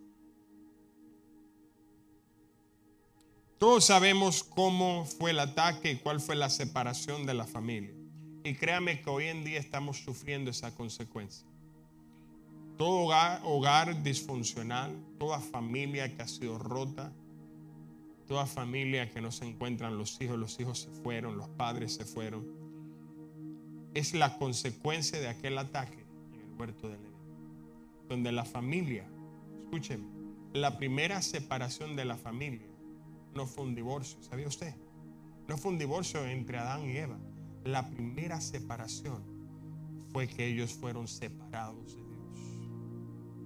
Todos 3.59 3.84
sabemos 3.84 4.42
cómo 4.42 5.05
fue 5.05 5.32
el 5.32 5.38
ataque 5.38 5.92
y 5.92 5.96
cuál 5.96 6.18
fue 6.18 6.34
la 6.34 6.48
separación 6.48 7.26
de 7.26 7.34
la 7.34 7.46
familia. 7.46 7.94
Y 8.42 8.55
créame 8.55 9.03
que 9.03 9.11
hoy 9.11 9.26
en 9.26 9.44
día 9.44 9.59
estamos 9.59 9.98
sufriendo 9.98 10.51
esa 10.51 10.74
consecuencia. 10.74 11.46
Todo 12.81 13.12
hogar, 13.45 14.03
disfuncional, 14.03 14.97
toda 15.18 15.39
familia 15.39 16.16
que 16.16 16.22
ha 16.22 16.26
sido 16.26 16.57
rota, 16.57 17.12
toda 18.26 18.47
familia 18.47 19.11
que 19.11 19.20
no 19.20 19.31
se 19.31 19.45
encuentran 19.45 19.99
los 19.99 20.18
hijos, 20.22 20.39
los 20.39 20.59
hijos 20.59 20.78
se 20.78 20.91
fueron, 21.03 21.37
los 21.37 21.51
padres 21.51 21.93
se 21.93 22.07
fueron, 22.07 22.47
es 23.93 24.14
la 24.14 24.39
consecuencia 24.39 25.20
de 25.20 25.28
aquel 25.28 25.59
ataque 25.59 26.07
en 26.33 26.41
el 26.41 26.59
huerto 26.59 26.89
del 26.89 27.01
Edén. 27.01 27.12
Donde 28.09 28.33
la 28.33 28.47
familia, 28.47 29.05
escúcheme, 29.64 30.07
la 30.55 30.78
primera 30.78 31.20
separación 31.20 31.97
de 31.97 32.07
la 32.07 32.16
familia 32.16 32.66
no 33.35 33.47
fue 33.47 33.64
un 33.64 33.74
divorcio, 33.74 34.22
¿sabía 34.22 34.49
usted? 34.49 34.74
No 35.49 35.59
fue 35.59 35.72
un 35.72 35.78
divorcio 35.78 36.24
entre 36.24 36.57
Adán 36.57 36.89
y 36.89 36.97
Eva. 36.97 37.18
La 37.62 37.91
primera 37.91 38.41
separación 38.41 39.22
fue 40.14 40.26
que 40.28 40.47
ellos 40.47 40.72
fueron 40.72 41.09
separados 41.09 41.95
de 41.95 42.09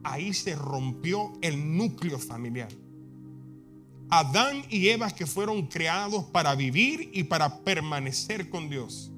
ahí 0.05 0.33
se 0.33 0.55
rompió 0.55 1.33
el 1.41 1.77
núcleo 1.77 2.19
familiar. 2.19 2.69
Adán 4.11 4.63
y 4.69 4.89
Eva 4.89 5.11
que 5.11 5.27
fueron 5.27 5.67
creados 5.67 6.25
para 6.25 6.55
vivir 6.55 7.11
y 7.13 7.25
para 7.25 7.61
permanecer 7.65 8.51
con 8.51 8.69
Dios, 8.69 9.11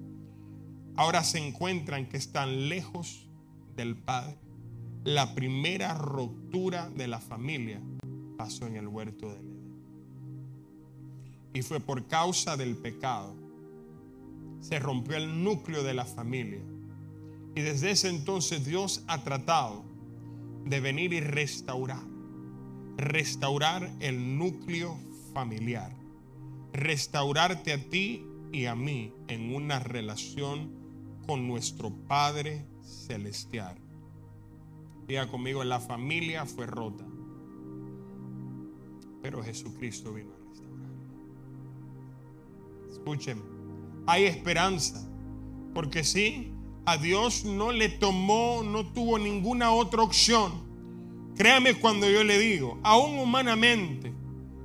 ahora 0.95 1.23
se 1.23 1.39
encuentran 1.39 2.09
que 2.09 2.17
están 2.17 2.69
lejos 2.69 3.29
del 3.77 3.97
Padre. 3.97 4.39
La 5.05 5.35
primera 5.35 5.95
ruptura 5.95 6.89
de 6.91 7.09
la 7.09 7.21
familia 7.21 7.81
pasó 8.37 8.67
en 8.67 8.77
el 8.77 8.89
huerto 8.89 9.29
del 9.29 9.43
Edén. 9.43 9.57
Y 11.53 11.63
fue 11.63 11.81
por 11.81 12.07
causa 12.07 12.57
del 12.57 12.77
pecado. 12.77 13.35
Se 14.61 14.79
rompió 14.79 15.17
el 15.17 15.45
núcleo 15.45 15.83
de 15.83 15.95
la 15.95 16.05
familia. 16.05 16.63
Y 17.55 17.61
desde 17.61 17.91
ese 17.91 18.09
entonces 18.09 18.67
Dios 18.67 19.03
ha 19.07 19.23
tratado 19.23 19.85
de 20.67 20.81
venir 20.81 21.13
y 21.13 21.21
restaurar. 21.21 22.03
Restaurar 22.97 23.91
el 24.01 24.37
núcleo 24.37 24.99
familiar. 25.33 25.93
Restaurarte 26.73 27.73
a 27.73 27.89
ti 27.89 28.27
y 28.53 28.67
a 28.67 28.75
mí 28.75 29.13
en 29.29 29.55
una 29.55 29.79
relación 29.79 30.71
con 31.27 31.47
nuestro 31.47 31.91
Padre 31.91 32.65
Celestial. 32.83 33.79
Diga 35.07 35.29
conmigo, 35.29 35.63
la 35.63 35.81
familia 35.81 36.45
fue 36.47 36.67
rota. 36.67 37.05
Pero 39.23 39.43
Jesucristo 39.43 40.13
vino 40.13 40.33
a 40.35 40.49
restaurarla. 40.49 40.89
Escúcheme, 42.91 43.43
hay 44.07 44.25
esperanza. 44.25 45.09
Porque 45.75 46.03
sí, 46.05 46.53
a 46.87 46.97
Dios 46.97 47.45
no 47.45 47.73
le 47.73 47.89
tomó, 47.89 48.63
no 48.65 48.87
tuvo 48.87 49.19
ninguna 49.19 49.73
otra 49.73 50.03
opción. 50.03 50.65
Créame 51.37 51.75
cuando 51.75 52.09
yo 52.09 52.23
le 52.23 52.39
digo, 52.39 52.79
aún 52.85 53.19
humanamente, 53.19 54.13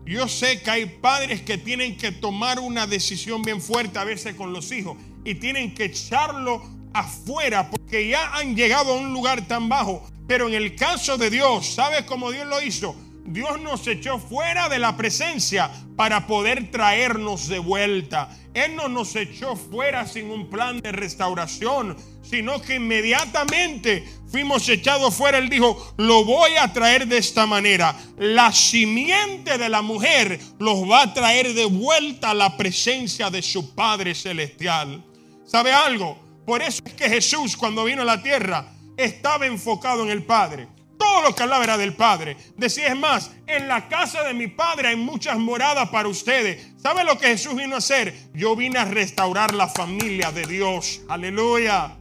yo 0.06 0.28
sé 0.28 0.62
que 0.62 0.70
hay 0.70 0.86
padres 0.86 1.42
que 1.42 1.58
tienen 1.58 1.98
que 1.98 2.12
tomar 2.12 2.60
una 2.60 2.86
decisión 2.86 3.42
bien 3.42 3.60
fuerte 3.60 3.98
a 3.98 4.04
veces 4.04 4.36
con 4.36 4.54
los 4.54 4.72
hijos 4.72 4.98
y 5.26 5.36
tienen 5.36 5.74
que 5.74 5.86
echarlo 5.86 6.62
afuera 6.94 7.70
porque 7.70 8.08
ya 8.10 8.36
han 8.36 8.56
llegado 8.56 8.94
a 8.94 8.98
un 8.98 9.14
lugar 9.14 9.48
tan 9.48 9.68
bajo. 9.68 10.04
Pero 10.28 10.48
en 10.48 10.54
el 10.54 10.76
caso 10.76 11.18
de 11.18 11.32
Dios, 11.32 11.74
¿sabes 11.74 12.04
cómo 12.04 12.32
Dios 12.32 12.48
lo 12.48 12.62
hizo? 12.62 12.96
Dios 13.26 13.60
nos 13.62 13.88
echó 13.88 14.20
fuera 14.20 14.70
de 14.70 14.80
la 14.80 14.96
presencia 14.96 15.72
para 15.96 16.28
poder 16.28 16.70
traernos 16.72 17.48
de 17.48 17.60
vuelta. 17.60 18.30
Él 18.54 18.76
no 18.76 18.90
nos 18.90 19.16
echó 19.16 19.56
fuera 19.56 20.06
sin 20.06 20.30
un 20.30 20.50
plan 20.50 20.82
de 20.82 20.92
restauración, 20.92 21.96
sino 22.22 22.62
que 22.62 22.76
inmediatamente 22.76 24.06
fuimos 24.30 24.68
echados 24.68 25.16
fuera. 25.16 25.38
Él 25.38 25.50
dijo, 25.50 25.94
lo 25.98 26.26
voy 26.26 26.52
a 26.58 26.74
traer 26.74 27.08
de 27.08 27.18
esta 27.18 27.46
manera. 27.46 27.96
La 28.18 28.52
simiente 28.52 29.58
de 29.58 29.70
la 29.70 29.82
mujer 29.82 30.40
los 30.60 30.90
va 30.90 31.04
a 31.04 31.14
traer 31.14 31.54
de 31.54 31.66
vuelta 31.66 32.32
a 32.32 32.34
la 32.34 32.58
presencia 32.58 33.30
de 33.30 33.42
su 33.42 33.74
Padre 33.74 34.14
Celestial. 34.16 35.04
¿Sabe 35.46 35.72
algo? 35.72 36.18
Por 36.46 36.62
eso 36.62 36.82
es 36.86 36.94
que 36.94 37.10
Jesús 37.10 37.56
cuando 37.56 37.86
vino 37.86 38.02
a 38.02 38.06
la 38.06 38.22
tierra 38.22 38.74
estaba 38.98 39.46
enfocado 39.46 40.04
en 40.04 40.10
el 40.10 40.24
Padre. 40.24 40.68
Todo 41.02 41.24
lo 41.24 41.34
que 41.34 41.42
hablaba 41.42 41.64
era 41.64 41.78
del 41.80 41.96
Padre. 41.96 42.38
Decía, 42.58 42.90
es 42.90 42.96
más, 42.96 43.32
en 43.48 43.68
la 43.68 43.88
casa 43.88 44.22
de 44.22 44.36
mi 44.36 44.46
Padre 44.46 44.90
hay 44.90 44.96
muchas 44.96 45.36
moradas 45.40 45.90
para 45.90 46.08
ustedes. 46.08 46.74
¿Sabe 46.78 47.04
lo 47.04 47.18
que 47.18 47.26
Jesús 47.26 47.56
vino 47.56 47.74
a 47.74 47.80
hacer? 47.80 48.16
Yo 48.36 48.56
vine 48.56 48.78
a 48.78 48.86
restaurar 48.86 49.56
la 49.56 49.68
familia 49.68 50.32
de 50.32 50.46
Dios. 50.46 51.02
Aleluya. 51.10 51.98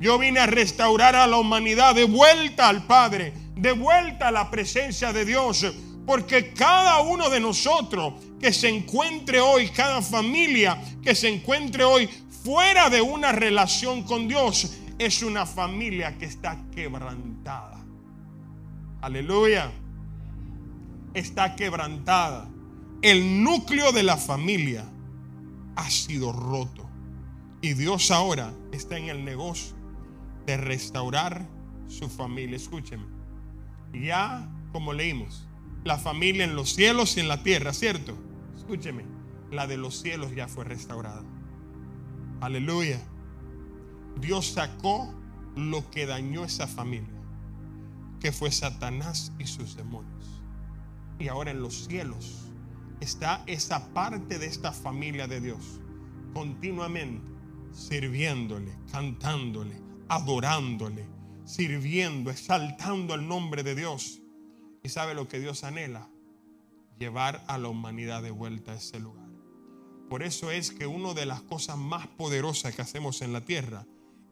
Yo 0.00 0.18
vine 0.18 0.40
a 0.40 0.46
restaurar 0.46 1.14
a 1.14 1.26
la 1.26 1.36
humanidad 1.36 1.94
de 1.94 2.04
vuelta 2.04 2.70
al 2.70 2.86
Padre. 2.86 3.34
de 3.54 3.72
vuelta 3.72 4.28
a 4.28 4.32
la 4.32 4.50
presencia 4.50 5.12
de 5.12 5.26
Dios. 5.26 5.66
Porque 6.06 6.54
cada 6.54 7.02
uno 7.02 7.28
de 7.28 7.40
nosotros 7.40 8.14
que 8.40 8.52
se 8.52 8.68
encuentre 8.68 9.40
hoy, 9.40 9.68
cada 9.68 10.00
familia 10.00 10.80
que 11.02 11.14
se 11.14 11.28
encuentre 11.28 11.84
hoy 11.84 12.08
fuera 12.44 12.88
de 12.88 13.02
una 13.02 13.32
relación 13.32 14.04
con 14.04 14.26
Dios, 14.26 14.78
es 14.98 15.22
una 15.22 15.44
familia 15.44 16.16
que 16.16 16.24
está 16.24 16.56
quebrantada. 16.74 17.77
Aleluya. 19.00 19.72
Está 21.14 21.56
quebrantada. 21.56 22.48
El 23.02 23.42
núcleo 23.42 23.92
de 23.92 24.02
la 24.02 24.16
familia 24.16 24.84
ha 25.76 25.90
sido 25.90 26.32
roto. 26.32 26.88
Y 27.60 27.74
Dios 27.74 28.10
ahora 28.10 28.52
está 28.72 28.98
en 28.98 29.08
el 29.08 29.24
negocio 29.24 29.76
de 30.46 30.56
restaurar 30.56 31.48
su 31.86 32.08
familia. 32.08 32.56
Escúcheme. 32.56 33.04
Ya, 33.92 34.48
como 34.72 34.92
leímos, 34.92 35.48
la 35.84 35.98
familia 35.98 36.44
en 36.44 36.56
los 36.56 36.74
cielos 36.74 37.16
y 37.16 37.20
en 37.20 37.28
la 37.28 37.42
tierra, 37.42 37.72
¿cierto? 37.72 38.14
Escúcheme. 38.56 39.04
La 39.50 39.66
de 39.66 39.78
los 39.78 40.00
cielos 40.00 40.34
ya 40.34 40.46
fue 40.46 40.64
restaurada. 40.64 41.24
Aleluya. 42.40 43.00
Dios 44.20 44.46
sacó 44.46 45.14
lo 45.56 45.90
que 45.90 46.06
dañó 46.06 46.44
esa 46.44 46.66
familia, 46.66 47.14
que 48.20 48.32
fue 48.32 48.50
Satanás 48.50 49.32
y 49.38 49.46
sus 49.46 49.76
demonios. 49.76 50.42
Y 51.18 51.28
ahora 51.28 51.50
en 51.50 51.60
los 51.60 51.86
cielos 51.86 52.50
está 53.00 53.42
esa 53.46 53.92
parte 53.92 54.38
de 54.38 54.46
esta 54.46 54.72
familia 54.72 55.26
de 55.26 55.40
Dios, 55.40 55.80
continuamente 56.32 57.38
sirviéndole, 57.72 58.72
cantándole, 58.90 59.80
adorándole, 60.08 61.06
sirviendo, 61.44 62.30
exaltando 62.30 63.14
el 63.14 63.26
nombre 63.26 63.62
de 63.62 63.74
Dios. 63.74 64.20
¿Y 64.82 64.88
sabe 64.88 65.14
lo 65.14 65.28
que 65.28 65.40
Dios 65.40 65.64
anhela? 65.64 66.08
Llevar 66.98 67.44
a 67.46 67.58
la 67.58 67.68
humanidad 67.68 68.22
de 68.22 68.30
vuelta 68.30 68.72
a 68.72 68.76
ese 68.76 68.98
lugar. 68.98 69.28
Por 70.08 70.22
eso 70.22 70.50
es 70.50 70.72
que 70.72 70.86
una 70.86 71.14
de 71.14 71.26
las 71.26 71.42
cosas 71.42 71.76
más 71.76 72.06
poderosas 72.06 72.74
que 72.74 72.82
hacemos 72.82 73.22
en 73.22 73.32
la 73.32 73.42
tierra 73.42 73.86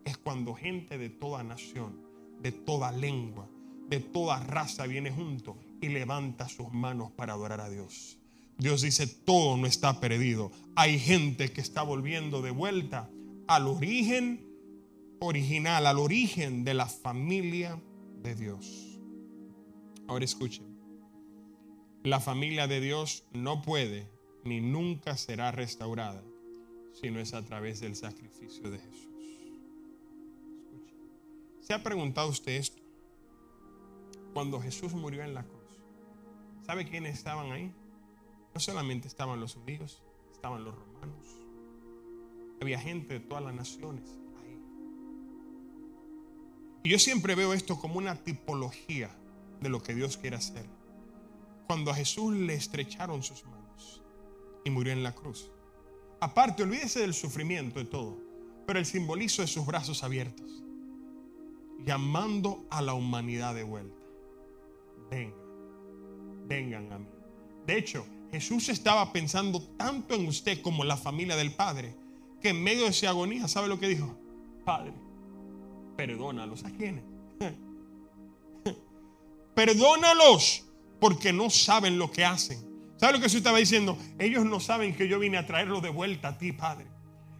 es 0.04 0.16
cuando 0.16 0.54
gente 0.54 0.98
de 0.98 1.10
toda 1.10 1.42
nación, 1.42 2.00
de 2.40 2.52
toda 2.52 2.92
lengua, 2.92 3.48
de 3.88 4.00
toda 4.00 4.42
raza 4.42 4.86
viene 4.86 5.10
junto 5.10 5.56
y 5.80 5.88
levanta 5.88 6.48
sus 6.48 6.72
manos 6.72 7.10
para 7.12 7.34
adorar 7.34 7.60
a 7.60 7.70
Dios. 7.70 8.18
Dios 8.58 8.82
dice, 8.82 9.06
todo 9.06 9.56
no 9.56 9.66
está 9.66 10.00
perdido. 10.00 10.50
Hay 10.74 10.98
gente 10.98 11.50
que 11.52 11.60
está 11.60 11.82
volviendo 11.82 12.42
de 12.42 12.50
vuelta 12.50 13.10
al 13.46 13.66
origen 13.66 14.46
original, 15.20 15.86
al 15.86 15.98
origen 15.98 16.64
de 16.64 16.74
la 16.74 16.86
familia 16.86 17.80
de 18.22 18.34
Dios. 18.34 18.98
Ahora 20.08 20.24
escuchen, 20.24 20.64
la 22.02 22.20
familia 22.20 22.66
de 22.66 22.80
Dios 22.80 23.24
no 23.32 23.62
puede 23.62 24.08
ni 24.44 24.60
nunca 24.60 25.16
será 25.16 25.50
restaurada 25.50 26.22
si 26.92 27.10
no 27.10 27.20
es 27.20 27.34
a 27.34 27.44
través 27.44 27.80
del 27.80 27.96
sacrificio 27.96 28.70
de 28.70 28.78
Jesús. 28.78 29.08
¿Se 31.60 31.74
ha 31.74 31.82
preguntado 31.82 32.28
usted 32.28 32.52
esto? 32.52 32.85
Cuando 34.36 34.60
Jesús 34.60 34.92
murió 34.92 35.24
en 35.24 35.32
la 35.32 35.44
cruz, 35.44 35.80
¿sabe 36.66 36.86
quiénes 36.86 37.14
estaban 37.14 37.52
ahí? 37.52 37.72
No 38.52 38.60
solamente 38.60 39.08
estaban 39.08 39.40
los 39.40 39.54
judíos, 39.54 40.02
estaban 40.30 40.62
los 40.62 40.74
romanos. 40.74 41.26
Había 42.60 42.78
gente 42.78 43.14
de 43.14 43.20
todas 43.20 43.42
las 43.42 43.54
naciones 43.54 44.10
ahí. 44.42 44.60
Y 46.82 46.90
yo 46.90 46.98
siempre 46.98 47.34
veo 47.34 47.54
esto 47.54 47.80
como 47.80 47.96
una 47.96 48.14
tipología 48.24 49.08
de 49.62 49.70
lo 49.70 49.82
que 49.82 49.94
Dios 49.94 50.18
quiere 50.18 50.36
hacer. 50.36 50.66
Cuando 51.66 51.90
a 51.90 51.94
Jesús 51.94 52.34
le 52.34 52.52
estrecharon 52.52 53.22
sus 53.22 53.42
manos 53.46 54.02
y 54.66 54.68
murió 54.68 54.92
en 54.92 55.02
la 55.02 55.14
cruz. 55.14 55.50
Aparte, 56.20 56.62
olvídese 56.62 57.00
del 57.00 57.14
sufrimiento 57.14 57.78
de 57.78 57.86
todo, 57.86 58.18
pero 58.66 58.78
el 58.78 58.84
simbolizo 58.84 59.40
de 59.40 59.48
sus 59.48 59.64
brazos 59.64 60.04
abiertos, 60.04 60.62
llamando 61.86 62.66
a 62.68 62.82
la 62.82 62.92
humanidad 62.92 63.54
de 63.54 63.62
vuelta. 63.62 64.05
Vengan, 65.10 65.34
vengan 66.46 66.92
a 66.92 66.98
mí. 66.98 67.06
De 67.66 67.78
hecho, 67.78 68.06
Jesús 68.30 68.68
estaba 68.68 69.12
pensando 69.12 69.60
tanto 69.76 70.14
en 70.14 70.26
usted 70.26 70.60
como 70.62 70.82
en 70.82 70.88
la 70.88 70.96
familia 70.96 71.36
del 71.36 71.52
Padre, 71.52 71.94
que 72.40 72.50
en 72.50 72.62
medio 72.62 72.84
de 72.84 72.90
esa 72.90 73.08
agonía, 73.08 73.48
¿sabe 73.48 73.68
lo 73.68 73.78
que 73.78 73.88
dijo? 73.88 74.16
Padre, 74.64 74.92
perdónalos. 75.96 76.64
¿A 76.64 76.70
quiénes? 76.70 77.04
Perdónalos 79.54 80.64
porque 81.00 81.32
no 81.32 81.50
saben 81.50 81.98
lo 81.98 82.10
que 82.10 82.24
hacen. 82.24 82.58
¿Sabe 82.96 83.14
lo 83.14 83.18
que 83.18 83.24
Jesús 83.24 83.38
estaba 83.38 83.58
diciendo? 83.58 83.96
Ellos 84.18 84.44
no 84.44 84.60
saben 84.60 84.94
que 84.94 85.08
yo 85.08 85.18
vine 85.18 85.38
a 85.38 85.46
traerlo 85.46 85.80
de 85.80 85.90
vuelta 85.90 86.28
a 86.28 86.38
ti, 86.38 86.52
Padre. 86.52 86.86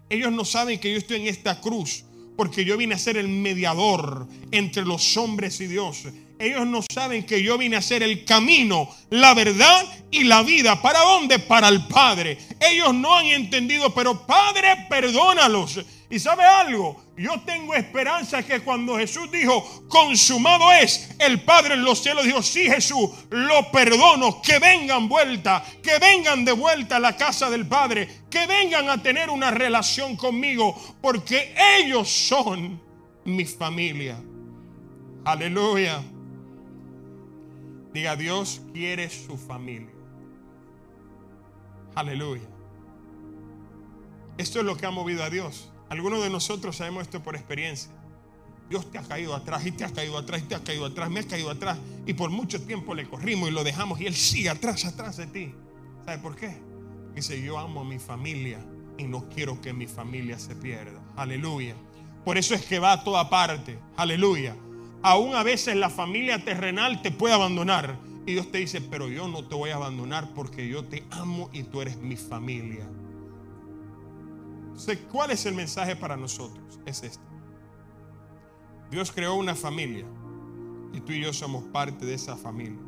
Ellos 0.09 0.33
no 0.33 0.45
saben 0.45 0.79
que 0.79 0.91
yo 0.93 0.99
estoy 0.99 1.23
en 1.23 1.27
esta 1.27 1.61
cruz 1.61 2.05
porque 2.37 2.65
yo 2.65 2.77
vine 2.77 2.95
a 2.95 2.99
ser 2.99 3.17
el 3.17 3.29
mediador 3.29 4.29
entre 4.51 4.85
los 4.85 5.17
hombres 5.17 5.61
y 5.61 5.67
Dios. 5.67 6.05
Ellos 6.39 6.67
no 6.67 6.81
saben 6.93 7.25
que 7.25 7.43
yo 7.43 7.57
vine 7.57 7.77
a 7.77 7.83
ser 7.83 8.03
el 8.03 8.25
camino, 8.25 8.89
la 9.09 9.33
verdad 9.33 9.85
y 10.11 10.25
la 10.25 10.43
vida. 10.43 10.83
¿Para 10.83 11.01
dónde? 11.01 11.39
Para 11.39 11.69
el 11.69 11.87
Padre. 11.87 12.39
Ellos 12.61 12.93
no 12.95 13.17
han 13.17 13.27
entendido, 13.27 13.95
pero 13.95 14.27
Padre, 14.27 14.87
perdónalos. 14.89 15.81
¿Y 16.11 16.19
sabe 16.19 16.45
algo? 16.45 17.03
Yo 17.17 17.41
tengo 17.41 17.75
esperanza 17.75 18.43
que 18.43 18.61
cuando 18.61 18.97
Jesús 18.97 19.31
dijo, 19.33 19.85
consumado 19.89 20.71
es, 20.73 21.09
el 21.19 21.41
Padre 21.41 21.75
en 21.75 21.85
los 21.85 22.03
cielos 22.03 22.27
dijo, 22.27 22.43
sí 22.43 22.71
Jesús, 22.71 23.11
lo 23.31 23.73
perdono, 23.73 24.41
que 24.43 24.59
vengan 24.59 25.09
vuelta, 25.09 25.65
que 25.83 25.99
vengan 25.99 26.45
de 26.45 26.53
vuelta 26.53 26.97
a 26.97 27.01
la 27.01 27.17
casa 27.17 27.49
del 27.49 27.67
Padre, 27.67 28.09
que 28.31 28.47
vengan 28.47 28.91
a 28.91 29.03
tener 29.03 29.31
una 29.31 29.51
relación 29.51 30.17
conmigo, 30.17 30.97
porque 31.01 31.55
ellos 31.79 32.09
son 32.09 32.81
mi 33.25 33.47
familia. 33.47 34.21
Aleluya. 35.25 36.03
Diga, 37.97 38.15
Dios 38.15 38.61
quiere 38.75 39.09
su 39.09 39.39
familia. 39.39 39.95
Aleluya. 41.95 42.47
Esto 44.37 44.59
es 44.59 44.67
lo 44.67 44.77
que 44.77 44.85
ha 44.85 44.91
movido 44.91 45.25
a 45.25 45.31
Dios. 45.31 45.73
Algunos 45.89 46.23
de 46.23 46.29
nosotros 46.29 46.77
sabemos 46.77 47.05
esto 47.05 47.23
por 47.23 47.37
experiencia. 47.37 47.91
Dios 48.69 48.91
te 48.91 48.99
ha 48.99 49.03
caído 49.03 49.35
atrás 49.35 49.65
y 49.65 49.73
te 49.73 49.83
ha 49.87 49.91
caído 49.91 50.19
atrás 50.19 50.43
y 50.43 50.45
te 50.45 50.55
ha 50.55 50.63
caído 50.63 50.85
atrás, 50.85 51.09
me 51.09 51.21
ha 51.21 51.27
caído 51.27 51.49
atrás. 51.49 51.79
Y 52.05 52.13
por 52.13 52.29
mucho 52.29 52.61
tiempo 52.61 52.95
le 52.95 53.09
corrimos 53.09 53.49
y 53.49 53.53
lo 53.53 53.65
dejamos 53.65 53.99
y 53.99 54.05
Él 54.05 54.15
sigue 54.15 54.51
atrás, 54.51 54.85
atrás 54.85 55.17
de 55.17 55.29
ti. 55.29 55.55
¿Sabe 56.05 56.19
por 56.19 56.37
qué? 56.37 56.55
Dice, 57.15 57.41
yo 57.41 57.59
amo 57.59 57.81
a 57.81 57.85
mi 57.85 57.99
familia 57.99 58.63
y 58.99 59.05
no 59.05 59.27
quiero 59.31 59.59
que 59.63 59.73
mi 59.73 59.87
familia 59.87 60.39
se 60.39 60.55
pierda. 60.55 61.01
Aleluya. 61.17 61.75
Por 62.27 62.37
eso 62.37 62.55
es 62.55 62.67
que 62.67 62.79
va 62.79 62.93
a 62.93 63.05
toda 63.05 63.31
parte. 63.31 63.79
Aleluya 63.97 64.55
aún 65.03 65.35
a 65.35 65.43
veces 65.43 65.77
la 65.77 65.91
familia 65.91 66.45
terrenal 66.45 67.03
te 67.03 67.11
puede 67.11 67.35
abandonar. 67.35 67.99
Y 68.27 68.33
Dios 68.33 68.51
te 68.51 68.59
dice, 68.59 68.81
pero 68.81 69.09
yo 69.09 69.29
no 69.29 69.47
te 69.47 69.55
voy 69.55 69.71
a 69.71 69.77
abandonar 69.77 70.35
porque 70.35 70.69
yo 70.69 70.85
te 70.85 71.05
amo 71.11 71.49
y 71.53 71.63
tú 71.63 71.81
eres 71.81 71.97
mi 71.97 72.17
familia. 72.17 72.89
Entonces, 74.67 74.99
¿cuál 75.11 75.31
es 75.31 75.47
el 75.47 75.55
mensaje 75.55 75.95
para 75.95 76.17
nosotros? 76.17 76.81
Es 76.85 77.03
este. 77.03 77.25
Dios 78.91 79.13
creó 79.13 79.35
una 79.35 79.55
familia 79.55 80.07
y 80.93 81.01
tú 81.01 81.13
y 81.13 81.23
yo 81.23 81.33
somos 81.33 81.65
parte 81.65 82.05
de 82.05 82.15
esa 82.15 82.37
familia. 82.37 82.81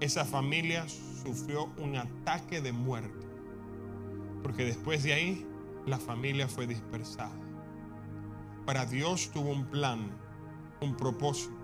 Esa 0.00 0.24
familia 0.24 0.86
sufrió 1.22 1.70
un 1.76 1.96
ataque 1.96 2.60
de 2.60 2.72
muerte 2.72 3.30
porque 4.42 4.64
después 4.64 5.02
de 5.02 5.12
ahí 5.12 5.46
la 5.86 5.98
familia 5.98 6.48
fue 6.48 6.66
dispersada. 6.66 7.32
Para 8.66 8.86
Dios 8.86 9.30
tuvo 9.32 9.50
un 9.50 9.66
plan 9.66 10.10
un 10.80 10.94
propósito 10.94 11.54